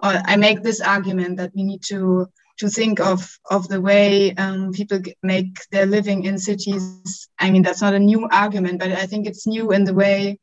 I 0.00 0.34
make 0.36 0.62
this 0.62 0.80
argument 0.80 1.36
that 1.36 1.52
we 1.54 1.62
need 1.62 1.82
to 1.84 2.26
to 2.58 2.68
think 2.68 3.00
of 3.00 3.38
of 3.50 3.68
the 3.68 3.80
way 3.80 4.34
um, 4.34 4.72
people 4.72 5.00
make 5.22 5.58
their 5.70 5.86
living 5.86 6.24
in 6.24 6.38
cities. 6.38 7.28
I 7.38 7.50
mean, 7.50 7.62
that's 7.62 7.80
not 7.80 7.94
a 7.94 7.98
new 7.98 8.28
argument, 8.30 8.78
but 8.80 8.92
I 8.92 9.06
think 9.06 9.26
it's 9.26 9.46
new 9.46 9.72
in 9.72 9.84
the 9.84 9.94
way 9.94 10.38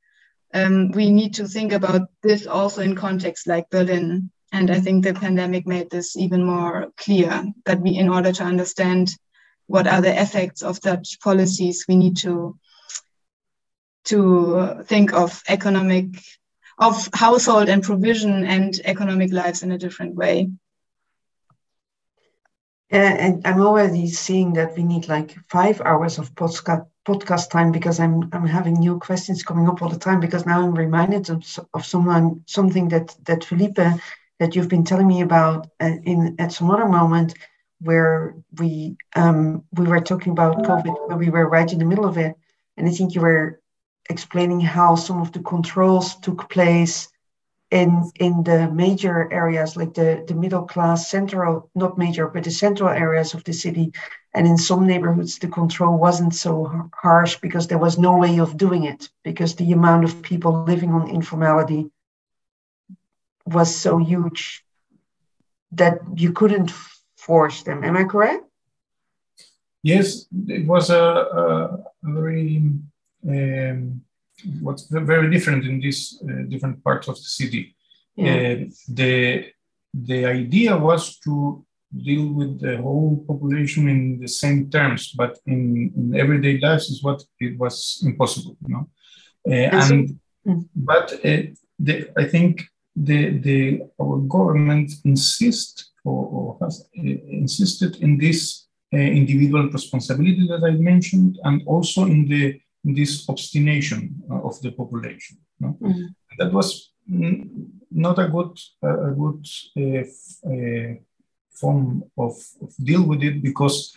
um, 0.53 0.91
we 0.91 1.11
need 1.11 1.33
to 1.35 1.47
think 1.47 1.71
about 1.71 2.09
this 2.23 2.47
also 2.47 2.81
in 2.81 2.95
context 2.95 3.47
like 3.47 3.69
Berlin. 3.69 4.31
And 4.51 4.69
I 4.69 4.75
mm-hmm. 4.75 4.83
think 4.83 5.03
the 5.03 5.13
pandemic 5.13 5.67
made 5.67 5.89
this 5.89 6.15
even 6.15 6.43
more 6.43 6.91
clear 6.97 7.45
that 7.65 7.81
we, 7.81 7.91
in 7.91 8.09
order 8.09 8.31
to 8.31 8.43
understand 8.43 9.15
what 9.67 9.87
are 9.87 10.01
the 10.01 10.19
effects 10.19 10.63
of 10.63 10.79
such 10.81 11.19
policies, 11.19 11.85
we 11.87 11.95
need 11.95 12.17
to 12.17 12.57
to 14.05 14.83
think 14.85 15.13
of 15.13 15.43
economic 15.47 16.05
of 16.79 17.09
household 17.13 17.69
and 17.69 17.83
provision 17.83 18.45
and 18.45 18.79
economic 18.85 19.31
lives 19.31 19.61
in 19.63 19.71
a 19.71 19.77
different 19.77 20.15
way. 20.15 20.49
and 22.91 23.45
I'm 23.45 23.61
already 23.61 24.07
seeing 24.07 24.53
that 24.53 24.75
we 24.75 24.83
need 24.83 25.07
like 25.07 25.37
five 25.47 25.79
hours 25.81 26.17
of 26.17 26.33
podcast 26.33 26.87
podcast 27.07 27.49
time 27.49 27.71
because 27.71 27.99
I'm 27.99 28.29
I'm 28.33 28.47
having 28.47 28.75
new 28.79 28.99
questions 28.99 29.43
coming 29.43 29.67
up 29.67 29.81
all 29.81 29.89
the 29.89 29.99
time 29.99 30.19
because 30.19 30.45
now 30.45 30.61
I'm 30.61 30.73
reminded 30.73 31.29
of, 31.29 31.43
of 31.73 31.85
someone 31.85 32.43
something 32.47 32.89
that 32.89 33.15
that 33.25 33.43
Felipe 33.43 33.79
that 34.39 34.55
you've 34.55 34.69
been 34.69 34.85
telling 34.85 35.07
me 35.07 35.21
about 35.21 35.67
uh, 35.79 35.91
in 36.03 36.35
at 36.39 36.51
some 36.51 36.71
other 36.71 36.87
moment 36.87 37.35
where 37.81 38.35
we 38.57 38.97
um, 39.15 39.63
we 39.73 39.85
were 39.85 40.01
talking 40.01 40.31
about 40.31 40.63
COVID 40.63 41.07
where 41.07 41.17
we 41.17 41.29
were 41.29 41.47
right 41.47 41.71
in 41.71 41.79
the 41.79 41.85
middle 41.85 42.05
of 42.05 42.17
it. 42.17 42.35
And 42.77 42.87
I 42.87 42.91
think 42.91 43.15
you 43.15 43.21
were 43.21 43.61
explaining 44.09 44.61
how 44.61 44.95
some 44.95 45.21
of 45.21 45.31
the 45.31 45.39
controls 45.39 46.15
took 46.17 46.49
place 46.49 47.09
in 47.71 48.09
in 48.19 48.43
the 48.43 48.69
major 48.71 49.31
areas 49.31 49.77
like 49.77 49.93
the 49.93 50.23
the 50.27 50.33
middle 50.33 50.63
class 50.63 51.07
central 51.07 51.69
not 51.75 51.99
major 51.99 52.27
but 52.27 52.43
the 52.43 52.51
central 52.51 52.89
areas 52.89 53.33
of 53.33 53.43
the 53.43 53.53
city. 53.53 53.91
And 54.33 54.47
in 54.47 54.57
some 54.57 54.87
neighborhoods 54.87 55.37
the 55.37 55.47
control 55.47 55.97
wasn't 55.97 56.33
so 56.33 56.89
harsh 56.93 57.37
because 57.41 57.67
there 57.67 57.77
was 57.77 57.97
no 57.97 58.17
way 58.17 58.39
of 58.39 58.57
doing 58.57 58.85
it 58.85 59.09
because 59.23 59.55
the 59.55 59.71
amount 59.71 60.03
of 60.05 60.21
people 60.21 60.63
living 60.63 60.91
on 60.91 61.09
informality 61.09 61.91
was 63.53 63.75
so 63.75 63.97
huge 63.97 64.63
that 65.71 65.99
you 66.15 66.31
couldn't 66.33 66.71
force 67.17 67.63
them 67.63 67.83
am 67.83 67.97
i 67.97 68.03
correct 68.03 68.43
yes 69.83 70.25
it 70.47 70.65
was 70.67 70.89
a, 70.89 71.03
a, 71.41 71.83
very 72.03 72.63
um, 73.27 74.01
what's 74.61 74.83
very 74.89 75.29
different 75.29 75.65
in 75.65 75.79
these 75.79 76.21
uh, 76.23 76.43
different 76.47 76.83
parts 76.83 77.07
of 77.07 77.15
the 77.15 77.29
city. 77.39 77.75
Yeah. 78.15 78.33
Uh, 78.33 78.65
the 78.87 79.45
the 79.93 80.25
idea 80.25 80.77
was 80.77 81.17
to 81.19 81.65
deal 81.91 82.27
with 82.33 82.59
the 82.59 82.77
whole 82.77 83.23
population 83.27 83.89
in 83.89 84.19
the 84.19 84.27
same 84.27 84.69
terms, 84.69 85.11
but 85.17 85.39
in, 85.47 85.91
in 85.97 86.15
everyday 86.15 86.59
lives 86.59 86.89
is 86.89 87.03
what 87.03 87.23
it 87.39 87.57
was 87.57 88.01
impossible, 88.05 88.55
you 88.67 88.73
know. 88.73 88.89
Uh, 89.47 89.69
and 89.89 90.19
mm. 90.45 90.65
but 90.75 91.13
uh, 91.25 91.43
the, 91.79 92.11
I 92.17 92.25
think 92.25 92.63
the 93.03 93.37
the 93.39 93.81
our 94.01 94.17
government 94.35 94.91
insist 95.05 95.91
or, 96.03 96.25
or 96.35 96.57
has 96.61 96.89
uh, 96.97 97.01
insisted 97.01 97.97
in 97.97 98.17
this 98.17 98.67
uh, 98.93 98.97
individual 98.97 99.69
responsibility 99.69 100.47
that 100.47 100.63
I 100.63 100.71
mentioned, 100.71 101.39
and 101.43 101.61
also 101.65 102.05
in 102.05 102.27
the 102.27 102.59
this 102.83 103.27
obstination 103.29 104.23
uh, 104.31 104.41
of 104.41 104.61
the 104.61 104.71
population. 104.71 105.37
No? 105.59 105.77
Mm-hmm. 105.81 106.05
That 106.37 106.53
was 106.53 106.91
not 107.91 108.19
a 108.19 108.27
good 108.27 108.57
a 108.83 109.11
good 109.11 109.45
uh, 109.77 110.49
uh, 110.49 110.95
form 111.51 112.03
of, 112.17 112.35
of, 112.61 112.73
deal 112.81 113.03
with 113.03 113.21
it 113.23 113.41
because 113.43 113.95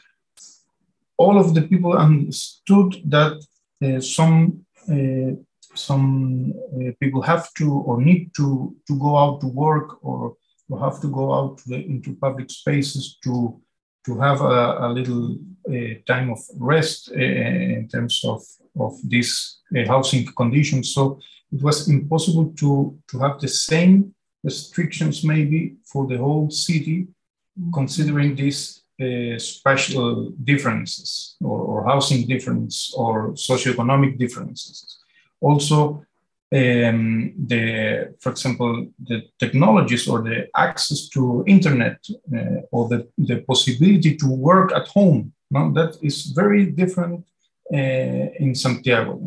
all 1.17 1.39
of 1.39 1.55
the 1.55 1.63
people 1.63 1.93
understood 1.93 2.97
that 3.05 3.37
uh, 3.85 4.01
some 4.01 4.65
uh, 4.89 5.33
some 5.75 6.53
uh, 6.75 6.91
people 7.01 7.23
have 7.23 7.53
to 7.55 7.73
or 7.73 8.01
need 8.01 8.31
to 8.37 8.77
to 8.87 8.99
go 8.99 9.17
out 9.17 9.41
to 9.41 9.47
work 9.47 10.05
or, 10.05 10.37
or 10.69 10.79
have 10.81 11.01
to 11.01 11.09
go 11.09 11.33
out 11.35 11.59
to 11.59 11.69
the, 11.71 11.77
into 11.77 12.15
public 12.17 12.51
spaces 12.51 13.19
to 13.25 13.61
to 14.05 14.19
have 14.19 14.41
a, 14.41 14.79
a 14.87 14.89
little 14.89 15.37
time 16.07 16.31
of 16.31 16.41
rest 16.59 17.11
in 17.13 17.89
terms 17.89 18.25
of 18.25 18.43
of 18.79 18.95
these 19.05 19.61
uh, 19.77 19.87
housing 19.87 20.27
conditions. 20.37 20.95
So 20.95 21.19
it 21.53 21.63
was 21.63 21.89
impossible 21.89 22.53
to, 22.57 22.99
to 23.09 23.19
have 23.19 23.41
the 23.41 23.49
same 23.49 24.15
restrictions 24.43 25.25
maybe 25.25 25.77
for 25.85 26.07
the 26.07 26.17
whole 26.17 26.51
city, 26.51 27.09
considering 27.75 28.35
these 28.35 28.83
uh, 29.01 29.39
special 29.39 30.31
differences 30.45 31.37
or, 31.41 31.61
or, 31.61 31.85
housing 31.85 32.27
difference 32.27 32.93
or 32.97 33.33
socioeconomic 33.33 34.19
differences. 34.19 34.99
Also, 35.43 36.05
um, 36.55 37.33
the, 37.47 38.15
for 38.21 38.31
example, 38.31 38.87
the 39.09 39.23
technologies 39.39 40.07
or 40.07 40.23
the 40.23 40.49
access 40.55 41.09
to 41.09 41.45
internet 41.47 41.99
uh, 42.37 42.61
or 42.71 42.89
the, 42.89 43.09
the 43.17 43.41
possibility 43.43 44.17
to 44.17 44.27
work 44.27 44.73
at 44.73 44.87
home, 44.89 45.33
no, 45.51 45.73
that 45.73 45.97
is 46.03 46.27
very 46.27 46.67
different 46.67 47.25
uh, 47.73 48.27
in 48.45 48.55
Santiago. 48.55 49.19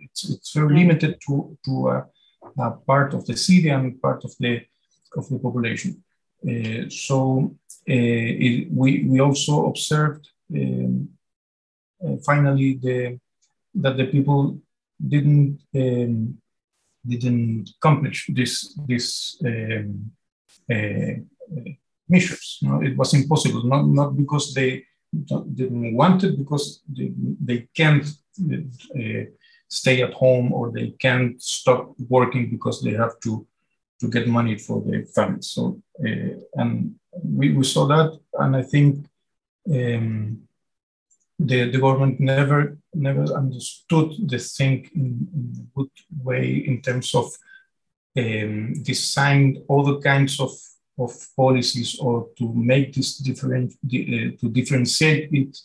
It's, 0.00 0.28
it's 0.28 0.52
very 0.52 0.74
limited 0.74 1.20
to, 1.26 1.56
to 1.64 1.88
a, 1.88 2.06
a, 2.58 2.70
part 2.72 3.14
of 3.14 3.24
the 3.26 3.36
city 3.36 3.68
and 3.68 4.00
part 4.02 4.24
of 4.24 4.32
the, 4.40 4.62
of 5.16 5.28
the 5.28 5.38
population. 5.38 6.02
Uh, 6.44 6.88
so 6.90 7.54
uh, 7.88 7.92
it, 8.44 8.68
we, 8.72 9.04
we 9.04 9.20
also 9.20 9.66
observed 9.66 10.28
um, 10.54 11.08
finally 12.24 12.78
the, 12.82 13.18
that 13.74 13.96
the 13.96 14.06
people 14.06 14.58
didn't 14.98 15.60
um, 15.74 16.38
didn't 17.06 17.70
accomplish 17.76 18.30
this 18.34 18.78
this 18.88 19.36
um, 19.44 20.10
uh, 20.70 21.14
measures. 22.08 22.58
No, 22.62 22.82
it 22.82 22.96
was 22.96 23.14
impossible. 23.14 23.64
Not 23.64 23.86
not 23.86 24.16
because 24.16 24.54
they 24.54 24.84
didn't 25.54 25.94
want 25.94 26.24
it 26.24 26.36
because 26.36 26.82
they, 26.88 27.12
they 27.44 27.68
can't 27.74 28.06
uh, 28.50 29.24
stay 29.68 30.02
at 30.02 30.12
home 30.14 30.52
or 30.52 30.70
they 30.70 30.90
can't 30.90 31.40
stop 31.42 31.94
working 32.08 32.50
because 32.50 32.82
they 32.82 32.92
have 32.92 33.18
to 33.20 33.46
to 34.00 34.08
get 34.08 34.28
money 34.28 34.58
for 34.58 34.82
their 34.82 35.04
families. 35.06 35.48
So 35.48 35.80
uh, 36.04 36.34
and 36.54 36.94
we, 37.22 37.52
we 37.52 37.64
saw 37.64 37.86
that, 37.86 38.18
and 38.34 38.56
I 38.56 38.62
think 38.62 39.06
um, 39.70 40.42
the 41.38 41.70
the 41.70 41.78
government 41.78 42.18
never 42.18 42.78
never 42.94 43.24
understood 43.34 44.12
the 44.26 44.38
thing 44.38 44.88
in, 44.94 45.28
in 45.34 45.52
a 45.60 45.78
good 45.78 45.90
way 46.22 46.64
in 46.66 46.80
terms 46.80 47.14
of 47.14 47.26
um, 48.16 48.72
designed 48.82 49.58
all 49.68 49.84
the 49.84 50.00
kinds 50.00 50.40
of 50.40 50.52
of 50.98 51.12
policies 51.36 51.98
or 52.00 52.28
to 52.38 52.52
make 52.54 52.94
this 52.94 53.18
different, 53.18 53.72
uh, 53.72 54.32
to 54.40 54.48
differentiate 54.50 55.28
it 55.30 55.58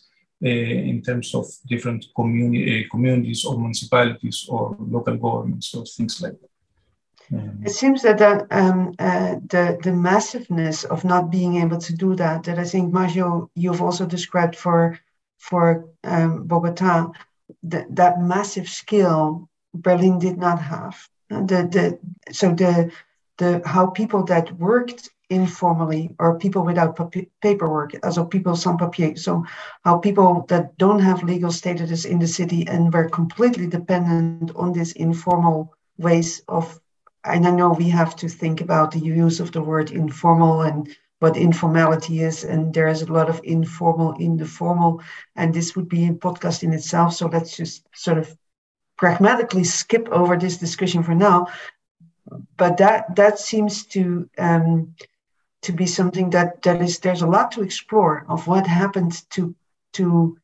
uh, 0.44 0.48
in 0.48 1.00
terms 1.02 1.34
of 1.34 1.46
different 1.66 2.06
communi- 2.16 2.84
uh, 2.84 2.88
communities 2.90 3.44
or 3.44 3.58
municipalities 3.58 4.46
or 4.48 4.76
local 4.78 5.16
governments 5.16 5.74
or 5.74 5.86
things 5.86 6.20
like 6.20 6.38
that. 6.40 6.50
Um, 7.32 7.62
it 7.64 7.70
seems 7.70 8.02
that 8.02 8.18
the, 8.18 8.46
um, 8.50 8.94
uh, 8.98 9.36
the 9.46 9.78
the 9.82 9.92
massiveness 9.92 10.84
of 10.84 11.04
not 11.04 11.30
being 11.30 11.56
able 11.62 11.78
to 11.78 11.96
do 11.96 12.14
that, 12.16 12.42
that 12.44 12.58
I 12.58 12.64
think 12.64 12.92
Majo, 12.92 13.50
you've 13.54 13.80
also 13.80 14.04
described 14.04 14.56
for 14.56 14.98
for 15.48 15.88
um, 16.04 16.44
Bogota, 16.46 17.10
that 17.64 17.86
that 17.96 18.20
massive 18.20 18.68
skill 18.68 19.48
Berlin 19.74 20.18
did 20.18 20.38
not 20.38 20.58
have. 20.60 20.96
The 21.28 21.60
the 21.74 21.84
so 22.32 22.54
the 22.54 22.92
the 23.38 23.60
how 23.64 23.86
people 23.86 24.22
that 24.24 24.52
worked 24.58 25.10
informally 25.30 26.14
or 26.18 26.38
people 26.38 26.62
without 26.62 26.98
paperwork, 27.40 27.90
also 28.04 28.24
people 28.24 28.54
sans 28.54 28.78
papier. 28.78 29.16
So 29.16 29.44
how 29.84 29.98
people 29.98 30.44
that 30.48 30.76
don't 30.78 31.00
have 31.00 31.22
legal 31.22 31.50
status 31.50 32.04
in 32.04 32.18
the 32.18 32.28
city 32.28 32.66
and 32.68 32.92
were 32.92 33.08
completely 33.08 33.66
dependent 33.66 34.52
on 34.54 34.72
this 34.72 34.92
informal 34.92 35.74
ways 35.98 36.42
of, 36.48 36.78
and 37.24 37.46
I 37.46 37.50
know 37.50 37.72
we 37.72 37.88
have 37.88 38.14
to 38.16 38.28
think 38.28 38.60
about 38.60 38.90
the 38.92 39.00
use 39.00 39.40
of 39.40 39.50
the 39.52 39.62
word 39.62 39.90
informal 39.90 40.62
and 40.62 40.88
what 41.22 41.36
informality 41.36 42.22
is, 42.22 42.44
and 42.44 42.74
there 42.74 42.88
is 42.88 43.02
a 43.02 43.12
lot 43.12 43.28
of 43.30 43.40
informal 43.44 44.12
in 44.18 44.36
the 44.36 44.46
formal, 44.46 45.00
and 45.36 45.54
this 45.54 45.76
would 45.76 45.88
be 45.88 46.06
a 46.06 46.12
podcast 46.12 46.62
in 46.62 46.72
itself. 46.72 47.14
So 47.14 47.26
let's 47.26 47.56
just 47.56 47.86
sort 47.94 48.18
of 48.18 48.36
pragmatically 48.98 49.64
skip 49.64 50.08
over 50.10 50.36
this 50.36 50.58
discussion 50.58 51.02
for 51.02 51.14
now 51.14 51.46
but 52.56 52.76
that 52.78 53.14
that 53.16 53.38
seems 53.38 53.86
to 53.86 54.28
um, 54.38 54.94
to 55.62 55.72
be 55.72 55.86
something 55.86 56.30
that 56.30 56.62
that 56.62 56.80
is 56.80 56.98
there's 56.98 57.22
a 57.22 57.26
lot 57.26 57.52
to 57.52 57.62
explore 57.62 58.24
of 58.28 58.46
what 58.46 58.66
happened 58.66 59.12
to 59.30 59.54
to 59.92 60.36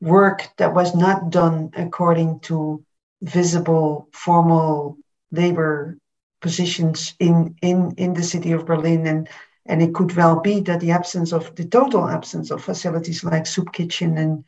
work 0.00 0.48
that 0.56 0.74
was 0.74 0.94
not 0.94 1.30
done 1.30 1.70
according 1.76 2.40
to 2.40 2.84
visible 3.22 4.08
formal 4.12 4.96
labor 5.30 5.96
positions 6.40 7.14
in 7.18 7.56
in 7.62 7.94
in 7.96 8.14
the 8.14 8.22
city 8.22 8.52
of 8.52 8.66
Berlin 8.66 9.06
and 9.06 9.28
And 9.66 9.82
it 9.82 9.94
could 9.94 10.14
well 10.14 10.40
be 10.40 10.60
that 10.60 10.80
the 10.80 10.90
absence 10.90 11.32
of 11.32 11.54
the 11.54 11.64
total 11.64 12.08
absence 12.08 12.50
of 12.50 12.62
facilities 12.62 13.24
like 13.24 13.46
soup 13.46 13.72
kitchen 13.72 14.18
and 14.18 14.44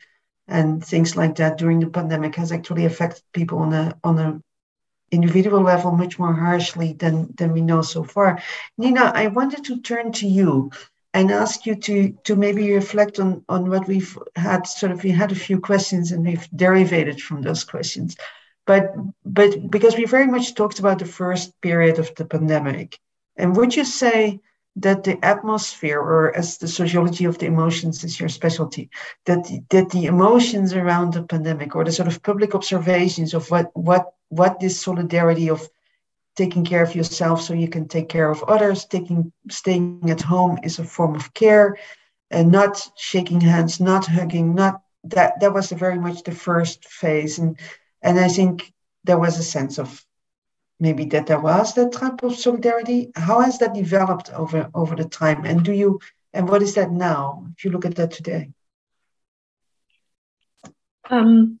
and 0.49 0.85
things 0.85 1.17
like 1.17 1.35
that 1.35 1.57
during 1.57 1.79
the 1.79 1.87
pandemic 1.87 2.35
has 2.35 2.51
actually 2.51 2.85
affected 2.85 3.23
people 3.33 3.59
on 3.59 3.73
a 3.73 3.97
on 4.03 4.19
a 4.19 4.41
individual 5.11 5.61
level 5.61 5.91
much 5.91 6.19
more 6.19 6.33
harshly 6.33 6.93
than 6.93 7.33
than 7.37 7.51
we 7.53 7.61
know 7.61 7.81
so 7.81 8.03
far. 8.03 8.41
Nina, 8.77 9.11
I 9.15 9.27
wanted 9.27 9.63
to 9.65 9.81
turn 9.81 10.11
to 10.13 10.27
you 10.27 10.71
and 11.13 11.31
ask 11.31 11.65
you 11.65 11.75
to 11.75 12.11
to 12.25 12.35
maybe 12.35 12.73
reflect 12.73 13.19
on 13.19 13.43
on 13.49 13.69
what 13.69 13.87
we've 13.87 14.17
had 14.35 14.67
sort 14.67 14.91
of 14.91 15.03
we 15.03 15.11
had 15.11 15.31
a 15.31 15.43
few 15.47 15.59
questions 15.59 16.11
and 16.11 16.25
we've 16.25 16.47
derivated 16.55 17.21
from 17.21 17.41
those 17.41 17.63
questions 17.63 18.15
but 18.65 18.93
but 19.25 19.71
because 19.71 19.95
we 19.95 20.05
very 20.05 20.27
much 20.27 20.53
talked 20.53 20.79
about 20.79 20.99
the 20.99 21.13
first 21.19 21.59
period 21.61 21.97
of 21.97 22.13
the 22.15 22.25
pandemic 22.25 22.99
and 23.35 23.55
would 23.55 23.75
you 23.75 23.85
say 23.85 24.39
that 24.79 25.03
the 25.03 25.23
atmosphere 25.25 25.99
or 25.99 26.35
as 26.35 26.57
the 26.59 26.67
sociology 26.67 27.25
of 27.25 27.37
the 27.39 27.47
emotions 27.47 28.03
is 28.03 28.19
your 28.19 28.29
specialty 28.29 28.89
that 29.25 29.43
that 29.69 29.89
the 29.89 30.05
emotions 30.05 30.73
around 30.73 31.13
the 31.13 31.23
pandemic 31.23 31.75
or 31.75 31.83
the 31.83 31.91
sort 31.91 32.07
of 32.07 32.21
public 32.23 32.53
observations 32.53 33.33
of 33.33 33.49
what 33.49 33.71
what 33.75 34.13
what 34.29 34.59
this 34.59 34.79
solidarity 34.79 35.49
of 35.49 35.67
taking 36.35 36.63
care 36.63 36.83
of 36.83 36.95
yourself 36.95 37.41
so 37.41 37.53
you 37.53 37.67
can 37.67 37.87
take 37.87 38.07
care 38.07 38.29
of 38.29 38.43
others 38.43 38.85
taking 38.85 39.31
staying 39.49 40.09
at 40.09 40.21
home 40.21 40.59
is 40.63 40.77
a 40.77 40.83
form 40.83 41.15
of 41.15 41.33
care 41.33 41.77
and 42.29 42.51
not 42.51 42.79
shaking 42.95 43.41
hands 43.41 43.79
not 43.79 44.05
hugging 44.05 44.53
not 44.53 44.81
that 45.03 45.39
that 45.39 45.53
was 45.53 45.71
very 45.71 45.97
much 45.99 46.23
the 46.23 46.31
first 46.31 46.85
phase. 46.85 47.39
And 47.39 47.57
and 48.03 48.19
i 48.19 48.27
think 48.27 48.73
there 49.05 49.19
was 49.19 49.39
a 49.39 49.43
sense 49.43 49.79
of 49.79 50.05
maybe 50.79 51.05
that 51.05 51.27
there 51.27 51.39
was 51.39 51.73
that 51.73 51.91
type 51.91 52.23
of 52.23 52.35
solidarity. 52.35 53.11
How 53.15 53.41
has 53.41 53.57
that 53.59 53.73
developed 53.73 54.31
over 54.31 54.69
over 54.73 54.95
the 54.95 55.05
time? 55.05 55.45
And 55.45 55.63
do 55.63 55.71
you 55.71 55.99
and 56.33 56.47
what 56.47 56.61
is 56.61 56.75
that 56.75 56.91
now 56.91 57.47
if 57.57 57.65
you 57.65 57.71
look 57.71 57.85
at 57.85 57.95
that 57.95 58.11
today? 58.11 58.51
Um, 61.09 61.59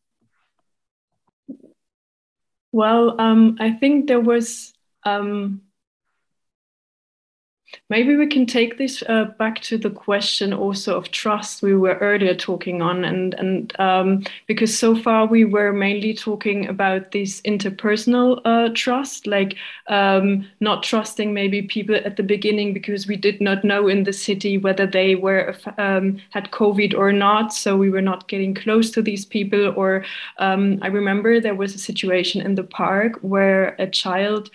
well, 2.71 3.19
um, 3.19 3.57
I 3.59 3.71
think 3.71 4.07
there 4.07 4.19
was 4.19 4.73
um, 5.03 5.61
Maybe 7.89 8.15
we 8.17 8.27
can 8.27 8.45
take 8.45 8.77
this 8.77 9.01
uh, 9.07 9.25
back 9.39 9.61
to 9.61 9.77
the 9.77 9.89
question 9.89 10.53
also 10.53 10.97
of 10.97 11.11
trust 11.11 11.61
we 11.61 11.75
were 11.75 11.95
earlier 11.95 12.35
talking 12.35 12.81
on, 12.81 13.05
and 13.05 13.33
and 13.35 13.79
um, 13.79 14.23
because 14.45 14.77
so 14.77 14.95
far 14.95 15.25
we 15.25 15.45
were 15.45 15.71
mainly 15.71 16.13
talking 16.13 16.67
about 16.67 17.11
this 17.11 17.41
interpersonal 17.41 18.41
uh, 18.43 18.69
trust, 18.73 19.25
like 19.25 19.55
um, 19.87 20.45
not 20.59 20.83
trusting 20.83 21.33
maybe 21.33 21.61
people 21.61 21.95
at 21.95 22.17
the 22.17 22.23
beginning 22.23 22.73
because 22.73 23.07
we 23.07 23.15
did 23.15 23.39
not 23.39 23.63
know 23.63 23.87
in 23.87 24.03
the 24.03 24.13
city 24.13 24.57
whether 24.57 24.85
they 24.85 25.15
were 25.15 25.55
um, 25.77 26.17
had 26.31 26.51
COVID 26.51 26.93
or 26.97 27.13
not, 27.13 27.53
so 27.53 27.77
we 27.77 27.89
were 27.89 28.01
not 28.01 28.27
getting 28.27 28.53
close 28.53 28.91
to 28.91 29.01
these 29.01 29.25
people. 29.25 29.73
Or 29.75 30.03
um, 30.39 30.79
I 30.81 30.87
remember 30.87 31.39
there 31.39 31.55
was 31.55 31.73
a 31.73 31.79
situation 31.79 32.41
in 32.41 32.55
the 32.55 32.63
park 32.63 33.19
where 33.21 33.75
a 33.79 33.87
child 33.87 34.49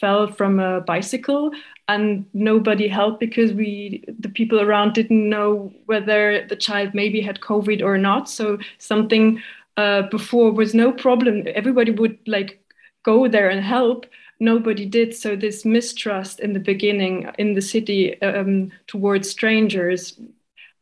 fell 0.00 0.26
from 0.26 0.60
a 0.60 0.80
bicycle 0.80 1.50
and 1.88 2.26
nobody 2.34 2.86
helped 2.86 3.18
because 3.18 3.52
we 3.52 4.04
the 4.18 4.28
people 4.28 4.60
around 4.60 4.92
didn't 4.92 5.28
know 5.28 5.72
whether 5.86 6.46
the 6.46 6.56
child 6.56 6.94
maybe 6.94 7.20
had 7.20 7.40
covid 7.40 7.82
or 7.82 7.98
not. 7.98 8.28
So 8.28 8.58
something 8.78 9.42
uh, 9.76 10.02
before 10.02 10.52
was 10.52 10.74
no 10.74 10.92
problem. 10.92 11.44
Everybody 11.54 11.92
would 11.92 12.18
like 12.26 12.62
go 13.04 13.28
there 13.28 13.48
and 13.48 13.64
help. 13.64 14.06
Nobody 14.40 14.86
did. 14.86 15.14
So 15.14 15.34
this 15.34 15.64
mistrust 15.64 16.40
in 16.40 16.52
the 16.52 16.60
beginning 16.60 17.30
in 17.38 17.54
the 17.54 17.62
city 17.62 18.20
um, 18.22 18.70
towards 18.86 19.28
strangers 19.30 20.18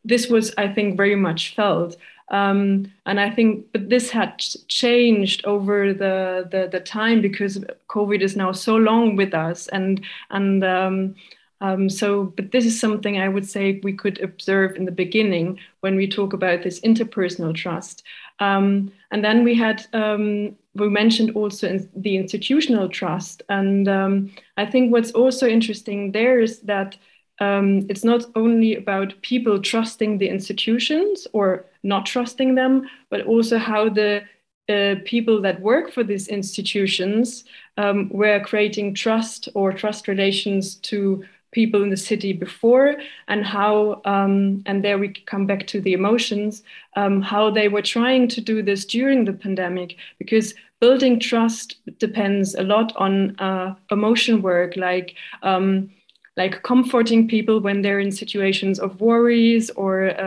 this 0.06 0.28
was 0.28 0.54
i 0.56 0.66
think 0.68 0.96
very 0.96 1.16
much 1.16 1.54
felt 1.54 1.96
um, 2.28 2.92
and 3.04 3.20
I 3.20 3.30
think, 3.30 3.66
but 3.72 3.88
this 3.88 4.10
had 4.10 4.38
changed 4.68 5.44
over 5.44 5.92
the, 5.92 6.48
the, 6.50 6.68
the 6.70 6.80
time 6.80 7.20
because 7.20 7.64
COVID 7.88 8.20
is 8.20 8.36
now 8.36 8.52
so 8.52 8.76
long 8.76 9.14
with 9.14 9.32
us, 9.32 9.68
and 9.68 10.04
and 10.30 10.64
um, 10.64 11.14
um, 11.60 11.88
so. 11.88 12.24
But 12.24 12.50
this 12.50 12.66
is 12.66 12.80
something 12.80 13.20
I 13.20 13.28
would 13.28 13.48
say 13.48 13.80
we 13.84 13.92
could 13.92 14.20
observe 14.20 14.74
in 14.74 14.86
the 14.86 14.92
beginning 14.92 15.60
when 15.80 15.94
we 15.94 16.08
talk 16.08 16.32
about 16.32 16.62
this 16.64 16.80
interpersonal 16.80 17.54
trust, 17.54 18.02
um, 18.40 18.90
and 19.12 19.24
then 19.24 19.44
we 19.44 19.54
had 19.54 19.86
um, 19.92 20.56
we 20.74 20.88
mentioned 20.88 21.30
also 21.36 21.68
in 21.68 21.88
the 21.94 22.16
institutional 22.16 22.88
trust, 22.88 23.42
and 23.48 23.86
um, 23.86 24.32
I 24.56 24.66
think 24.66 24.90
what's 24.90 25.12
also 25.12 25.46
interesting 25.46 26.10
there 26.10 26.40
is 26.40 26.58
that 26.62 26.96
it's 27.38 28.02
not 28.02 28.24
only 28.34 28.74
about 28.74 29.20
people 29.20 29.60
trusting 29.60 30.18
the 30.18 30.28
institutions 30.28 31.26
or 31.32 31.66
not 31.86 32.06
trusting 32.06 32.54
them, 32.54 32.88
but 33.10 33.22
also 33.22 33.58
how 33.58 33.88
the 33.88 34.22
uh, 34.68 34.96
people 35.04 35.40
that 35.40 35.60
work 35.60 35.92
for 35.92 36.02
these 36.02 36.28
institutions 36.28 37.44
um, 37.76 38.08
were 38.10 38.40
creating 38.40 38.94
trust 38.94 39.48
or 39.54 39.72
trust 39.72 40.08
relations 40.08 40.74
to 40.74 41.24
people 41.52 41.82
in 41.82 41.90
the 41.90 41.96
city 41.96 42.32
before 42.32 42.96
and 43.28 43.46
how 43.46 44.02
um, 44.04 44.62
and 44.66 44.84
there 44.84 44.98
we 44.98 45.08
come 45.08 45.46
back 45.46 45.66
to 45.68 45.80
the 45.80 45.92
emotions 45.92 46.62
um, 46.96 47.22
how 47.22 47.50
they 47.50 47.68
were 47.68 47.80
trying 47.82 48.26
to 48.28 48.40
do 48.40 48.62
this 48.62 48.84
during 48.84 49.24
the 49.24 49.32
pandemic 49.32 49.96
because 50.18 50.54
building 50.80 51.18
trust 51.18 51.76
depends 51.98 52.54
a 52.56 52.62
lot 52.62 52.92
on 52.96 53.38
uh, 53.38 53.74
emotion 53.90 54.42
work 54.42 54.76
like 54.76 55.14
um, 55.42 55.88
like 56.36 56.62
comforting 56.62 57.26
people 57.28 57.60
when 57.60 57.80
they're 57.80 58.00
in 58.00 58.12
situations 58.12 58.78
of 58.78 59.00
worries 59.00 59.70
or 59.70 60.20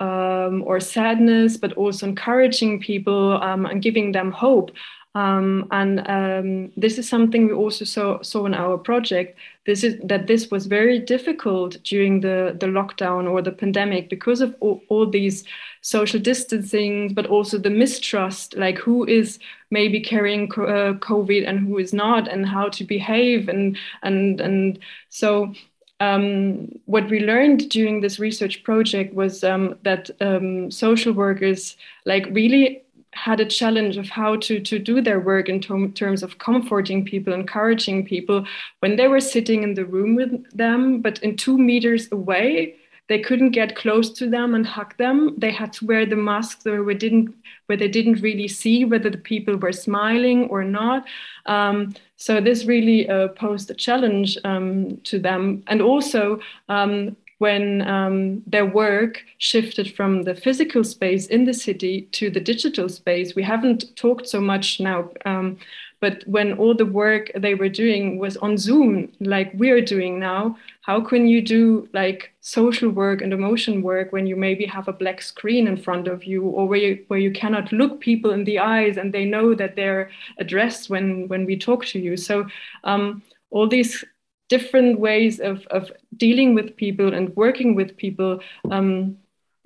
um, 0.00 0.62
or 0.66 0.80
sadness, 0.80 1.56
but 1.56 1.72
also 1.74 2.06
encouraging 2.06 2.80
people 2.80 3.42
um, 3.42 3.66
and 3.66 3.82
giving 3.82 4.12
them 4.12 4.30
hope. 4.32 4.70
Um, 5.14 5.66
and 5.70 6.06
um, 6.06 6.72
this 6.76 6.98
is 6.98 7.08
something 7.08 7.48
we 7.48 7.52
also 7.52 7.84
saw, 7.84 8.22
saw 8.22 8.46
in 8.46 8.54
our 8.54 8.78
project. 8.78 9.38
This 9.66 9.82
is 9.82 9.98
that 10.04 10.26
this 10.26 10.50
was 10.50 10.66
very 10.66 10.98
difficult 10.98 11.82
during 11.82 12.20
the, 12.20 12.56
the 12.60 12.66
lockdown 12.66 13.28
or 13.28 13.42
the 13.42 13.50
pandemic 13.50 14.10
because 14.10 14.40
of 14.40 14.54
all, 14.60 14.80
all 14.88 15.10
these 15.10 15.44
social 15.80 16.20
distancing, 16.20 17.14
but 17.14 17.26
also 17.26 17.58
the 17.58 17.70
mistrust, 17.70 18.56
like 18.56 18.78
who 18.78 19.06
is 19.06 19.38
maybe 19.70 20.00
carrying 20.00 20.44
uh, 20.52 20.94
COVID 21.00 21.48
and 21.48 21.58
who 21.66 21.78
is 21.78 21.92
not, 21.92 22.28
and 22.28 22.46
how 22.46 22.68
to 22.68 22.84
behave, 22.84 23.48
and 23.48 23.76
and 24.02 24.40
and 24.40 24.78
so. 25.08 25.52
Um, 26.00 26.78
what 26.86 27.10
we 27.10 27.20
learned 27.20 27.70
during 27.70 28.00
this 28.00 28.18
research 28.18 28.62
project 28.62 29.14
was 29.14 29.42
um, 29.42 29.76
that 29.82 30.10
um, 30.20 30.70
social 30.70 31.12
workers 31.12 31.76
like 32.04 32.26
really 32.30 32.82
had 33.12 33.40
a 33.40 33.44
challenge 33.44 33.96
of 33.96 34.08
how 34.08 34.36
to, 34.36 34.60
to 34.60 34.78
do 34.78 35.00
their 35.00 35.18
work 35.18 35.48
in 35.48 35.60
terms 35.60 36.22
of 36.22 36.38
comforting 36.38 37.04
people, 37.04 37.32
encouraging 37.32 38.04
people 38.04 38.44
when 38.80 38.96
they 38.96 39.08
were 39.08 39.20
sitting 39.20 39.62
in 39.62 39.74
the 39.74 39.84
room 39.84 40.14
with 40.14 40.50
them, 40.56 41.00
but 41.00 41.18
in 41.20 41.36
two 41.36 41.58
meters 41.58 42.08
away, 42.12 42.76
they 43.08 43.18
couldn't 43.18 43.52
get 43.52 43.74
close 43.74 44.12
to 44.12 44.28
them 44.28 44.54
and 44.54 44.66
hug 44.66 44.96
them. 44.98 45.34
They 45.38 45.50
had 45.50 45.72
to 45.74 45.86
wear 45.86 46.04
the 46.04 46.16
masks 46.16 46.64
where 46.64 46.84
we 46.84 46.94
didn't 46.94 47.34
where 47.66 47.78
they 47.78 47.88
didn't 47.88 48.20
really 48.20 48.48
see 48.48 48.84
whether 48.84 49.10
the 49.10 49.18
people 49.18 49.56
were 49.56 49.72
smiling 49.72 50.44
or 50.48 50.62
not. 50.62 51.06
Um, 51.46 51.94
so 52.18 52.40
this 52.40 52.66
really 52.66 53.08
uh, 53.08 53.28
posed 53.28 53.70
a 53.70 53.74
challenge 53.74 54.36
um, 54.44 54.98
to 55.04 55.18
them, 55.18 55.62
and 55.68 55.80
also. 55.80 56.40
Um, 56.68 57.16
when 57.38 57.82
um, 57.82 58.42
their 58.48 58.66
work 58.66 59.22
shifted 59.38 59.94
from 59.94 60.24
the 60.24 60.34
physical 60.34 60.82
space 60.82 61.28
in 61.28 61.44
the 61.44 61.54
city 61.54 62.02
to 62.10 62.30
the 62.30 62.40
digital 62.40 62.88
space, 62.88 63.36
we 63.36 63.44
haven't 63.44 63.94
talked 63.94 64.28
so 64.28 64.40
much 64.40 64.80
now 64.80 65.08
um, 65.24 65.56
but 66.00 66.22
when 66.26 66.52
all 66.54 66.74
the 66.74 66.86
work 66.86 67.30
they 67.34 67.54
were 67.54 67.68
doing 67.68 68.18
was 68.18 68.36
on 68.36 68.56
Zoom, 68.56 69.12
like 69.20 69.50
we're 69.54 69.80
doing 69.80 70.18
now, 70.20 70.56
how 70.82 71.00
can 71.00 71.26
you 71.26 71.42
do 71.42 71.88
like 71.92 72.32
social 72.40 72.88
work 72.90 73.20
and 73.20 73.32
emotion 73.32 73.82
work 73.82 74.12
when 74.12 74.26
you 74.26 74.36
maybe 74.36 74.64
have 74.64 74.88
a 74.88 74.92
black 74.92 75.20
screen 75.20 75.66
in 75.66 75.76
front 75.76 76.06
of 76.06 76.24
you 76.24 76.44
or 76.44 76.68
where 76.68 76.78
you, 76.78 77.04
where 77.08 77.18
you 77.18 77.32
cannot 77.32 77.72
look 77.72 78.00
people 78.00 78.30
in 78.30 78.44
the 78.44 78.58
eyes 78.58 78.96
and 78.96 79.12
they 79.12 79.24
know 79.24 79.54
that 79.54 79.76
they're 79.76 80.10
addressed 80.38 80.88
when, 80.88 81.26
when 81.28 81.44
we 81.44 81.56
talk 81.56 81.84
to 81.86 81.98
you? 81.98 82.16
So 82.16 82.46
um, 82.84 83.22
all 83.50 83.68
these 83.68 84.04
different 84.48 84.98
ways 84.98 85.40
of, 85.40 85.66
of 85.66 85.90
dealing 86.16 86.54
with 86.54 86.76
people 86.76 87.12
and 87.12 87.34
working 87.36 87.74
with 87.74 87.96
people 87.96 88.40
um, 88.70 89.16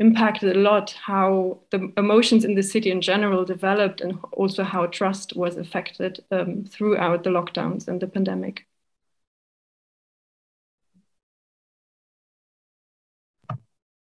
impacted 0.03 0.57
a 0.57 0.61
lot 0.61 0.91
how 0.91 1.59
the 1.71 1.81
emotions 1.97 2.45
in 2.45 2.55
the 2.57 2.63
city 2.63 2.91
in 2.91 3.01
general 3.01 3.45
developed 3.45 4.01
and 4.01 4.19
also 4.33 4.63
how 4.65 4.87
trust 4.87 5.37
was 5.37 5.57
affected 5.57 6.13
um, 6.33 6.65
throughout 6.65 7.23
the 7.23 7.31
lockdowns 7.31 7.87
and 7.89 8.01
the 8.01 8.09
pandemic. 8.09 8.67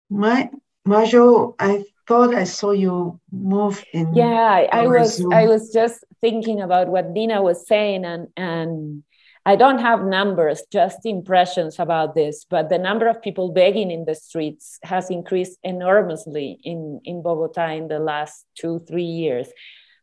My 0.10 0.50
Majo, 0.86 1.56
I 1.60 1.84
thought 2.08 2.34
I 2.34 2.46
saw 2.46 2.72
you 2.72 3.20
move 3.32 3.84
in. 3.94 4.16
Yeah, 4.16 4.50
I, 4.60 4.70
I 4.72 4.88
was 4.88 5.18
Zoom. 5.18 5.34
I 5.34 5.46
was 5.48 5.72
just 5.72 6.04
thinking 6.22 6.62
about 6.62 6.88
what 6.88 7.10
Nina 7.10 7.42
was 7.42 7.68
saying 7.68 8.06
and 8.06 8.28
and 8.36 9.04
I 9.46 9.56
don't 9.56 9.80
have 9.80 10.04
numbers, 10.04 10.64
just 10.72 11.06
impressions 11.06 11.80
about 11.80 12.14
this, 12.14 12.46
but 12.50 12.70
the 12.70 12.78
number 12.78 13.08
of 13.08 13.22
people 13.22 13.52
begging 13.52 13.90
in 13.90 14.06
the 14.06 14.16
streets 14.16 14.80
has 14.84 15.10
increased 15.10 15.58
enormously 15.64 16.60
in, 16.64 17.00
in 17.06 17.22
Bogota 17.22 17.72
in 17.72 17.88
the 17.88 18.00
last 18.00 18.46
two, 18.56 18.84
three 18.88 19.04
years. 19.04 19.48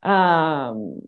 Um, 0.02 1.00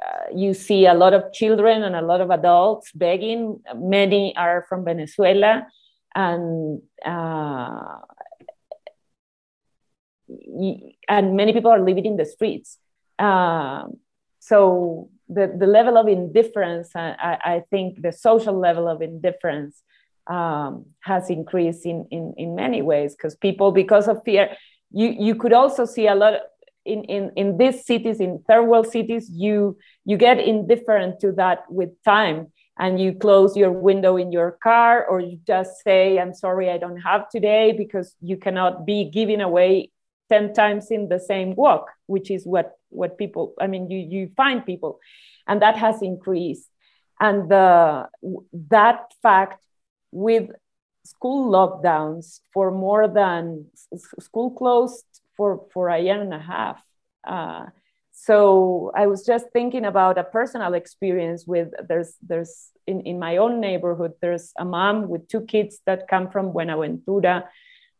uh, 0.00 0.34
you 0.34 0.52
see 0.52 0.86
a 0.86 0.94
lot 0.94 1.14
of 1.14 1.32
children 1.32 1.82
and 1.82 1.96
a 1.96 2.02
lot 2.02 2.20
of 2.20 2.30
adults 2.30 2.92
begging. 2.92 3.60
Many 3.74 4.36
are 4.36 4.66
from 4.68 4.84
Venezuela, 4.84 5.66
and 6.14 6.82
uh, 7.04 7.98
and 11.08 11.36
many 11.36 11.52
people 11.52 11.70
are 11.70 11.80
living 11.80 12.04
in 12.04 12.16
the 12.16 12.26
streets. 12.26 12.78
Um, 13.18 13.98
so 14.40 15.10
the, 15.28 15.52
the 15.58 15.66
level 15.66 15.96
of 15.96 16.08
indifference, 16.08 16.90
I, 16.94 17.38
I 17.44 17.62
think 17.70 18.02
the 18.02 18.12
social 18.12 18.58
level 18.58 18.88
of 18.88 19.02
indifference 19.02 19.82
um, 20.26 20.86
has 21.00 21.30
increased 21.30 21.86
in, 21.86 22.06
in, 22.10 22.34
in 22.36 22.54
many 22.54 22.82
ways 22.82 23.14
because 23.14 23.36
people, 23.36 23.72
because 23.72 24.08
of 24.08 24.22
fear, 24.24 24.56
you, 24.92 25.08
you 25.18 25.34
could 25.34 25.52
also 25.52 25.84
see 25.84 26.06
a 26.06 26.14
lot 26.14 26.34
of, 26.34 26.40
in, 26.84 27.02
in, 27.04 27.32
in 27.36 27.58
these 27.58 27.84
cities, 27.84 28.20
in 28.20 28.42
third 28.48 28.64
world 28.64 28.86
cities, 28.86 29.28
you, 29.32 29.76
you 30.04 30.16
get 30.16 30.38
indifferent 30.38 31.18
to 31.20 31.32
that 31.32 31.64
with 31.68 31.90
time 32.04 32.52
and 32.78 33.00
you 33.00 33.12
close 33.12 33.56
your 33.56 33.72
window 33.72 34.16
in 34.16 34.30
your 34.30 34.52
car 34.62 35.04
or 35.06 35.18
you 35.18 35.40
just 35.46 35.82
say, 35.82 36.18
I'm 36.18 36.34
sorry, 36.34 36.70
I 36.70 36.78
don't 36.78 36.98
have 36.98 37.28
today 37.28 37.72
because 37.72 38.14
you 38.20 38.36
cannot 38.36 38.86
be 38.86 39.10
giving 39.10 39.40
away 39.40 39.90
10 40.28 40.54
times 40.54 40.90
in 40.90 41.08
the 41.08 41.20
same 41.20 41.54
walk 41.54 41.90
which 42.06 42.30
is 42.30 42.46
what 42.46 42.72
what 42.88 43.18
people 43.18 43.54
i 43.60 43.66
mean 43.66 43.90
you 43.90 43.98
you 43.98 44.30
find 44.36 44.64
people. 44.64 44.98
And 45.46 45.62
that 45.62 45.76
has 45.76 46.02
increased. 46.02 46.68
And 47.20 47.48
the 47.48 48.08
that 48.68 49.12
fact 49.22 49.64
with 50.10 50.50
school 51.04 51.50
lockdowns 51.50 52.40
for 52.52 52.70
more 52.70 53.08
than 53.08 53.66
school 54.18 54.50
closed 54.50 55.04
for 55.36 55.66
for 55.72 55.88
a 55.88 55.98
year 55.98 56.20
and 56.20 56.34
a 56.34 56.38
half 56.38 56.82
uh, 57.26 57.66
so 58.12 58.90
i 58.96 59.06
was 59.06 59.24
just 59.24 59.46
thinking 59.52 59.84
about 59.84 60.18
a 60.18 60.24
personal 60.24 60.74
experience 60.74 61.46
with 61.46 61.68
there's 61.88 62.14
there's 62.22 62.70
in, 62.86 63.02
in 63.02 63.20
my 63.20 63.36
own 63.36 63.60
neighborhood 63.60 64.12
there's 64.20 64.52
a 64.58 64.64
mom 64.64 65.06
with 65.08 65.28
two 65.28 65.42
kids 65.42 65.78
that 65.86 66.08
come 66.08 66.28
from 66.28 66.52
buenaventura 66.52 67.48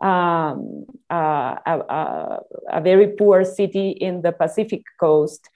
um, 0.00 0.84
uh, 1.10 1.56
a, 1.66 2.38
a, 2.70 2.80
very 2.82 3.08
poor 3.08 3.44
city 3.44 3.90
in 3.90 4.22
the 4.22 4.32
Pacific 4.32 4.82
coast. 5.00 5.48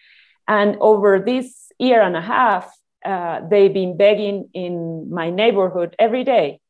And 0.48 0.76
over 0.80 1.18
this 1.18 1.70
year 1.78 2.00
and 2.00 2.16
a 2.16 2.20
half, 2.20 2.72
uh, 3.04 3.40
they've 3.48 3.72
been 3.72 3.96
begging 3.96 4.48
in 4.54 5.10
my 5.10 5.30
neighborhood 5.30 5.94
every 5.98 6.24
day. 6.24 6.60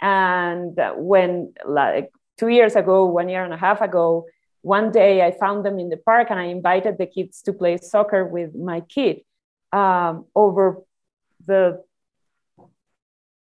And 0.00 0.78
when, 0.96 1.52
like 1.66 2.10
two 2.38 2.48
years 2.48 2.76
ago, 2.76 3.04
one 3.06 3.28
year 3.28 3.44
and 3.44 3.52
a 3.52 3.58
half 3.58 3.80
ago, 3.80 4.26
one 4.62 4.90
day 4.90 5.22
I 5.22 5.32
found 5.32 5.64
them 5.64 5.78
in 5.78 5.88
the 5.88 5.96
park 5.96 6.28
and 6.30 6.38
I 6.38 6.44
invited 6.44 6.98
the 6.98 7.06
kids 7.06 7.42
to 7.42 7.52
play 7.52 7.76
soccer 7.76 8.24
with 8.24 8.54
my 8.54 8.80
kid. 8.80 9.20
Um, 9.72 10.26
over 10.34 10.82
the 11.44 11.84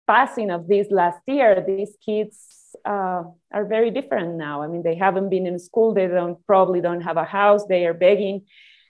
passing 0.07 0.51
of 0.51 0.67
this 0.67 0.87
last 0.91 1.19
year, 1.27 1.63
these 1.65 1.95
kids 2.03 2.64
uh, 2.85 3.23
are 3.51 3.65
very 3.65 3.91
different 3.91 4.35
now. 4.35 4.61
I 4.61 4.67
mean, 4.67 4.83
they 4.83 4.95
haven't 4.95 5.29
been 5.29 5.47
in 5.47 5.59
school. 5.59 5.93
They 5.93 6.07
don't 6.07 6.37
probably 6.45 6.81
don't 6.81 7.01
have 7.01 7.17
a 7.17 7.23
house. 7.23 7.65
They 7.65 7.85
are 7.85 7.93
begging. 7.93 8.45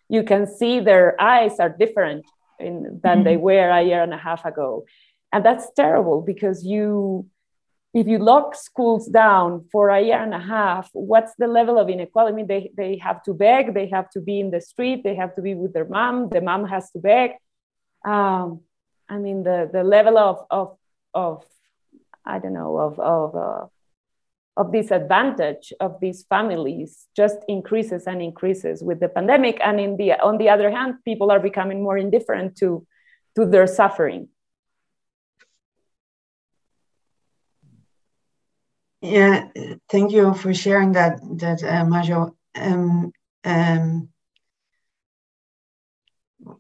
You 0.10 0.24
can 0.24 0.46
see 0.48 0.80
their 0.80 1.20
eyes 1.20 1.60
are 1.60 1.70
different 1.70 2.26
in, 2.60 3.00
than 3.04 3.18
mm-hmm. 3.18 3.24
they 3.24 3.38
were 3.38 3.70
a 3.70 3.82
year 3.82 4.04
and 4.04 4.14
a 4.14 4.18
half 4.18 4.46
ago, 4.46 4.86
and 5.32 5.44
that's 5.44 5.68
terrible 5.76 6.22
because 6.22 6.64
you, 6.66 7.28
if 7.94 8.08
you 8.08 8.20
lock 8.20 8.56
schools 8.56 9.08
down 9.08 9.66
for 9.72 9.90
a 9.90 10.02
year 10.02 10.22
and 10.22 10.34
a 10.34 10.40
half, 10.40 10.90
what's 10.94 11.34
the 11.38 11.48
level 11.48 11.80
of 11.80 11.90
inequality? 11.90 12.34
I 12.34 12.36
mean, 12.36 12.48
they 12.48 12.72
they 12.76 12.98
have 12.98 13.24
to 13.24 13.34
beg. 13.34 13.74
They 13.74 13.88
have 13.88 14.10
to 14.12 14.22
be 14.22 14.40
in 14.40 14.52
the 14.52 14.62
street. 14.62 15.04
They 15.04 15.16
have 15.16 15.34
to 15.36 15.42
be 15.42 15.56
with 15.56 15.74
their 15.74 15.86
mom. 15.86 16.30
The 16.30 16.42
mom 16.42 16.66
has 16.66 16.92
to 16.92 17.00
beg. 17.00 17.32
Um, 18.06 18.62
I 19.10 19.18
mean, 19.18 19.44
the 19.44 19.70
the 19.72 19.84
level 19.84 20.18
of 20.18 20.46
of 20.50 20.78
of 21.14 21.46
I 22.26 22.40
don't 22.40 22.54
know 22.54 22.78
of 22.78 23.00
of 23.00 23.36
uh, 23.36 23.66
of 24.58 24.72
disadvantage 24.72 25.74
of 25.80 26.00
these 26.00 26.24
families 26.24 27.08
just 27.16 27.38
increases 27.48 28.08
and 28.08 28.22
increases 28.22 28.82
with 28.84 29.00
the 29.00 29.10
pandemic. 29.10 29.60
And 29.62 29.80
in 29.80 29.98
the 29.98 30.14
on 30.14 30.38
the 30.38 30.50
other 30.50 30.72
hand 30.72 30.96
people 31.04 31.32
are 31.32 31.40
becoming 31.40 31.84
more 31.84 31.98
indifferent 31.98 32.56
to 32.58 32.86
to 33.36 33.46
their 33.46 33.68
suffering. 33.68 34.30
Yeah 39.02 39.50
thank 39.90 40.12
you 40.12 40.34
for 40.34 40.54
sharing 40.54 40.94
that 40.94 41.20
that 41.38 41.64
uh, 41.64 41.86
um, 42.56 43.12
um, 43.44 44.10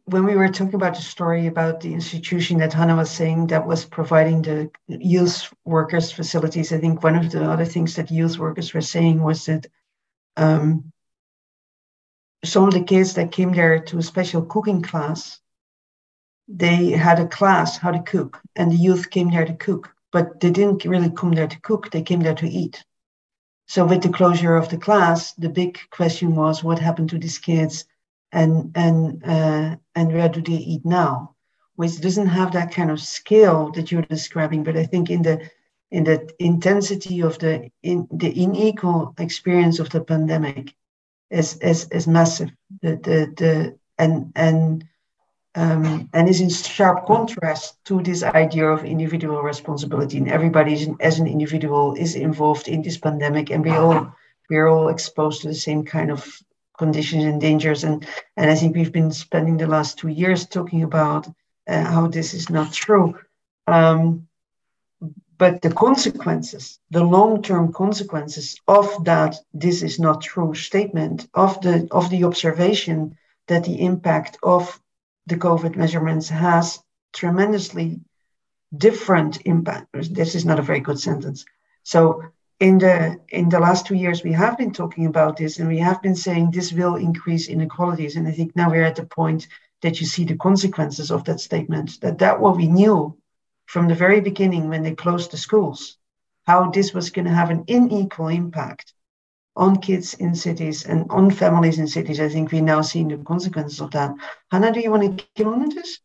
when 0.05 0.23
we 0.23 0.35
were 0.35 0.49
talking 0.49 0.75
about 0.75 0.95
the 0.95 1.01
story 1.01 1.47
about 1.47 1.81
the 1.81 1.93
institution 1.93 2.59
that 2.59 2.73
Hannah 2.73 2.95
was 2.95 3.09
saying 3.09 3.47
that 3.47 3.65
was 3.65 3.85
providing 3.85 4.43
the 4.43 4.69
youth 4.87 5.51
workers 5.65 6.11
facilities, 6.11 6.71
I 6.71 6.77
think 6.77 7.03
one 7.03 7.15
of 7.15 7.31
the 7.31 7.49
other 7.49 7.65
things 7.65 7.95
that 7.95 8.11
youth 8.11 8.37
workers 8.37 8.73
were 8.73 8.81
saying 8.81 9.21
was 9.21 9.45
that 9.47 9.65
um, 10.37 10.91
some 12.43 12.67
of 12.67 12.73
the 12.73 12.83
kids 12.83 13.15
that 13.15 13.31
came 13.31 13.51
there 13.51 13.79
to 13.79 13.97
a 13.97 14.03
special 14.03 14.43
cooking 14.43 14.83
class, 14.83 15.39
they 16.47 16.91
had 16.91 17.19
a 17.19 17.27
class 17.27 17.77
how 17.77 17.89
to 17.89 18.03
cook, 18.03 18.41
and 18.55 18.71
the 18.71 18.75
youth 18.75 19.09
came 19.09 19.31
there 19.31 19.45
to 19.45 19.55
cook, 19.55 19.91
but 20.11 20.39
they 20.39 20.51
didn't 20.51 20.85
really 20.85 21.09
come 21.09 21.31
there 21.31 21.47
to 21.47 21.61
cook, 21.61 21.89
they 21.89 22.03
came 22.03 22.19
there 22.19 22.35
to 22.35 22.47
eat. 22.47 22.85
So 23.67 23.83
with 23.83 24.03
the 24.03 24.09
closure 24.09 24.55
of 24.55 24.69
the 24.69 24.77
class, 24.77 25.33
the 25.33 25.49
big 25.49 25.79
question 25.89 26.35
was 26.35 26.63
what 26.63 26.77
happened 26.77 27.09
to 27.09 27.17
these 27.17 27.39
kids 27.39 27.85
and 28.31 28.71
and 28.75 29.23
uh, 29.25 29.75
and 29.95 30.13
where 30.13 30.29
do 30.29 30.41
they 30.41 30.53
eat 30.53 30.85
now 30.85 31.35
which 31.75 31.99
doesn't 31.99 32.27
have 32.27 32.53
that 32.53 32.71
kind 32.71 32.89
of 32.89 33.01
scale 33.01 33.71
that 33.71 33.91
you're 33.91 34.01
describing 34.03 34.63
but 34.63 34.77
i 34.77 34.85
think 34.85 35.09
in 35.09 35.21
the 35.21 35.49
in 35.91 36.03
the 36.03 36.29
intensity 36.39 37.21
of 37.21 37.39
the 37.39 37.69
in 37.83 38.07
the 38.11 38.31
unequal 38.43 39.13
experience 39.17 39.79
of 39.79 39.89
the 39.89 40.03
pandemic 40.03 40.73
is 41.29 41.57
is, 41.57 41.87
is 41.91 42.07
massive. 42.07 42.51
The 42.81 42.95
the, 42.97 43.33
the 43.37 43.79
and 43.97 44.31
and 44.35 44.85
um, 45.55 46.09
and 46.13 46.27
is 46.27 46.41
in 46.41 46.49
sharp 46.49 47.05
contrast 47.05 47.83
to 47.85 48.01
this 48.01 48.23
idea 48.23 48.67
of 48.67 48.83
individual 48.83 49.41
responsibility. 49.41 50.17
And 50.17 50.29
everybody 50.29 50.73
as 50.99 51.19
an 51.19 51.27
individual 51.27 51.95
is 51.95 52.15
involved 52.15 52.67
in 52.67 52.81
this 52.81 52.97
pandemic 52.97 53.49
and 53.49 53.63
we 53.63 53.71
all 53.71 54.13
we're 54.49 54.67
all 54.67 54.89
exposed 54.89 55.41
to 55.41 55.47
the 55.47 55.55
same 55.55 55.85
kind 55.85 56.11
of 56.11 56.39
conditions 56.77 57.23
and 57.25 57.39
dangers. 57.41 57.83
And, 57.83 58.05
and 58.37 58.49
I 58.49 58.55
think 58.55 58.75
we've 58.75 58.91
been 58.91 59.11
spending 59.11 59.57
the 59.57 59.67
last 59.67 59.97
two 59.97 60.09
years 60.09 60.45
talking 60.45 60.83
about 60.83 61.27
uh, 61.67 61.83
how 61.83 62.07
this 62.07 62.33
is 62.33 62.49
not 62.49 62.73
true. 62.73 63.17
Um, 63.67 64.27
but 65.37 65.61
the 65.61 65.73
consequences, 65.73 66.79
the 66.91 67.03
long-term 67.03 67.73
consequences 67.73 68.59
of 68.67 69.03
that 69.05 69.35
this 69.53 69.83
is 69.83 69.99
not 69.99 70.21
true 70.21 70.53
statement, 70.53 71.27
of 71.33 71.59
the 71.61 71.87
of 71.91 72.09
the 72.09 72.23
observation 72.23 73.17
that 73.47 73.65
the 73.65 73.81
impact 73.83 74.37
of 74.41 74.79
the 75.27 75.35
COVID 75.35 75.75
measurements 75.75 76.29
has 76.29 76.81
tremendously 77.13 77.99
different 78.75 79.41
impact. 79.45 79.87
This 79.93 80.35
is 80.35 80.45
not 80.45 80.59
a 80.59 80.63
very 80.63 80.79
good 80.79 80.99
sentence. 80.99 81.45
So 81.83 82.23
in 82.59 82.77
the 82.77 83.19
in 83.29 83.49
the 83.49 83.59
last 83.59 83.85
two 83.85 83.95
years 83.95 84.23
we 84.23 84.31
have 84.31 84.57
been 84.57 84.71
talking 84.71 85.05
about 85.05 85.37
this 85.37 85.59
and 85.59 85.67
we 85.67 85.77
have 85.77 86.01
been 86.01 86.15
saying 86.15 86.51
this 86.51 86.71
will 86.71 86.95
increase 86.95 87.47
inequalities. 87.49 88.15
And 88.15 88.27
i 88.27 88.31
think 88.31 88.55
now 88.55 88.69
we're 88.69 88.83
at 88.83 88.95
the 88.95 89.05
point 89.05 89.47
that 89.81 89.99
you 89.99 90.05
see 90.05 90.23
the 90.23 90.37
consequences 90.37 91.11
of 91.11 91.25
that 91.25 91.39
statement 91.39 91.99
that 92.01 92.19
that 92.19 92.39
what 92.39 92.55
we 92.55 92.67
knew 92.67 93.17
from 93.65 93.87
the 93.87 93.95
very 93.95 94.21
beginning 94.21 94.69
when 94.69 94.83
they 94.83 94.95
closed 94.95 95.31
the 95.31 95.37
schools 95.37 95.97
how 96.45 96.69
this 96.69 96.93
was 96.93 97.09
going 97.09 97.25
to 97.25 97.31
have 97.31 97.49
an 97.49 97.65
unequal 97.67 98.27
impact 98.27 98.93
on 99.55 99.81
kids 99.81 100.13
in 100.15 100.35
cities 100.35 100.85
and 100.85 101.05
on 101.09 101.31
families 101.31 101.79
in 101.79 101.87
cities 101.87 102.21
i 102.21 102.29
think 102.29 102.51
we 102.51 102.61
now 102.61 102.81
see 102.81 103.03
the 103.03 103.17
consequences 103.17 103.81
of 103.81 103.91
that. 103.91 104.13
Hannah 104.51 104.71
do 104.71 104.79
you 104.79 104.91
want 104.91 105.17
to 105.17 105.25
get 105.35 105.47
on 105.47 105.67
this 105.69 105.99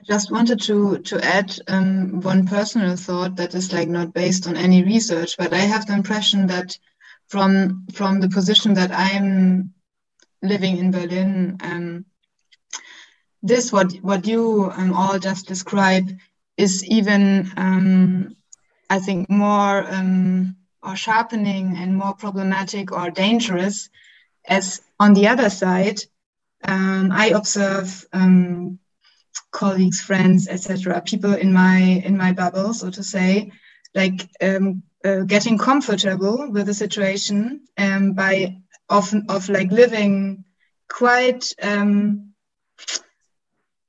I 0.00 0.02
just 0.04 0.32
wanted 0.32 0.60
to 0.62 0.98
to 0.98 1.22
add 1.22 1.54
um, 1.68 2.20
one 2.22 2.46
personal 2.46 2.96
thought 2.96 3.36
that 3.36 3.54
is 3.54 3.70
like 3.70 3.88
not 3.88 4.14
based 4.14 4.46
on 4.46 4.56
any 4.56 4.82
research, 4.82 5.36
but 5.36 5.52
I 5.52 5.58
have 5.58 5.86
the 5.86 5.92
impression 5.92 6.46
that 6.46 6.78
from 7.28 7.86
from 7.92 8.20
the 8.20 8.28
position 8.30 8.74
that 8.74 8.92
I'm 8.92 9.74
living 10.42 10.78
in 10.78 10.90
Berlin, 10.90 11.58
um, 11.60 12.06
this 13.42 13.72
what 13.72 13.92
what 14.00 14.26
you 14.26 14.72
um, 14.74 14.94
all 14.94 15.18
just 15.18 15.46
described 15.46 16.14
is 16.56 16.82
even 16.86 17.52
um, 17.58 18.36
I 18.88 19.00
think 19.00 19.28
more 19.28 19.84
um, 19.86 20.56
or 20.82 20.96
sharpening 20.96 21.76
and 21.76 21.94
more 21.94 22.14
problematic 22.14 22.90
or 22.90 23.10
dangerous, 23.10 23.90
as 24.46 24.80
on 24.98 25.12
the 25.12 25.28
other 25.28 25.50
side, 25.50 26.00
um, 26.64 27.12
I 27.12 27.26
observe 27.26 28.06
colleagues, 29.50 30.00
friends, 30.00 30.48
etc., 30.48 31.00
people 31.02 31.34
in 31.34 31.52
my 31.52 31.78
in 31.78 32.16
my 32.16 32.32
bubble, 32.32 32.74
so 32.74 32.90
to 32.90 33.02
say, 33.02 33.50
like 33.94 34.28
um, 34.40 34.82
uh, 35.04 35.20
getting 35.20 35.58
comfortable 35.58 36.50
with 36.50 36.66
the 36.66 36.74
situation 36.74 37.62
um, 37.78 38.12
by 38.12 38.56
often 38.88 39.26
of 39.28 39.48
like 39.48 39.70
living 39.70 40.44
quite 40.88 41.54
um, 41.62 42.32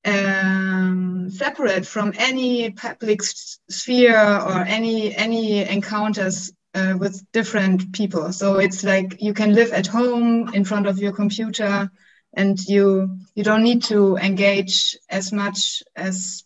um, 0.06 1.30
separate 1.30 1.86
from 1.86 2.14
any 2.18 2.72
public 2.72 3.22
sphere 3.24 4.18
or 4.18 4.62
any 4.62 5.16
any 5.16 5.68
encounters 5.68 6.52
uh, 6.74 6.96
with 6.98 7.24
different 7.32 7.92
people. 7.94 8.32
So 8.32 8.60
it's 8.60 8.84
like 8.84 9.22
you 9.22 9.34
can 9.34 9.54
live 9.54 9.72
at 9.74 9.88
home 9.88 10.54
in 10.54 10.64
front 10.66 10.88
of 10.88 10.98
your 11.00 11.12
computer, 11.12 11.92
and 12.34 12.60
you 12.68 13.18
you 13.36 13.44
don't 13.44 13.64
need 13.64 13.84
to 13.84 14.18
engage 14.18 14.98
as 15.10 15.32
much 15.32 15.84
as 15.96 16.44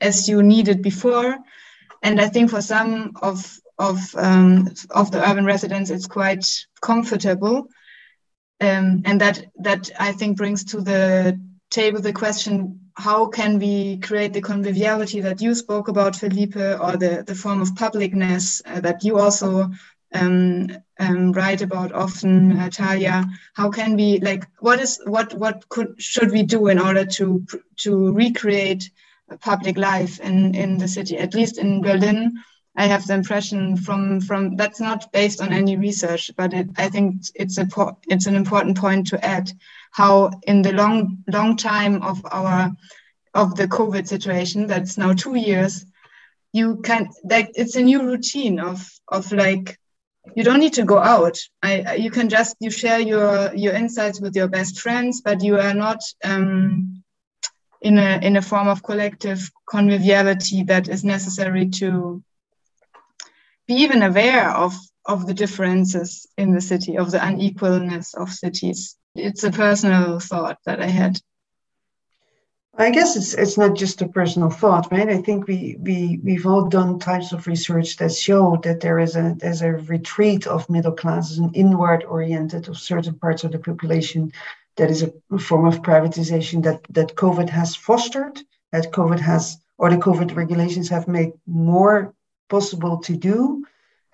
as 0.00 0.28
you 0.28 0.42
needed 0.42 0.82
before. 0.82 1.36
And 2.02 2.20
I 2.20 2.28
think 2.28 2.50
for 2.50 2.62
some 2.62 3.12
of 3.22 3.58
of 3.78 3.98
um, 4.16 4.68
of 4.90 5.10
the 5.10 5.28
urban 5.28 5.44
residents, 5.44 5.90
it's 5.90 6.06
quite 6.06 6.46
comfortable, 6.80 7.68
um, 8.60 9.02
and 9.04 9.20
that 9.20 9.46
that 9.62 9.90
I 9.98 10.12
think 10.12 10.36
brings 10.36 10.64
to 10.64 10.80
the 10.80 11.40
table 11.70 12.00
the 12.00 12.12
question 12.12 12.80
how 12.98 13.26
can 13.26 13.60
we 13.60 13.98
create 13.98 14.32
the 14.32 14.40
conviviality 14.40 15.20
that 15.20 15.40
you 15.40 15.54
spoke 15.54 15.86
about, 15.86 16.16
Felipe, 16.16 16.56
or 16.56 16.96
the, 16.96 17.22
the 17.24 17.34
form 17.34 17.62
of 17.62 17.68
publicness 17.76 18.60
uh, 18.66 18.80
that 18.80 19.04
you 19.04 19.18
also 19.18 19.70
um, 20.14 20.68
um, 20.98 21.32
write 21.32 21.62
about 21.62 21.92
often, 21.92 22.58
uh, 22.58 22.68
Talja? 22.68 23.28
How 23.54 23.70
can 23.70 23.96
we 23.96 24.18
like 24.20 24.46
what 24.60 24.80
is 24.80 25.00
what 25.04 25.34
what 25.34 25.68
could 25.68 26.00
should 26.00 26.30
we 26.32 26.42
do 26.42 26.68
in 26.68 26.78
order 26.78 27.04
to 27.04 27.44
to 27.78 28.12
recreate 28.12 28.90
public 29.40 29.76
life 29.76 30.20
in 30.20 30.54
in 30.54 30.78
the 30.78 30.88
city? 30.88 31.18
At 31.18 31.34
least 31.34 31.58
in 31.58 31.82
Berlin, 31.82 32.42
I 32.76 32.86
have 32.86 33.06
the 33.06 33.14
impression 33.14 33.76
from 33.76 34.20
from 34.20 34.56
that's 34.56 34.80
not 34.80 35.12
based 35.12 35.40
on 35.40 35.52
any 35.52 35.76
research, 35.76 36.30
but 36.36 36.54
it, 36.54 36.68
I 36.76 36.88
think 36.88 37.22
it's 37.34 37.58
a 37.58 37.66
it's 38.08 38.26
an 38.26 38.36
important 38.36 38.78
point 38.78 39.08
to 39.08 39.24
add 39.24 39.50
how 39.90 40.30
in 40.46 40.62
the 40.62 40.72
long 40.72 41.24
long 41.26 41.56
time 41.56 42.02
of 42.02 42.24
our 42.30 42.70
of 43.34 43.56
the 43.56 43.68
COVID 43.68 44.06
situation, 44.06 44.66
that's 44.66 44.96
now 44.96 45.12
two 45.12 45.34
years, 45.34 45.84
you 46.52 46.76
can 46.76 47.08
like 47.24 47.50
it's 47.54 47.76
a 47.76 47.82
new 47.82 48.02
routine 48.02 48.58
of 48.58 48.88
of 49.08 49.32
like 49.32 49.78
you 50.36 50.44
don't 50.44 50.60
need 50.60 50.74
to 50.74 50.84
go 50.84 50.98
out. 50.98 51.38
I 51.62 51.96
you 51.96 52.10
can 52.10 52.28
just 52.28 52.56
you 52.60 52.70
share 52.70 53.00
your 53.00 53.54
your 53.54 53.74
insights 53.74 54.20
with 54.20 54.36
your 54.36 54.48
best 54.48 54.80
friends, 54.80 55.20
but 55.20 55.42
you 55.42 55.58
are 55.58 55.74
not 55.74 56.00
um, 56.24 57.02
in 57.80 57.98
a 57.98 58.18
in 58.22 58.36
a 58.36 58.42
form 58.42 58.68
of 58.68 58.82
collective 58.82 59.50
conviviality 59.68 60.64
that 60.64 60.88
is 60.88 61.04
necessary 61.04 61.68
to 61.80 62.22
be 63.66 63.74
even 63.74 64.02
aware 64.02 64.50
of 64.50 64.74
of 65.04 65.26
the 65.26 65.34
differences 65.34 66.26
in 66.36 66.52
the 66.52 66.60
city, 66.60 66.98
of 66.98 67.10
the 67.10 67.18
unequalness 67.18 68.14
of 68.14 68.30
cities 68.30 68.98
it's 69.18 69.44
a 69.44 69.50
personal 69.50 70.20
thought 70.20 70.58
that 70.64 70.80
I 70.80 70.86
had. 70.86 71.20
I 72.80 72.90
guess 72.90 73.16
it's 73.16 73.34
it's 73.34 73.58
not 73.58 73.74
just 73.74 74.02
a 74.02 74.08
personal 74.08 74.50
thought, 74.50 74.92
right? 74.92 75.08
I 75.08 75.20
think 75.20 75.48
we 75.48 75.76
we 75.80 76.20
we've 76.22 76.46
all 76.46 76.68
done 76.68 77.00
types 77.00 77.32
of 77.32 77.48
research 77.48 77.96
that 77.96 78.14
show 78.14 78.56
that 78.62 78.78
there 78.78 79.00
is 79.00 79.16
a 79.16 79.34
there's 79.36 79.62
a 79.62 79.72
retreat 79.72 80.46
of 80.46 80.70
middle 80.70 80.92
classes, 80.92 81.38
an 81.38 81.50
inward 81.54 82.04
oriented 82.04 82.68
of 82.68 82.78
certain 82.78 83.18
parts 83.18 83.42
of 83.42 83.50
the 83.50 83.58
population 83.58 84.32
that 84.76 84.90
is 84.90 85.02
a 85.02 85.38
form 85.38 85.66
of 85.66 85.82
privatization 85.82 86.62
that 86.62 86.80
that 86.90 87.16
COVID 87.16 87.48
has 87.48 87.74
fostered, 87.74 88.40
that 88.70 88.92
COVID 88.92 89.18
has 89.18 89.58
or 89.76 89.90
the 89.90 89.96
COVID 89.96 90.36
regulations 90.36 90.88
have 90.88 91.08
made 91.08 91.32
more 91.46 92.14
possible 92.48 92.98
to 92.98 93.16
do 93.16 93.64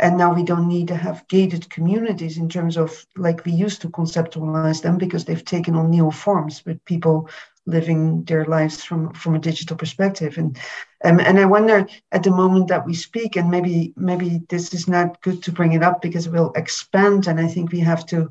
and 0.01 0.17
now 0.19 0.35
we 0.35 0.43
don't 0.43 0.69
need 0.69 0.89
to 0.89 0.97
have 0.97 1.27
gated 1.29 1.71
communities 1.71 2.37
in 2.39 2.49
terms 2.49 2.77
of 2.77 3.07
like 3.17 3.45
we 3.45 3.53
used 3.53 3.81
to 3.83 3.89
conceptualize 3.89 4.83
them 4.83 4.99
because 4.99 5.25
they've 5.25 5.45
taken 5.45 5.77
on 5.77 5.91
new 5.91 6.11
forms 6.11 6.65
with 6.67 6.85
people 6.85 7.29
living 7.67 8.25
their 8.25 8.45
lives 8.45 8.85
from 8.85 9.12
from 9.15 9.35
a 9.35 9.39
digital 9.39 9.77
perspective 9.77 10.37
and 10.39 10.59
um, 11.05 11.19
and 11.21 11.39
i 11.39 11.45
wonder 11.45 11.87
at 12.12 12.23
the 12.23 12.31
moment 12.31 12.69
that 12.69 12.85
we 12.85 12.95
speak 12.95 13.37
and 13.37 13.51
maybe 13.51 13.93
maybe 13.97 14.41
this 14.49 14.75
is 14.75 14.87
not 14.87 15.21
good 15.23 15.43
to 15.43 15.53
bring 15.53 15.73
it 15.73 15.83
up 15.83 16.03
because 16.03 16.27
it 16.27 16.33
will 16.33 16.53
expand 16.57 17.27
and 17.27 17.41
i 17.41 17.47
think 17.47 17.73
we 17.73 17.81
have 17.81 18.05
to 18.05 18.31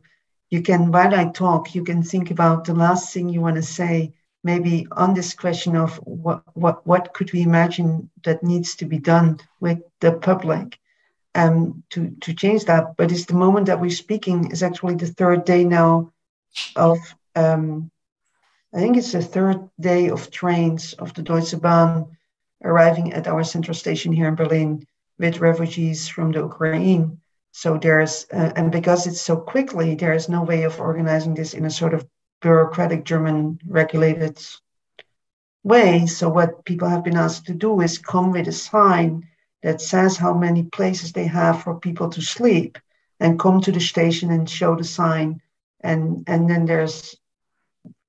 you 0.49 0.61
can 0.61 0.91
while 0.91 1.15
i 1.15 1.25
talk 1.29 1.73
you 1.73 1.84
can 1.84 2.03
think 2.03 2.31
about 2.31 2.65
the 2.65 2.73
last 2.73 3.13
thing 3.13 3.27
you 3.27 3.41
want 3.41 3.55
to 3.55 3.61
say 3.61 4.13
maybe 4.43 4.86
on 4.91 5.13
this 5.13 5.34
question 5.34 5.75
of 5.75 5.95
what 6.03 6.43
what 6.55 6.86
what 6.86 7.13
could 7.13 7.31
we 7.34 7.41
imagine 7.41 8.09
that 8.23 8.43
needs 8.43 8.75
to 8.75 8.86
be 8.86 8.99
done 8.99 9.39
with 9.59 9.79
the 9.99 10.11
public 10.11 10.79
um, 11.36 11.84
to, 11.91 12.15
to 12.21 12.34
change 12.34 12.65
that. 12.65 12.95
But 12.97 13.11
it's 13.11 13.25
the 13.25 13.34
moment 13.34 13.67
that 13.67 13.79
we're 13.79 13.89
speaking 13.89 14.51
is 14.51 14.63
actually 14.63 14.95
the 14.95 15.07
third 15.07 15.45
day 15.45 15.63
now 15.63 16.11
of, 16.75 16.99
um, 17.36 17.89
I 18.74 18.80
think 18.80 18.97
it's 18.97 19.11
the 19.11 19.21
third 19.21 19.69
day 19.80 20.09
of 20.09 20.32
trains 20.32 20.93
of 20.93 21.13
the 21.13 21.21
Deutsche 21.21 21.59
Bahn 21.61 22.17
arriving 22.63 23.13
at 23.13 23.28
our 23.28 23.43
central 23.43 23.76
station 23.76 24.11
here 24.11 24.28
in 24.28 24.36
Berlin 24.36 24.88
with 25.19 25.39
refugees 25.39 26.07
from 26.07 26.32
the 26.32 26.39
Ukraine. 26.39 27.21
So 27.51 27.78
there's, 27.78 28.26
uh, 28.34 28.51
and 28.55 28.71
because 28.71 29.05
it's 29.05 29.21
so 29.21 29.38
quickly, 29.38 29.93
there 29.93 30.13
is 30.13 30.28
no 30.28 30.41
way 30.41 30.63
of 30.63 30.80
organizing 30.80 31.36
this 31.36 31.53
in 31.53 31.65
a 31.65 31.69
sort 31.69 31.93
of 31.93 32.07
bureaucratic 32.41 33.05
German 33.05 33.59
regulated 33.67 34.39
way. 35.63 36.07
So 36.07 36.30
what 36.30 36.65
people 36.65 36.89
have 36.89 37.03
been 37.03 37.17
asked 37.17 37.45
to 37.45 37.53
do 37.53 37.80
is 37.82 37.99
come 37.99 38.32
with 38.32 38.47
a 38.47 38.51
sign 38.51 39.28
that 39.61 39.82
says 39.82 40.17
how 40.17 40.34
many 40.34 40.63
places 40.63 41.11
they 41.11 41.28
have 41.28 41.61
for 41.61 41.80
people 41.80 42.09
to 42.09 42.21
sleep 42.21 42.80
and 43.19 43.39
come 43.39 43.61
to 43.61 43.71
the 43.71 43.80
station 43.80 44.32
and 44.32 44.49
show 44.49 44.76
the 44.76 44.84
sign 44.84 45.41
and 45.82 46.24
and 46.28 46.49
then 46.49 46.65
there's 46.65 47.15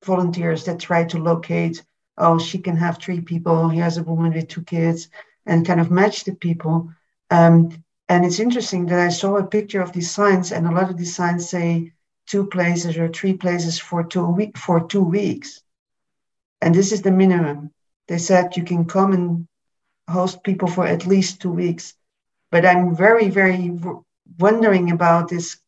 volunteers 0.05 0.65
that 0.65 0.79
try 0.81 1.05
to 1.05 1.19
locate 1.19 1.83
oh 2.19 2.39
she 2.39 2.59
can 2.59 2.77
have 2.77 2.99
three 2.99 3.21
people 3.21 3.69
here's 3.69 3.97
a 3.97 4.03
woman 4.03 4.33
with 4.33 4.49
two 4.49 4.63
kids 4.63 5.09
and 5.47 5.67
kind 5.67 5.81
of 5.81 5.91
match 5.91 6.25
the 6.25 6.35
people. 6.35 6.91
Um, 7.31 7.85
and 8.09 8.25
it's 8.25 8.39
interesting 8.39 8.87
that 8.87 9.01
i 9.01 9.09
saw 9.09 9.37
a 9.37 9.47
picture 9.47 9.81
of 9.81 9.93
these 9.93 10.11
signs 10.11 10.53
and 10.53 10.67
a 10.67 10.71
lot 10.71 10.91
of 10.91 10.99
these 10.99 11.15
signs 11.15 11.49
say 11.49 11.93
two 12.27 12.47
places 12.47 12.97
or 12.99 13.09
three 13.09 13.35
places 13.35 13.79
for 13.79 14.05
two 14.05 14.27
week 14.27 14.57
for 14.59 14.87
two 14.87 15.03
weeks. 15.03 15.63
And 16.61 16.75
this 16.75 16.93
is 16.93 17.03
the 17.03 17.11
minimum. 17.11 17.71
They 18.09 18.19
said 18.19 18.57
you 18.57 18.65
can 18.65 18.85
come 18.85 19.13
and 19.13 19.47
host 20.09 20.43
people 20.43 20.69
for 20.69 20.87
at 20.87 21.07
least 21.07 21.41
two 21.41 21.51
weeks. 21.51 21.95
But 22.51 22.65
I'm 22.65 22.95
very, 22.97 23.29
very 23.29 23.73
wondering 24.39 24.91
about 24.91 25.29
this 25.29 25.59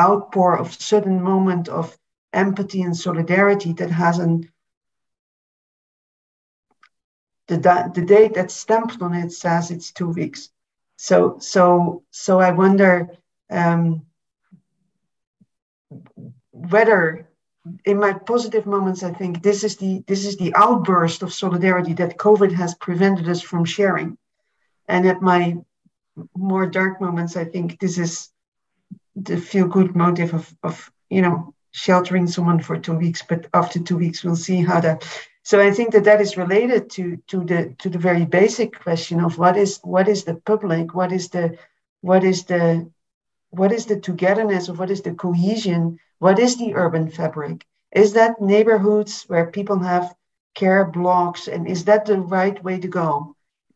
outpour 0.00 0.58
of 0.58 0.72
sudden 0.74 1.22
moment 1.22 1.68
of 1.68 1.96
empathy 2.32 2.82
and 2.82 2.96
solidarity 2.96 3.72
that 3.74 3.90
hasn't 3.90 4.46
the, 7.48 7.92
the 7.94 8.02
date 8.02 8.34
that's 8.34 8.54
stamped 8.54 9.02
on 9.02 9.14
it 9.14 9.32
says 9.32 9.70
it's 9.70 9.90
two 9.90 10.08
weeks. 10.08 10.48
So 10.96 11.38
so 11.40 12.04
so 12.10 12.40
I 12.40 12.52
wonder 12.52 13.10
um, 13.50 14.06
whether 16.50 17.28
in 17.84 17.98
my 17.98 18.12
positive 18.12 18.66
moments, 18.66 19.02
I 19.02 19.12
think 19.12 19.42
this 19.42 19.64
is 19.64 19.76
the 19.76 20.02
this 20.06 20.24
is 20.24 20.36
the 20.36 20.52
outburst 20.54 21.22
of 21.22 21.32
solidarity 21.32 21.92
that 21.94 22.18
COVID 22.18 22.52
has 22.52 22.74
prevented 22.74 23.28
us 23.28 23.40
from 23.40 23.64
sharing. 23.64 24.16
And 24.88 25.06
at 25.06 25.22
my 25.22 25.56
more 26.36 26.66
dark 26.66 27.00
moments, 27.00 27.36
I 27.36 27.44
think 27.44 27.78
this 27.78 27.98
is 27.98 28.30
the 29.14 29.36
feel 29.36 29.66
good 29.68 29.94
motive 29.94 30.34
of 30.34 30.54
of 30.62 30.90
you 31.08 31.22
know 31.22 31.54
sheltering 31.72 32.26
someone 32.26 32.60
for 32.60 32.78
two 32.78 32.94
weeks, 32.94 33.22
but 33.28 33.46
after 33.52 33.78
two 33.80 33.96
weeks 33.96 34.22
we'll 34.22 34.36
see 34.36 34.62
how 34.62 34.80
that. 34.80 35.06
So 35.42 35.60
I 35.60 35.72
think 35.72 35.92
that 35.92 36.04
that 36.04 36.20
is 36.20 36.36
related 36.36 36.90
to 36.90 37.16
to 37.28 37.44
the 37.44 37.74
to 37.78 37.88
the 37.90 37.98
very 37.98 38.24
basic 38.24 38.78
question 38.78 39.20
of 39.20 39.38
what 39.38 39.56
is 39.56 39.80
what 39.82 40.08
is 40.08 40.24
the 40.24 40.34
public, 40.34 40.94
what 40.94 41.12
is 41.12 41.28
the 41.28 41.58
what 42.00 42.24
is 42.24 42.44
the 42.44 42.88
what 43.50 43.72
is 43.72 43.86
the 43.86 44.00
togetherness 44.00 44.68
of 44.68 44.78
what 44.78 44.90
is 44.90 45.02
the 45.02 45.14
cohesion 45.14 45.98
what 46.22 46.38
is 46.38 46.56
the 46.56 46.76
urban 46.76 47.10
fabric? 47.10 47.66
Is 47.90 48.12
that 48.12 48.40
neighborhoods 48.40 49.24
where 49.24 49.50
people 49.50 49.80
have 49.80 50.14
care 50.54 50.84
blocks, 50.84 51.48
and 51.48 51.66
is 51.66 51.84
that 51.86 52.06
the 52.06 52.20
right 52.20 52.62
way 52.62 52.78
to 52.78 52.86
go? 52.86 53.34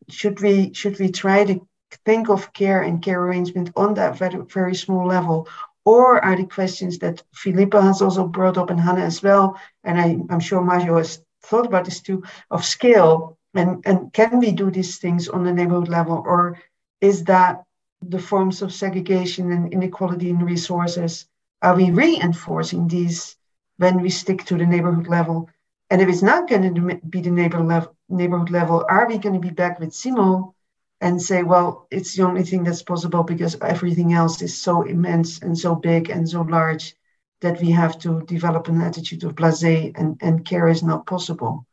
Should 0.09 0.41
we 0.41 0.73
should 0.73 0.97
we 1.01 1.11
try 1.11 1.45
to 1.45 1.67
think 2.05 2.29
of 2.29 2.53
care 2.53 2.83
and 2.83 3.03
care 3.03 3.21
arrangement 3.21 3.73
on 3.75 3.95
that 3.95 4.17
very, 4.17 4.39
very 4.45 4.77
small 4.77 5.09
level? 5.09 5.49
Or 5.87 6.23
are 6.23 6.37
the 6.37 6.45
questions 6.45 6.99
that 6.99 7.23
Felipe 7.33 7.73
has 7.73 8.03
also 8.03 8.27
brought 8.27 8.59
up 8.59 8.69
and 8.69 8.79
Hannah 8.79 9.05
as 9.05 9.23
well, 9.23 9.59
and 9.85 9.99
I, 9.99 10.19
I'm 10.29 10.41
sure 10.41 10.61
Majo 10.61 10.99
has 10.99 11.23
thought 11.43 11.65
about 11.65 11.87
this 11.87 12.01
too, 12.01 12.25
of 12.51 12.65
scale 12.65 13.39
and, 13.55 13.83
and 13.87 14.13
can 14.13 14.39
we 14.39 14.53
do 14.53 14.71
these 14.71 14.99
things 14.99 15.29
on 15.29 15.45
the 15.45 15.53
neighborhood 15.53 15.89
level 15.89 16.23
or 16.27 16.59
is 17.01 17.25
that 17.25 17.65
the 18.03 18.19
forms 18.19 18.61
of 18.63 18.73
segregation 18.73 19.51
and 19.53 19.73
inequality 19.73 20.29
in 20.29 20.45
resources 20.45 21.27
are 21.63 21.75
we 21.75 21.91
reinforcing 21.91 22.87
these 22.87 23.37
when 23.79 24.01
we 24.01 24.11
stick 24.11 24.45
to 24.45 24.59
the 24.59 24.67
neighborhood 24.67 25.07
level? 25.07 25.49
And 25.89 26.03
if 26.03 26.09
it's 26.09 26.23
not 26.23 26.49
going 26.49 26.75
to 26.75 26.97
be 27.09 27.23
the 27.23 27.31
neighborhood 27.31 27.67
level, 27.67 27.97
neighborhood 28.09 28.51
level, 28.51 28.85
are 28.89 29.09
we 29.09 29.19
going 29.19 29.35
to 29.35 29.41
be 29.41 29.55
back 29.55 29.81
with 29.81 29.95
Simmel 29.95 30.55
and 31.01 31.21
say, 31.21 31.43
well, 31.43 31.87
it's 31.91 32.17
the 32.17 32.23
only 32.23 32.43
thing 32.43 32.65
that's 32.65 32.83
possible 32.83 33.23
because 33.23 33.57
everything 33.61 34.13
else 34.13 34.41
is 34.43 34.61
so 34.61 34.83
immense 34.83 35.41
and 35.41 35.57
so 35.57 35.75
big 35.75 36.11
and 36.11 36.29
so 36.29 36.43
large 36.43 36.95
that 37.41 37.61
we 37.61 37.71
have 37.71 37.99
to 37.99 38.23
develop 38.23 38.69
an 38.69 38.81
attitude 38.81 39.23
of 39.25 39.35
blase 39.35 39.63
and, 39.63 40.17
and 40.21 40.45
care 40.45 40.69
is 40.69 40.83
not 40.83 41.07
possible. 41.07 41.67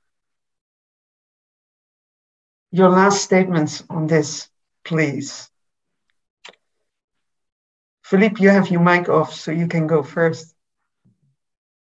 Your 2.72 2.90
last 2.90 3.24
statements 3.24 3.84
on 3.90 4.08
this, 4.08 4.50
please. 4.84 5.50
Felipe, 8.02 8.40
you 8.40 8.50
have 8.50 8.70
your 8.70 8.82
mic 8.82 9.08
off, 9.08 9.34
so 9.34 9.52
you 9.52 9.68
can 9.68 9.88
go 9.88 10.04
first. 10.04 10.54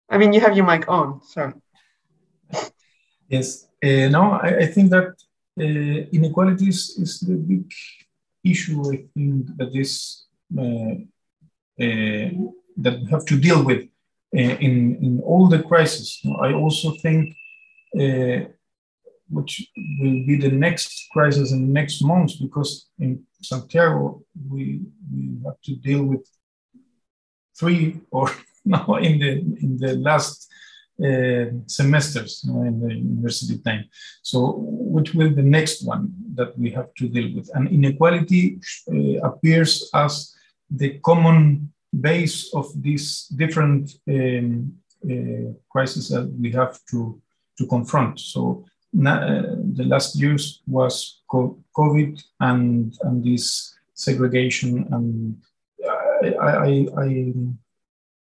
I 0.08 0.18
mean, 0.18 0.32
you 0.32 0.40
have 0.40 0.56
your 0.56 0.66
mic 0.66 0.88
on, 0.88 1.22
sorry. 1.22 1.54
Yes, 3.28 3.66
uh, 3.82 4.08
no, 4.10 4.32
I, 4.32 4.58
I, 4.58 4.66
think 4.66 4.90
that 4.90 5.14
uh, 5.60 6.08
inequalities 6.12 6.96
is 6.98 7.20
the 7.20 7.36
big 7.36 7.70
issue. 8.44 8.80
I 8.92 9.04
think 9.14 9.56
that 9.56 9.74
is 9.74 10.26
uh, 10.58 10.94
that 11.78 13.00
we 13.00 13.10
have 13.10 13.24
to 13.26 13.38
deal 13.38 13.62
with 13.64 13.88
in 14.32 14.96
in 15.06 15.20
all 15.24 15.48
the 15.48 15.62
crises. 15.62 16.20
I 16.40 16.52
also 16.52 16.92
think 17.02 17.34
which 19.32 19.66
will 19.98 20.26
be 20.26 20.36
the 20.36 20.50
next 20.50 21.08
crisis 21.12 21.52
in 21.52 21.60
the 21.66 21.72
next 21.72 22.02
months 22.02 22.34
because 22.36 22.90
in 22.98 23.24
Santiago 23.40 24.22
we, 24.50 24.82
we 25.12 25.38
have 25.44 25.60
to 25.62 25.74
deal 25.76 26.04
with 26.04 26.28
three 27.58 28.00
or 28.10 28.30
now 28.64 28.94
in 28.96 29.18
the 29.18 29.32
in 29.64 29.78
the 29.78 29.94
last 29.96 30.48
uh, 30.50 30.71
semesters 31.66 32.44
you 32.44 32.52
know, 32.52 32.62
in 32.62 32.80
the 32.80 32.94
university 32.94 33.58
time. 33.58 33.84
So, 34.22 34.54
which 34.58 35.14
will 35.14 35.34
the 35.34 35.42
next 35.42 35.84
one 35.84 36.12
that 36.34 36.58
we 36.58 36.70
have 36.70 36.92
to 36.94 37.08
deal 37.08 37.34
with? 37.34 37.50
And 37.54 37.68
inequality 37.68 38.60
uh, 38.90 39.26
appears 39.28 39.90
as 39.94 40.34
the 40.70 40.98
common 41.00 41.72
base 42.00 42.54
of 42.54 42.66
these 42.82 43.26
different 43.36 43.92
um, 44.08 44.72
uh, 45.04 45.52
crises 45.70 46.08
that 46.10 46.30
we 46.40 46.52
have 46.52 46.78
to 46.90 47.20
to 47.58 47.66
confront. 47.66 48.18
So, 48.18 48.64
uh, 48.94 49.42
the 49.78 49.84
last 49.84 50.16
years 50.16 50.62
was 50.66 51.22
COVID 51.30 52.22
and 52.40 52.94
and 53.02 53.24
this 53.24 53.74
segregation 53.94 54.86
and 54.90 55.36
I, 56.40 56.50
I, 56.50 56.86
I 56.98 57.34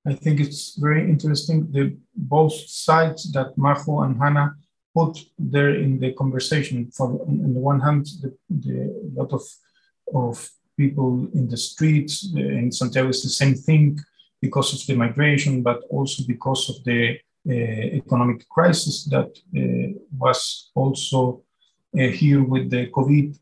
I 0.05 0.13
think 0.13 0.39
it's 0.39 0.75
very 0.79 1.03
interesting 1.09 1.71
the 1.71 1.95
both 2.15 2.53
sides 2.67 3.31
that 3.33 3.57
Majo 3.57 4.01
and 4.01 4.17
Hannah 4.19 4.55
put 4.95 5.17
there 5.37 5.75
in 5.75 5.99
the 5.99 6.13
conversation. 6.13 6.91
For 6.91 7.07
on 7.27 7.53
the 7.53 7.59
one 7.59 7.79
hand, 7.79 8.07
the, 8.21 8.35
the 8.49 9.11
lot 9.15 9.31
of 9.31 9.43
of 10.13 10.49
people 10.77 11.27
in 11.33 11.47
the 11.47 11.57
streets 11.57 12.33
in 12.35 12.71
Santiago 12.71 13.09
is 13.09 13.21
the 13.23 13.29
same 13.29 13.55
thing 13.55 13.99
because 14.41 14.73
of 14.73 14.85
the 14.87 14.95
migration, 14.95 15.61
but 15.61 15.79
also 15.89 16.23
because 16.27 16.69
of 16.69 16.83
the 16.83 17.19
uh, 17.49 17.53
economic 18.01 18.47
crisis 18.49 19.05
that 19.05 19.31
uh, 19.57 19.99
was 20.17 20.71
also 20.75 21.43
uh, 21.97 22.07
here 22.19 22.43
with 22.43 22.69
the 22.69 22.87
COVID. 22.87 23.37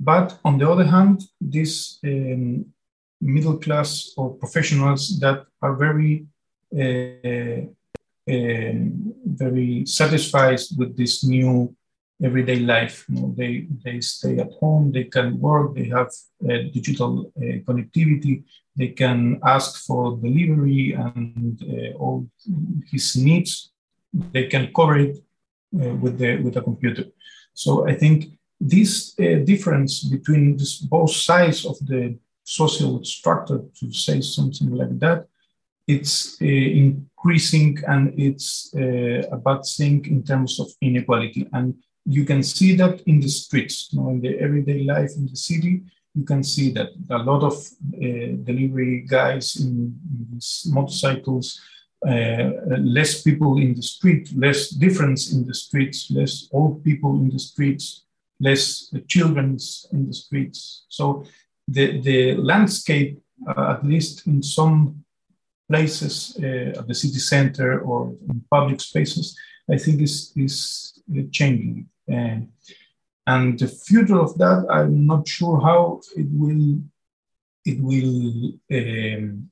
but 0.00 0.38
on 0.44 0.58
the 0.58 0.68
other 0.68 0.84
hand, 0.84 1.22
this 1.40 1.98
um, 2.04 2.66
middle 3.20 3.58
class 3.58 4.12
or 4.16 4.34
professionals 4.34 5.18
that 5.20 5.44
are 5.62 5.74
very 5.74 6.26
uh, 6.76 7.66
uh, 8.28 8.72
very 9.24 9.86
satisfied 9.86 10.58
with 10.76 10.96
this 10.96 11.24
new 11.24 11.72
everyday 12.22 12.58
life. 12.58 13.04
You 13.08 13.20
know, 13.20 13.34
they 13.36 13.68
they 13.84 14.00
stay 14.00 14.38
at 14.38 14.50
home, 14.60 14.90
they 14.90 15.04
can 15.04 15.38
work, 15.38 15.74
they 15.74 15.84
have 15.84 16.10
uh, 16.42 16.68
digital 16.74 17.32
uh, 17.36 17.62
connectivity, 17.66 18.42
they 18.74 18.88
can 18.88 19.38
ask 19.44 19.86
for 19.86 20.16
delivery 20.16 20.92
and 20.92 21.62
uh, 21.62 21.96
all 21.98 22.28
his 22.90 23.14
needs. 23.16 23.70
They 24.12 24.46
can 24.48 24.72
cover 24.74 24.96
it 24.96 25.18
uh, 25.80 25.94
with 25.94 26.18
the 26.18 26.38
with 26.38 26.56
a 26.56 26.62
computer. 26.62 27.04
So 27.54 27.86
I 27.86 27.94
think 27.94 28.24
this 28.60 29.14
difference 29.44 30.02
between 30.02 30.56
this, 30.56 30.78
both 30.78 31.12
sides 31.12 31.64
of 31.64 31.78
the 31.86 32.18
social 32.46 33.04
structure, 33.04 33.60
to 33.78 33.92
say 33.92 34.20
something 34.20 34.70
like 34.70 34.98
that, 35.00 35.26
it's 35.86 36.40
uh, 36.40 36.44
increasing 36.44 37.78
and 37.88 38.14
it's 38.18 38.72
uh, 38.76 39.22
a 39.32 39.36
bad 39.36 39.60
thing 39.76 40.04
in 40.06 40.22
terms 40.22 40.60
of 40.60 40.68
inequality. 40.80 41.48
And 41.52 41.74
you 42.04 42.24
can 42.24 42.42
see 42.44 42.76
that 42.76 43.00
in 43.02 43.20
the 43.20 43.28
streets, 43.28 43.88
you 43.90 44.00
know, 44.00 44.10
in 44.10 44.20
the 44.20 44.38
everyday 44.38 44.84
life 44.84 45.10
in 45.16 45.26
the 45.26 45.36
city. 45.36 45.82
You 46.14 46.24
can 46.24 46.44
see 46.44 46.70
that 46.72 46.90
a 47.10 47.18
lot 47.18 47.42
of 47.42 47.54
uh, 47.54 48.36
delivery 48.44 49.04
guys 49.08 49.56
in, 49.56 49.98
in 50.12 50.40
motorcycles, 50.72 51.60
uh, 52.08 52.50
less 52.78 53.22
people 53.22 53.58
in 53.58 53.74
the 53.74 53.82
street, 53.82 54.30
less 54.36 54.70
difference 54.70 55.32
in 55.32 55.46
the 55.46 55.54
streets, 55.54 56.10
less 56.10 56.48
old 56.52 56.84
people 56.84 57.16
in 57.16 57.28
the 57.30 57.40
streets, 57.40 58.04
less 58.38 58.92
children 59.08 59.58
in 59.92 60.06
the 60.06 60.14
streets. 60.14 60.84
So 60.88 61.24
the, 61.68 62.00
the 62.00 62.34
landscape, 62.36 63.20
uh, 63.46 63.76
at 63.76 63.84
least 63.84 64.26
in 64.26 64.42
some 64.42 65.04
places 65.68 66.38
uh, 66.42 66.78
at 66.78 66.86
the 66.86 66.94
city 66.94 67.18
center 67.18 67.80
or 67.80 68.14
in 68.28 68.44
public 68.50 68.80
spaces, 68.80 69.36
I 69.70 69.78
think 69.78 70.00
is, 70.00 70.32
is 70.36 71.00
changing. 71.32 71.88
And, 72.08 72.48
and 73.26 73.58
the 73.58 73.68
future 73.68 74.20
of 74.20 74.38
that, 74.38 74.66
I'm 74.70 75.06
not 75.06 75.26
sure 75.26 75.60
how 75.60 76.00
it 76.16 76.26
will, 76.30 76.78
it 77.64 77.82
will, 77.82 78.52
um, 78.72 79.50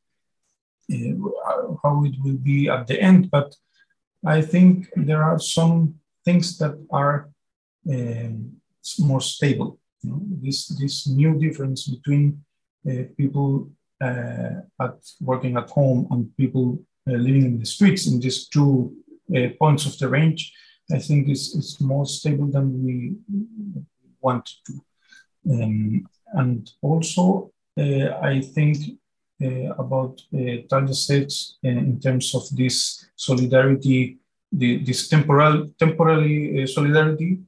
uh, 0.92 1.74
how 1.82 2.04
it 2.04 2.14
will 2.22 2.38
be 2.38 2.68
at 2.68 2.86
the 2.86 3.00
end, 3.00 3.30
but 3.30 3.56
I 4.24 4.40
think 4.40 4.88
there 4.96 5.22
are 5.22 5.38
some 5.38 5.96
things 6.24 6.56
that 6.58 6.78
are 6.90 7.28
um, 7.90 8.52
more 8.98 9.20
stable 9.20 9.78
this 10.42 10.68
this 10.80 11.06
new 11.06 11.38
difference 11.38 11.88
between 11.88 12.44
uh, 12.88 13.04
people 13.16 13.70
uh, 14.00 14.60
at 14.80 14.96
working 15.20 15.56
at 15.56 15.70
home 15.70 16.06
and 16.10 16.36
people 16.36 16.78
uh, 17.08 17.12
living 17.12 17.44
in 17.44 17.58
the 17.58 17.66
streets 17.66 18.06
in 18.06 18.20
these 18.20 18.48
two 18.48 18.94
uh, 19.36 19.48
points 19.58 19.86
of 19.86 19.96
the 19.98 20.08
range, 20.08 20.52
I 20.92 20.98
think 20.98 21.28
is 21.28 21.54
is 21.54 21.80
more 21.80 22.06
stable 22.06 22.46
than 22.46 22.84
we 22.84 23.16
want 24.20 24.48
to. 24.66 24.72
Um, 25.50 26.06
and 26.32 26.70
also, 26.82 27.52
uh, 27.78 28.18
I 28.22 28.40
think 28.40 28.78
uh, 29.42 29.74
about 29.78 30.20
uh, 30.32 30.92
states 30.92 31.58
in 31.62 32.00
terms 32.00 32.34
of 32.34 32.42
this 32.56 33.06
solidarity, 33.16 34.18
the, 34.52 34.78
this 34.84 35.08
temporal 35.08 35.70
temporary 35.78 36.66
solidarity 36.66 37.40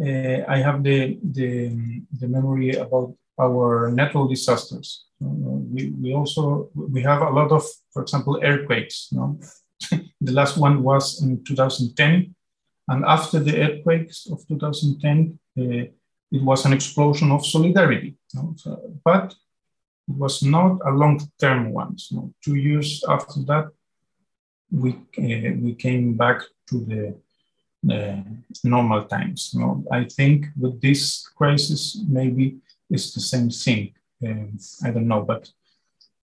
uh, 0.00 0.44
I 0.48 0.58
have 0.58 0.82
the, 0.82 1.18
the, 1.22 2.02
the 2.18 2.28
memory 2.28 2.70
about 2.76 3.14
our 3.40 3.90
natural 3.90 4.28
disasters. 4.28 5.04
Uh, 5.22 5.28
we, 5.28 5.90
we 6.00 6.14
also 6.14 6.70
we 6.74 7.02
have 7.02 7.22
a 7.22 7.30
lot 7.30 7.52
of, 7.52 7.64
for 7.92 8.02
example, 8.02 8.40
earthquakes. 8.42 9.08
Know? 9.12 9.38
the 10.20 10.32
last 10.32 10.56
one 10.56 10.82
was 10.82 11.22
in 11.22 11.44
2010, 11.44 12.34
and 12.88 13.04
after 13.04 13.38
the 13.38 13.60
earthquakes 13.62 14.26
of 14.30 14.46
2010, 14.48 15.38
uh, 15.58 15.62
it 16.32 16.42
was 16.42 16.64
an 16.64 16.72
explosion 16.72 17.30
of 17.30 17.46
solidarity. 17.46 18.16
So, 18.28 18.54
but 19.04 19.34
it 20.08 20.16
was 20.16 20.42
not 20.42 20.78
a 20.84 20.90
long-term 20.90 21.72
one. 21.72 21.98
So 21.98 22.32
two 22.42 22.56
years 22.56 23.04
after 23.08 23.40
that, 23.42 23.68
we 24.70 24.92
uh, 25.18 25.52
we 25.60 25.74
came 25.74 26.14
back 26.14 26.40
to 26.70 26.84
the 26.84 27.14
normal 28.64 29.04
times. 29.04 29.50
You 29.52 29.60
know, 29.60 29.84
I 29.90 30.04
think 30.04 30.46
with 30.58 30.80
this 30.80 31.26
crisis, 31.36 31.98
maybe 32.08 32.58
it's 32.90 33.12
the 33.12 33.20
same 33.20 33.50
thing. 33.50 33.94
Um, 34.24 34.58
I 34.84 34.90
don't 34.90 35.08
know, 35.08 35.22
but 35.22 35.50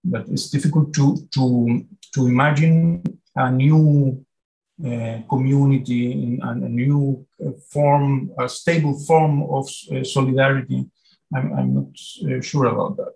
but 0.03 0.28
it's 0.30 0.49
difficult 0.49 0.93
to 0.93 1.18
to 1.36 1.86
to 2.14 2.28
imagine 2.28 3.03
a 3.36 3.51
new 3.51 4.26
uh, 4.86 5.20
community 5.30 6.39
and 6.41 6.64
a 6.64 6.70
new 6.70 7.26
uh, 7.45 7.51
form, 7.70 8.32
a 8.39 8.47
stable 8.47 8.97
form 8.97 9.43
of 9.43 9.68
uh, 9.91 10.03
solidarity. 10.03 10.86
I'm, 11.36 11.53
I'm 11.53 11.74
not 11.74 11.91
uh, 12.24 12.41
sure 12.41 12.66
about 12.68 12.97
that. 12.97 13.14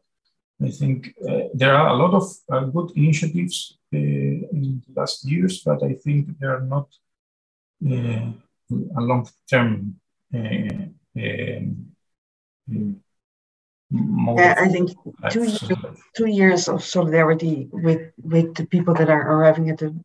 I 0.61 0.69
think 0.69 1.15
uh, 1.27 1.47
there 1.53 1.75
are 1.75 1.87
a 1.87 1.95
lot 1.95 2.13
of 2.13 2.25
uh, 2.51 2.65
good 2.65 2.91
initiatives 2.95 3.77
in 3.91 4.81
the 4.87 4.99
last 4.99 5.25
years, 5.25 5.61
but 5.63 5.83
I 5.83 5.93
think 5.93 6.37
they 6.39 6.47
are 6.47 6.61
not 6.61 6.87
uh, 6.87 7.02
a 7.85 9.01
long 9.01 9.27
term 9.49 9.95
uh, 10.33 10.87
um, 11.17 11.93
yeah, 13.93 14.55
I 14.57 14.69
think 14.69 14.91
two 15.29 15.43
years, 15.43 15.71
two 16.15 16.25
years 16.25 16.67
of 16.67 16.83
solidarity 16.83 17.67
with 17.71 18.11
with 18.17 18.55
the 18.55 18.65
people 18.65 18.95
that 18.95 19.09
are 19.09 19.21
arriving 19.21 19.69
at 19.69 19.77
the 19.77 19.95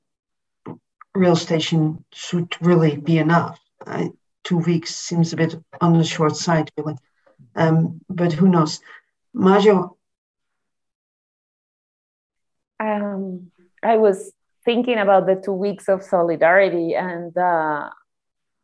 rail 1.15 1.37
station 1.37 2.05
should 2.13 2.55
really 2.61 2.97
be 2.97 3.19
enough. 3.19 3.59
I, 3.87 4.11
two 4.45 4.59
weeks 4.59 4.95
seems 4.95 5.33
a 5.33 5.37
bit 5.37 5.55
on 5.81 5.97
the 5.97 6.05
short 6.05 6.37
side, 6.37 6.71
really. 6.77 6.97
Um, 7.57 8.01
but 8.11 8.33
who 8.33 8.49
knows? 8.49 8.81
Majo. 9.33 9.97
Um, 12.81 13.51
I 13.83 13.97
was 13.97 14.33
thinking 14.69 14.99
about 14.99 15.25
the 15.25 15.41
two 15.43 15.57
weeks 15.67 15.89
of 15.89 16.03
solidarity, 16.03 16.95
and 16.95 17.35
uh, 17.39 17.89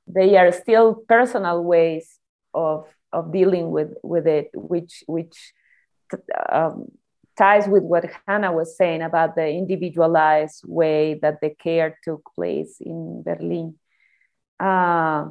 they 0.07 0.37
are 0.37 0.53
still 0.53 1.03
personal 1.09 1.65
ways 1.65 2.19
of 2.53 2.85
of 3.11 3.33
dealing 3.33 3.71
with 3.71 3.93
with 4.03 4.27
it, 4.27 4.51
which 4.53 5.03
which 5.07 5.35
um, 6.53 6.89
ties 7.39 7.67
with 7.67 7.85
what 7.85 8.05
Hannah 8.29 8.53
was 8.53 8.77
saying 8.77 9.01
about 9.01 9.35
the 9.35 9.49
individualized 9.49 10.61
way 10.67 11.19
that 11.23 11.41
the 11.41 11.49
care 11.49 11.99
took 12.05 12.23
place 12.35 12.77
in 12.81 13.23
Berlin. 13.23 13.77
Uh, 14.61 15.31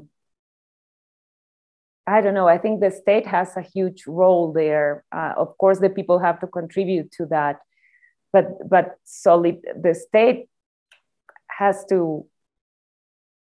I 2.08 2.22
don't 2.22 2.34
know. 2.34 2.48
I 2.48 2.58
think 2.58 2.82
the 2.82 2.90
state 2.90 3.28
has 3.28 3.56
a 3.56 3.62
huge 3.62 4.08
role 4.08 4.52
there. 4.52 5.06
Uh, 5.12 5.34
of 5.38 5.56
course, 5.60 5.78
the 5.78 5.92
people 5.92 6.18
have 6.18 6.40
to 6.40 6.48
contribute 6.48 7.12
to 7.18 7.28
that, 7.28 7.60
but 8.32 8.48
but 8.68 8.96
solid 9.04 9.58
the 9.80 9.94
state 9.94 10.48
has 11.64 11.86
to 11.94 12.26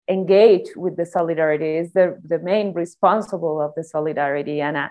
engage 0.08 0.68
with 0.76 0.94
the 0.96 1.06
solidarity. 1.16 1.70
Is 1.82 1.92
the 1.98 2.06
the 2.32 2.40
main 2.50 2.68
responsible 2.84 3.56
of 3.66 3.70
the 3.76 3.84
solidarity. 3.94 4.60
And 4.60 4.76
uh, 4.76 4.88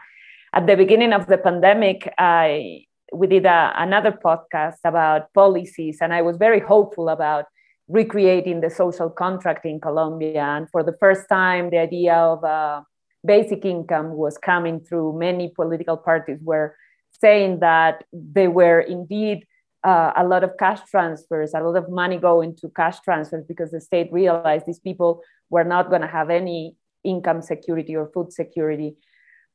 at 0.58 0.64
the 0.68 0.76
beginning 0.84 1.14
of 1.14 1.24
the 1.32 1.38
pandemic, 1.38 2.00
I 2.18 2.86
we 3.20 3.28
did 3.28 3.46
a, 3.46 3.60
another 3.88 4.14
podcast 4.28 4.80
about 4.84 5.22
policies, 5.34 5.98
and 6.02 6.12
I 6.20 6.22
was 6.22 6.38
very 6.38 6.62
hopeful 6.74 7.08
about 7.10 7.46
recreating 7.88 8.62
the 8.62 8.70
social 8.70 9.10
contract 9.10 9.66
in 9.66 9.80
Colombia. 9.80 10.44
And 10.58 10.70
for 10.74 10.82
the 10.84 10.96
first 11.04 11.24
time, 11.30 11.70
the 11.70 11.82
idea 11.90 12.16
of 12.16 12.44
uh, 12.44 12.82
basic 13.24 13.66
income 13.66 14.10
was 14.24 14.38
coming 14.38 14.80
through. 14.80 15.20
Many 15.30 15.46
political 15.50 15.98
parties 15.98 16.40
were 16.42 16.76
saying 17.24 17.60
that 17.60 18.04
they 18.12 18.48
were 18.48 18.82
indeed 18.82 19.46
uh, 19.84 20.14
a 20.16 20.26
lot 20.26 20.44
of 20.44 20.52
cash 20.58 20.80
transfers, 20.90 21.54
a 21.54 21.60
lot 21.60 21.76
of 21.76 21.90
money 21.90 22.18
going 22.18 22.56
to 22.58 22.70
cash 22.70 23.00
transfers 23.02 23.44
because 23.46 23.72
the 23.72 23.82
state 23.82 24.12
realized 24.12 24.66
these 24.66 24.80
people 24.80 25.22
were 25.50 25.64
not 25.64 25.90
going 25.90 26.02
to 26.02 26.08
have 26.08 26.30
any 26.30 26.76
income 27.04 27.42
security 27.42 27.96
or 27.96 28.10
food 28.14 28.32
security. 28.32 28.96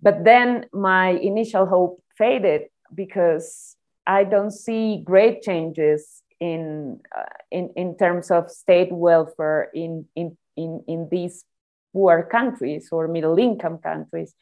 But 0.02 0.24
then 0.24 0.66
my 0.72 1.10
initial 1.10 1.66
hope 1.66 2.02
faded 2.16 2.62
because 2.94 3.76
I 4.06 4.24
don't 4.24 4.50
see 4.50 5.02
great 5.04 5.42
changes 5.42 6.22
in, 6.40 7.00
uh, 7.16 7.22
in, 7.50 7.70
in 7.76 7.96
terms 7.96 8.30
of 8.30 8.50
state 8.50 8.92
welfare 8.92 9.70
in, 9.74 10.06
in, 10.14 10.36
in, 10.56 10.84
in 10.86 11.08
these 11.10 11.44
poor 11.92 12.22
countries 12.22 12.88
or 12.92 13.08
middle 13.08 13.38
income 13.38 13.78
countries. 13.78 14.34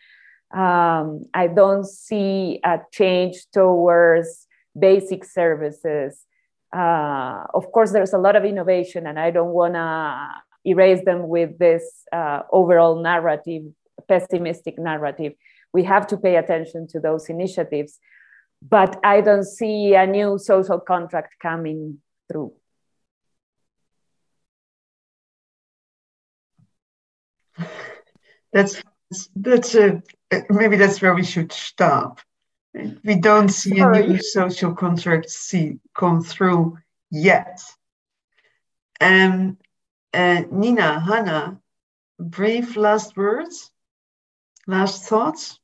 Um, 0.55 1.26
I 1.34 1.49
don't 1.49 1.87
see 1.87 2.61
a 2.64 2.80
change 2.93 3.47
towards 3.53 4.45
basic 4.79 5.24
services. 5.24 6.24
Uh, 6.74 7.45
of 7.55 7.70
course, 7.72 7.93
there's 7.93 8.12
a 8.12 8.18
lot 8.18 8.37
of 8.37 8.45
innovation, 8.45 9.07
and 9.07 9.18
I 9.18 9.31
don't 9.31 9.53
want 9.53 9.74
to 9.74 10.29
erase 10.64 11.05
them 11.05 11.29
with 11.29 11.59
this 11.59 11.83
uh, 12.12 12.43
overall 12.53 13.01
narrative, 13.03 13.62
pessimistic 14.09 14.79
narrative. 14.79 15.35
We 15.72 15.85
have 15.85 16.07
to 16.09 16.16
pay 16.16 16.37
attention 16.37 16.89
to 16.89 17.01
those 17.01 17.29
initiatives 17.29 17.99
but 18.62 18.99
I 19.05 19.20
don't 19.20 19.45
see 19.45 19.95
a 19.95 20.07
new 20.07 20.39
social 20.39 20.81
contract 20.81 21.35
coming 21.41 21.99
through. 22.31 22.53
That's 28.53 28.83
that's 29.37 29.74
a 29.74 30.03
maybe 30.49 30.77
that's 30.77 31.03
where 31.03 31.14
we 31.14 31.24
should 31.24 31.53
stop. 31.53 32.20
We 33.05 33.14
don't 33.16 33.49
see 33.49 33.79
Sorry. 33.79 34.05
a 34.05 34.09
new 34.09 34.22
social 34.22 34.74
contract 34.74 35.31
see 35.31 35.79
come 35.95 36.22
through 36.22 36.79
yet. 37.11 37.61
Um, 39.01 39.59
uh, 40.12 40.43
Nina, 40.51 41.01
Hannah, 41.01 41.61
brief 42.18 42.77
last 42.77 43.16
words, 43.16 43.70
last 44.66 45.05
thoughts. 45.05 45.59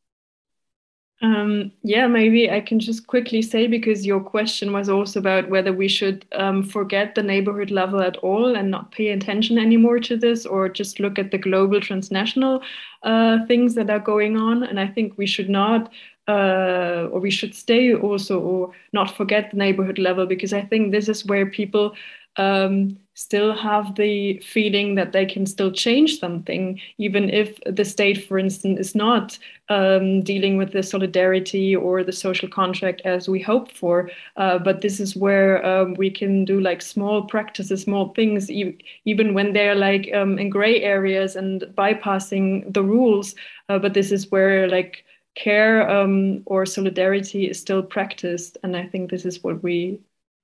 Um, 1.22 1.70
yeah, 1.84 2.08
maybe 2.08 2.50
I 2.50 2.60
can 2.60 2.80
just 2.80 3.06
quickly 3.06 3.42
say 3.42 3.68
because 3.68 4.04
your 4.04 4.20
question 4.20 4.72
was 4.72 4.88
also 4.88 5.20
about 5.20 5.48
whether 5.48 5.72
we 5.72 5.86
should 5.86 6.26
um, 6.32 6.64
forget 6.64 7.14
the 7.14 7.22
neighborhood 7.22 7.70
level 7.70 8.00
at 8.00 8.16
all 8.16 8.56
and 8.56 8.72
not 8.72 8.90
pay 8.90 9.10
attention 9.10 9.56
anymore 9.56 10.00
to 10.00 10.16
this, 10.16 10.44
or 10.44 10.68
just 10.68 10.98
look 10.98 11.20
at 11.20 11.30
the 11.30 11.38
global 11.38 11.80
transnational 11.80 12.60
uh, 13.04 13.38
things 13.46 13.74
that 13.76 13.88
are 13.88 14.00
going 14.00 14.36
on. 14.36 14.64
And 14.64 14.80
I 14.80 14.88
think 14.88 15.16
we 15.16 15.26
should 15.26 15.48
not, 15.48 15.92
uh, 16.28 17.08
or 17.10 17.20
we 17.20 17.30
should 17.30 17.54
stay 17.54 17.94
also, 17.94 18.40
or 18.40 18.72
not 18.92 19.16
forget 19.16 19.50
the 19.50 19.56
neighborhood 19.56 19.98
level 19.98 20.26
because 20.26 20.52
I 20.52 20.62
think 20.62 20.92
this 20.92 21.08
is 21.08 21.24
where 21.26 21.46
people 21.46 21.94
um, 22.36 22.96
still 23.14 23.52
have 23.54 23.94
the 23.96 24.38
feeling 24.38 24.94
that 24.94 25.12
they 25.12 25.26
can 25.26 25.44
still 25.44 25.70
change 25.70 26.18
something, 26.18 26.80
even 26.96 27.28
if 27.28 27.58
the 27.66 27.84
state, 27.84 28.26
for 28.26 28.38
instance, 28.38 28.80
is 28.80 28.94
not 28.94 29.38
um, 29.68 30.22
dealing 30.22 30.56
with 30.56 30.72
the 30.72 30.82
solidarity 30.82 31.76
or 31.76 32.02
the 32.02 32.12
social 32.12 32.48
contract 32.48 33.02
as 33.04 33.28
we 33.28 33.40
hope 33.40 33.70
for. 33.70 34.10
Uh, 34.36 34.58
but 34.58 34.80
this 34.80 34.98
is 34.98 35.14
where 35.14 35.64
um, 35.66 35.94
we 35.94 36.10
can 36.10 36.44
do 36.46 36.60
like 36.60 36.80
small 36.80 37.22
practices, 37.22 37.82
small 37.82 38.14
things, 38.14 38.50
e 38.50 38.78
even 39.04 39.34
when 39.34 39.52
they're 39.52 39.74
like 39.74 40.08
um, 40.14 40.38
in 40.38 40.48
gray 40.48 40.82
areas 40.82 41.36
and 41.36 41.62
bypassing 41.76 42.72
the 42.72 42.82
rules. 42.82 43.34
Uh, 43.68 43.78
but 43.78 43.92
this 43.92 44.10
is 44.10 44.30
where 44.30 44.68
like 44.68 45.04
care 45.34 45.88
um, 45.88 46.42
or 46.46 46.66
solidarity 46.66 47.48
is 47.48 47.60
still 47.60 47.82
practiced. 47.82 48.58
And 48.62 48.76
I 48.76 48.86
think 48.86 49.10
this 49.10 49.24
is 49.24 49.42
what 49.42 49.62
we 49.62 50.00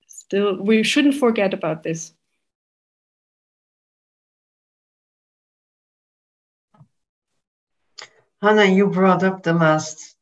still 0.07 0.57
we 0.57 0.82
shouldn't 0.82 1.14
forget 1.14 1.55
about 1.55 1.82
this 1.82 2.12
Hannah, 8.41 8.64
you 8.64 8.86
brought 8.86 9.24
up 9.24 9.43
the 9.43 9.53
last. 9.53 10.14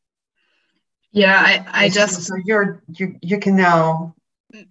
Yeah, 1.11 1.39
I, 1.39 1.85
I 1.85 1.89
just. 1.89 2.23
So 2.23 2.35
you're 2.43 2.81
you 2.87 3.17
you 3.21 3.39
can 3.39 3.55
now 3.55 4.15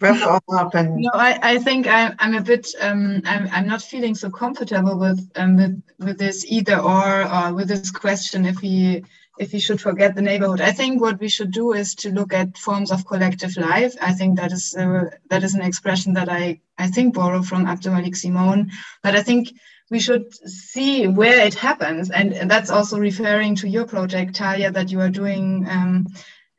wrap 0.01 0.23
all 0.49 0.57
up 0.57 0.75
and. 0.75 0.97
No, 0.97 1.11
I, 1.15 1.39
I 1.43 1.59
think 1.59 1.87
I, 1.87 2.13
I'm 2.19 2.35
a 2.35 2.41
bit 2.41 2.69
um 2.81 3.23
I'm 3.25 3.49
I'm 3.53 3.67
not 3.67 3.83
feeling 3.83 4.15
so 4.15 4.31
comfortable 4.31 4.99
with 4.99 5.31
um 5.37 5.57
with 5.57 5.83
with 5.99 6.19
this 6.19 6.45
either 6.47 6.79
or 6.79 7.33
or 7.33 7.55
with 7.55 7.69
this 7.69 7.91
question 7.91 8.47
if 8.47 8.61
we 8.63 9.05
if 9.39 9.53
we 9.53 9.59
should 9.59 9.81
forget 9.81 10.15
the 10.15 10.23
neighborhood. 10.23 10.61
I 10.61 10.73
think 10.73 11.01
what 11.01 11.21
we 11.21 11.29
should 11.29 11.53
do 11.53 11.73
is 11.73 11.95
to 11.97 12.11
look 12.11 12.33
at 12.33 12.59
forms 12.59 12.91
of 12.91 13.07
collective 13.07 13.57
life. 13.57 13.95
I 14.01 14.13
think 14.13 14.39
that 14.39 14.53
is 14.53 14.75
uh, 14.75 15.11
that 15.31 15.43
is 15.43 15.55
an 15.55 15.63
expression 15.63 16.15
that 16.15 16.29
I 16.29 16.61
I 16.79 16.89
think 16.89 17.15
borrow 17.15 17.43
from 17.43 17.67
AbdouMaliq 17.67 18.17
Simone. 18.17 18.71
But 19.03 19.17
I 19.17 19.23
think 19.23 19.49
we 19.91 20.01
should 20.01 20.35
see 20.49 21.07
where 21.07 21.47
it 21.47 21.55
happens, 21.55 22.11
and, 22.11 22.33
and 22.33 22.51
that's 22.51 22.71
also 22.71 22.99
referring 22.99 23.55
to 23.57 23.69
your 23.69 23.87
project, 23.87 24.35
Talja, 24.35 24.73
that 24.73 24.91
you 24.91 25.01
are 25.01 25.11
doing 25.11 25.67
um, 25.69 26.07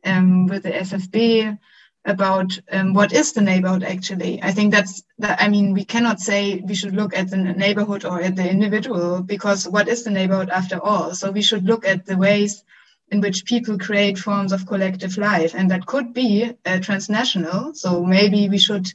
um, 0.06 0.48
with 0.48 0.64
the 0.64 0.72
SFB 0.72 1.58
about 2.08 2.58
um, 2.72 2.94
what 2.94 3.14
is 3.14 3.34
the 3.34 3.42
neighborhood 3.42 3.84
actually. 3.84 4.42
I 4.42 4.52
think 4.52 4.74
that's 4.74 5.04
that. 5.20 5.42
I 5.42 5.48
mean, 5.50 5.74
we 5.74 5.86
cannot 5.86 6.20
say 6.20 6.62
we 6.66 6.76
should 6.76 6.96
look 6.96 7.16
at 7.16 7.30
the 7.30 7.38
neighborhood 7.38 8.06
or 8.06 8.22
at 8.22 8.36
the 8.36 8.50
individual 8.50 9.22
because 9.22 9.68
what 9.68 9.88
is 9.88 10.04
the 10.04 10.12
neighborhood 10.12 10.50
after 10.50 10.84
all? 10.84 11.14
So 11.14 11.32
we 11.32 11.42
should 11.42 11.66
look 11.66 11.86
at 11.86 12.06
the 12.06 12.18
ways 12.18 12.64
in 13.12 13.22
which 13.22 13.46
people 13.46 13.78
create 13.78 14.18
forms 14.18 14.52
of 14.54 14.68
collective 14.68 15.18
life, 15.18 15.54
and 15.56 15.70
that 15.72 15.86
could 15.86 16.14
be 16.14 16.54
uh, 16.66 16.80
transnational. 16.80 17.74
So 17.74 18.04
maybe 18.04 18.50
we 18.50 18.58
should 18.58 18.88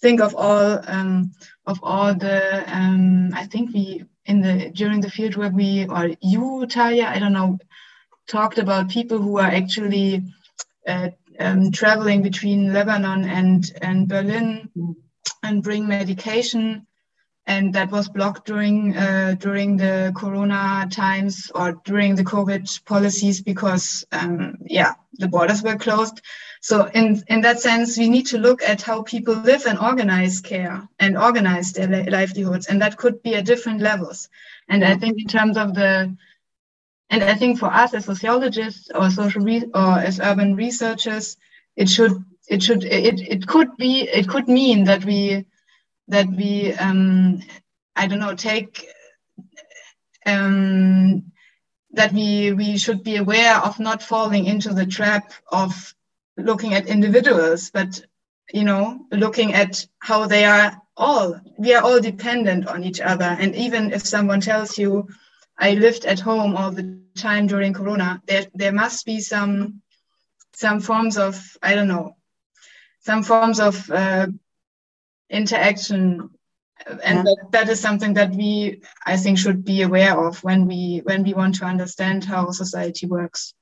think 0.00 0.20
of 0.20 0.34
all 0.34 0.80
um, 0.86 1.32
of 1.66 1.78
all 1.82 2.14
the. 2.14 2.64
Um, 2.66 3.30
I 3.34 3.46
think 3.46 3.74
we 3.74 4.04
in 4.26 4.40
the 4.42 4.70
during 4.74 5.00
the 5.00 5.10
field 5.10 5.36
where 5.36 5.50
we 5.50 5.86
or 5.86 6.10
you, 6.20 6.66
Talja, 6.68 7.06
I 7.06 7.18
don't 7.18 7.32
know, 7.32 7.58
talked 8.28 8.58
about 8.58 8.90
people 8.90 9.18
who 9.18 9.38
are 9.38 9.50
actually 9.50 10.22
uh, 10.86 11.08
um, 11.38 11.70
traveling 11.70 12.22
between 12.22 12.72
Lebanon 12.72 13.24
and, 13.24 13.70
and 13.82 14.08
Berlin 14.08 14.68
and 15.42 15.62
bring 15.62 15.86
medication. 15.86 16.86
And 17.46 17.72
that 17.72 17.90
was 17.90 18.10
blocked 18.10 18.46
during 18.46 18.94
uh, 18.94 19.34
during 19.38 19.78
the 19.78 20.12
Corona 20.14 20.86
times 20.90 21.50
or 21.54 21.80
during 21.86 22.14
the 22.14 22.24
COVID 22.24 22.84
policies 22.84 23.40
because 23.40 24.04
um, 24.12 24.58
yeah 24.66 24.92
the 25.14 25.28
borders 25.28 25.62
were 25.62 25.76
closed. 25.76 26.20
So 26.60 26.90
in 26.92 27.22
in 27.26 27.40
that 27.40 27.60
sense, 27.60 27.96
we 27.96 28.10
need 28.10 28.26
to 28.26 28.38
look 28.38 28.62
at 28.62 28.82
how 28.82 29.02
people 29.02 29.34
live 29.34 29.64
and 29.64 29.78
organize 29.78 30.42
care 30.42 30.86
and 30.98 31.16
organize 31.16 31.72
their 31.72 32.04
livelihoods, 32.10 32.66
and 32.66 32.82
that 32.82 32.98
could 32.98 33.22
be 33.22 33.34
at 33.34 33.46
different 33.46 33.80
levels. 33.80 34.28
And 34.68 34.84
I 34.84 34.96
think 34.96 35.18
in 35.18 35.26
terms 35.26 35.56
of 35.56 35.72
the 35.74 36.14
and 37.10 37.22
I 37.24 37.34
think 37.34 37.58
for 37.58 37.66
us 37.72 37.94
as 37.94 38.04
sociologists 38.04 38.90
or 38.94 39.10
social 39.10 39.42
re- 39.42 39.70
or 39.74 39.98
as 39.98 40.20
urban 40.20 40.54
researchers, 40.56 41.36
it 41.76 41.88
should 41.88 42.12
it 42.48 42.62
should 42.62 42.84
it, 42.84 43.20
it 43.20 43.46
could 43.46 43.76
be 43.76 44.02
it 44.02 44.28
could 44.28 44.48
mean 44.48 44.84
that 44.84 45.04
we 45.04 45.44
that 46.08 46.28
we 46.30 46.72
um, 46.74 47.40
I 47.96 48.06
don't 48.06 48.20
know, 48.20 48.34
take 48.34 48.86
um, 50.26 51.32
that 51.92 52.12
we 52.12 52.52
we 52.52 52.76
should 52.78 53.02
be 53.02 53.16
aware 53.16 53.56
of 53.56 53.80
not 53.80 54.02
falling 54.02 54.44
into 54.46 54.72
the 54.74 54.86
trap 54.86 55.32
of 55.50 55.94
looking 56.36 56.74
at 56.74 56.86
individuals, 56.86 57.70
but 57.70 58.00
you 58.52 58.64
know, 58.64 59.00
looking 59.12 59.52
at 59.54 59.86
how 59.98 60.26
they 60.26 60.44
are 60.44 60.80
all 60.96 61.40
we 61.58 61.74
are 61.74 61.82
all 61.82 62.00
dependent 62.00 62.66
on 62.66 62.84
each 62.84 63.00
other. 63.00 63.36
And 63.40 63.54
even 63.54 63.92
if 63.92 64.06
someone 64.06 64.40
tells 64.40 64.78
you, 64.78 65.08
I 65.58 65.74
lived 65.74 66.04
at 66.04 66.20
home 66.20 66.56
all 66.56 66.70
the 66.70 66.98
time 67.16 67.46
during 67.46 67.72
Corona, 67.72 68.22
there 68.26 68.46
there 68.54 68.72
must 68.72 69.04
be 69.04 69.20
some 69.20 69.82
some 70.54 70.80
forms 70.80 71.18
of 71.18 71.56
I 71.62 71.74
don't 71.74 71.88
know, 71.88 72.16
some 73.00 73.22
forms 73.22 73.60
of 73.60 73.90
uh, 73.90 74.28
interaction. 75.30 76.30
And 77.02 77.18
yeah. 77.18 77.22
that, 77.22 77.46
that 77.50 77.68
is 77.68 77.80
something 77.80 78.14
that 78.14 78.30
we 78.30 78.80
i 79.04 79.16
think 79.16 79.36
should 79.36 79.64
be 79.64 79.82
aware 79.82 80.16
of 80.26 80.42
when 80.44 80.66
we 80.66 81.02
when 81.04 81.24
we 81.24 81.34
want 81.34 81.56
to 81.56 81.64
understand 81.64 82.24
how 82.24 82.50
society 82.52 83.06
works. 83.06 83.52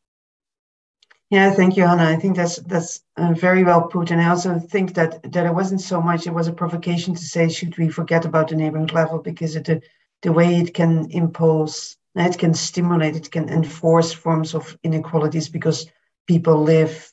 Yeah 1.31 1.51
thank 1.51 1.77
you 1.77 1.87
hannah. 1.87 2.11
I 2.11 2.17
think 2.17 2.37
that's 2.37 2.57
that's 2.57 3.03
uh, 3.17 3.33
very 3.33 3.65
well 3.65 3.89
put. 3.89 4.11
And 4.11 4.21
i 4.21 4.29
also 4.29 4.59
think 4.59 4.95
that 4.95 5.33
that 5.33 5.47
it 5.47 5.55
wasn't 5.55 5.81
so 5.81 6.01
much 6.01 6.27
it 6.27 6.35
was 6.35 6.47
a 6.47 6.53
provocation 6.53 7.15
to 7.15 7.25
say 7.25 7.49
should 7.49 7.77
we 7.79 7.89
forget 7.89 8.27
about 8.27 8.49
the 8.49 8.57
neighborhood 8.57 8.93
level 8.93 9.19
because 9.19 9.57
it, 9.57 9.83
the, 10.27 10.33
way 10.33 10.57
it 10.57 10.75
can 10.75 11.11
impose 11.11 11.97
it 12.15 12.39
can 12.39 12.55
stimulate 12.55 13.17
it 13.17 13.31
can 13.31 13.49
enforce 13.49 14.13
forms 14.13 14.55
of 14.55 14.77
inequalities 14.83 15.49
because 15.49 15.87
people 16.27 16.63
live 16.63 17.13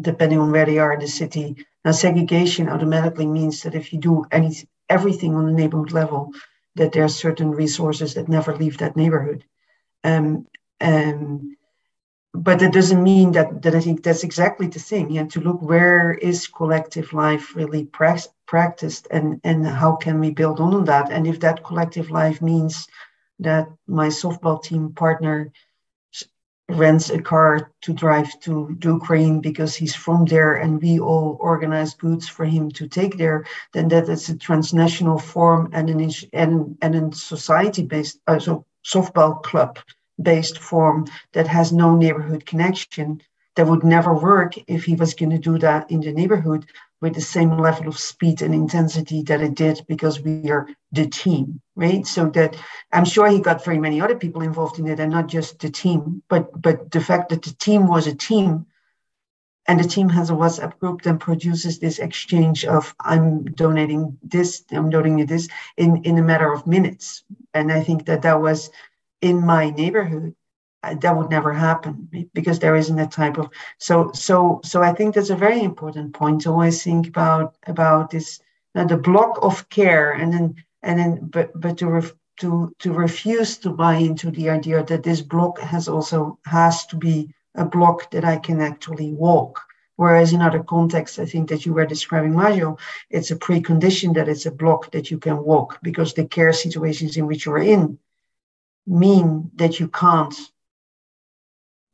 depending 0.00 0.38
on 0.38 0.52
where 0.52 0.66
they 0.66 0.78
are 0.78 0.92
in 0.92 1.00
the 1.00 1.08
city 1.08 1.46
now 1.84 1.92
segregation 1.92 2.68
automatically 2.68 3.26
means 3.26 3.62
that 3.62 3.74
if 3.74 3.92
you 3.92 3.98
do 3.98 4.24
any 4.30 4.52
everything 4.92 5.34
on 5.34 5.46
the 5.46 5.52
neighborhood 5.52 5.92
level, 5.92 6.32
that 6.76 6.92
there 6.92 7.04
are 7.04 7.22
certain 7.26 7.50
resources 7.50 8.14
that 8.14 8.28
never 8.28 8.56
leave 8.56 8.78
that 8.78 8.96
neighborhood. 8.96 9.44
Um, 10.04 10.46
um, 10.80 11.56
but 12.34 12.58
that 12.60 12.72
doesn't 12.72 13.02
mean 13.02 13.32
that, 13.32 13.62
that 13.62 13.74
I 13.74 13.80
think 13.80 14.02
that's 14.02 14.24
exactly 14.24 14.66
the 14.66 14.78
thing. 14.78 15.10
You 15.10 15.18
have 15.18 15.28
to 15.30 15.40
look 15.40 15.60
where 15.60 16.14
is 16.14 16.46
collective 16.46 17.12
life 17.12 17.54
really 17.54 17.84
pra- 17.84 18.18
practiced 18.46 19.06
and, 19.10 19.40
and 19.44 19.66
how 19.66 19.96
can 19.96 20.18
we 20.18 20.30
build 20.30 20.58
on 20.58 20.84
that? 20.86 21.12
And 21.12 21.26
if 21.26 21.40
that 21.40 21.64
collective 21.64 22.10
life 22.10 22.40
means 22.40 22.88
that 23.40 23.68
my 23.86 24.08
softball 24.08 24.62
team 24.62 24.92
partner 24.92 25.52
rents 26.70 27.10
a 27.10 27.20
car 27.20 27.70
to 27.82 27.92
drive 27.92 28.40
to 28.40 28.78
Ukraine 28.82 29.40
because 29.40 29.74
he's 29.74 29.94
from 29.94 30.24
there 30.24 30.54
and 30.54 30.80
we 30.80 31.00
all 31.00 31.36
organize 31.38 31.92
goods 31.94 32.28
for 32.28 32.46
him 32.46 32.70
to 32.70 32.88
take 32.88 33.18
there, 33.18 33.44
then 33.74 33.88
that 33.88 34.08
is 34.08 34.30
a 34.30 34.38
transnational 34.38 35.18
form 35.18 35.68
and 35.74 35.90
an 35.90 36.10
and, 36.32 36.78
and 36.80 36.94
a 36.94 37.14
society 37.14 37.82
based 37.82 38.20
uh, 38.26 38.38
so 38.38 38.64
softball 38.86 39.42
club 39.42 39.78
based 40.20 40.58
form 40.58 41.06
that 41.32 41.46
has 41.46 41.72
no 41.72 41.96
neighborhood 41.96 42.44
connection 42.46 43.20
that 43.56 43.66
would 43.66 43.84
never 43.84 44.14
work 44.14 44.54
if 44.66 44.84
he 44.84 44.94
was 44.94 45.14
going 45.14 45.30
to 45.30 45.38
do 45.38 45.58
that 45.58 45.90
in 45.90 46.00
the 46.00 46.12
neighborhood 46.12 46.66
with 47.00 47.14
the 47.14 47.20
same 47.20 47.58
level 47.58 47.88
of 47.88 47.98
speed 47.98 48.40
and 48.40 48.54
intensity 48.54 49.22
that 49.22 49.42
it 49.42 49.54
did 49.54 49.84
because 49.88 50.20
we 50.20 50.50
are 50.50 50.68
the 50.92 51.06
team, 51.06 51.60
right? 51.74 52.06
So 52.06 52.30
that 52.30 52.56
I'm 52.92 53.04
sure 53.04 53.28
he 53.28 53.40
got 53.40 53.64
very 53.64 53.78
many 53.78 54.00
other 54.00 54.16
people 54.16 54.42
involved 54.42 54.78
in 54.78 54.86
it 54.86 55.00
and 55.00 55.10
not 55.10 55.26
just 55.26 55.58
the 55.58 55.70
team, 55.70 56.22
but 56.28 56.62
but 56.62 56.90
the 56.90 57.00
fact 57.00 57.28
that 57.30 57.42
the 57.42 57.54
team 57.54 57.88
was 57.88 58.06
a 58.06 58.14
team 58.14 58.66
and 59.66 59.78
the 59.78 59.88
team 59.88 60.08
has 60.08 60.30
a 60.30 60.34
WhatsApp 60.34 60.78
group 60.78 61.02
that 61.02 61.20
produces 61.20 61.78
this 61.78 61.98
exchange 61.98 62.64
of 62.64 62.94
I'm 63.00 63.44
donating 63.44 64.18
this, 64.22 64.64
I'm 64.70 64.90
donating 64.90 65.26
this 65.26 65.48
in, 65.76 66.02
in 66.04 66.18
a 66.18 66.22
matter 66.22 66.52
of 66.52 66.66
minutes. 66.66 67.22
And 67.54 67.70
I 67.70 67.82
think 67.82 68.06
that 68.06 68.22
that 68.22 68.40
was 68.40 68.70
in 69.22 69.44
my 69.44 69.70
neighborhood 69.70 70.34
that 70.82 71.16
would 71.16 71.30
never 71.30 71.52
happen 71.52 72.08
because 72.34 72.58
there 72.58 72.74
isn't 72.74 72.98
a 72.98 73.06
type 73.06 73.38
of 73.38 73.48
so 73.78 74.10
so 74.12 74.60
so 74.64 74.82
i 74.82 74.92
think 74.92 75.14
that's 75.14 75.30
a 75.30 75.36
very 75.36 75.62
important 75.62 76.12
point 76.12 76.40
to 76.40 76.50
always 76.50 76.82
think 76.82 77.06
about 77.06 77.54
about 77.66 78.10
this 78.10 78.40
uh, 78.74 78.84
the 78.84 78.96
block 78.96 79.38
of 79.42 79.68
care 79.68 80.12
and 80.12 80.32
then 80.32 80.54
and 80.82 80.98
then 80.98 81.18
but 81.22 81.48
but 81.60 81.78
to 81.78 81.86
ref, 81.86 82.12
to 82.40 82.74
to 82.80 82.92
refuse 82.92 83.58
to 83.58 83.70
buy 83.70 83.94
into 83.94 84.30
the 84.32 84.50
idea 84.50 84.82
that 84.82 85.04
this 85.04 85.20
block 85.20 85.60
has 85.60 85.88
also 85.88 86.38
has 86.46 86.84
to 86.86 86.96
be 86.96 87.32
a 87.54 87.64
block 87.64 88.10
that 88.10 88.24
i 88.24 88.36
can 88.36 88.60
actually 88.60 89.12
walk. 89.12 89.60
Whereas 89.96 90.32
in 90.32 90.42
other 90.42 90.64
contexts 90.64 91.18
i 91.20 91.26
think 91.26 91.48
that 91.50 91.64
you 91.64 91.74
were 91.74 91.86
describing 91.86 92.34
majo 92.34 92.78
it's 93.08 93.30
a 93.30 93.36
precondition 93.36 94.14
that 94.14 94.28
it's 94.28 94.46
a 94.46 94.58
block 94.62 94.90
that 94.90 95.10
you 95.12 95.18
can 95.18 95.44
walk 95.44 95.78
because 95.82 96.14
the 96.14 96.26
care 96.26 96.52
situations 96.52 97.16
in 97.16 97.26
which 97.26 97.46
you're 97.46 97.66
in 97.76 97.98
mean 98.86 99.50
that 99.56 99.78
you 99.80 99.88
can't 99.88 100.34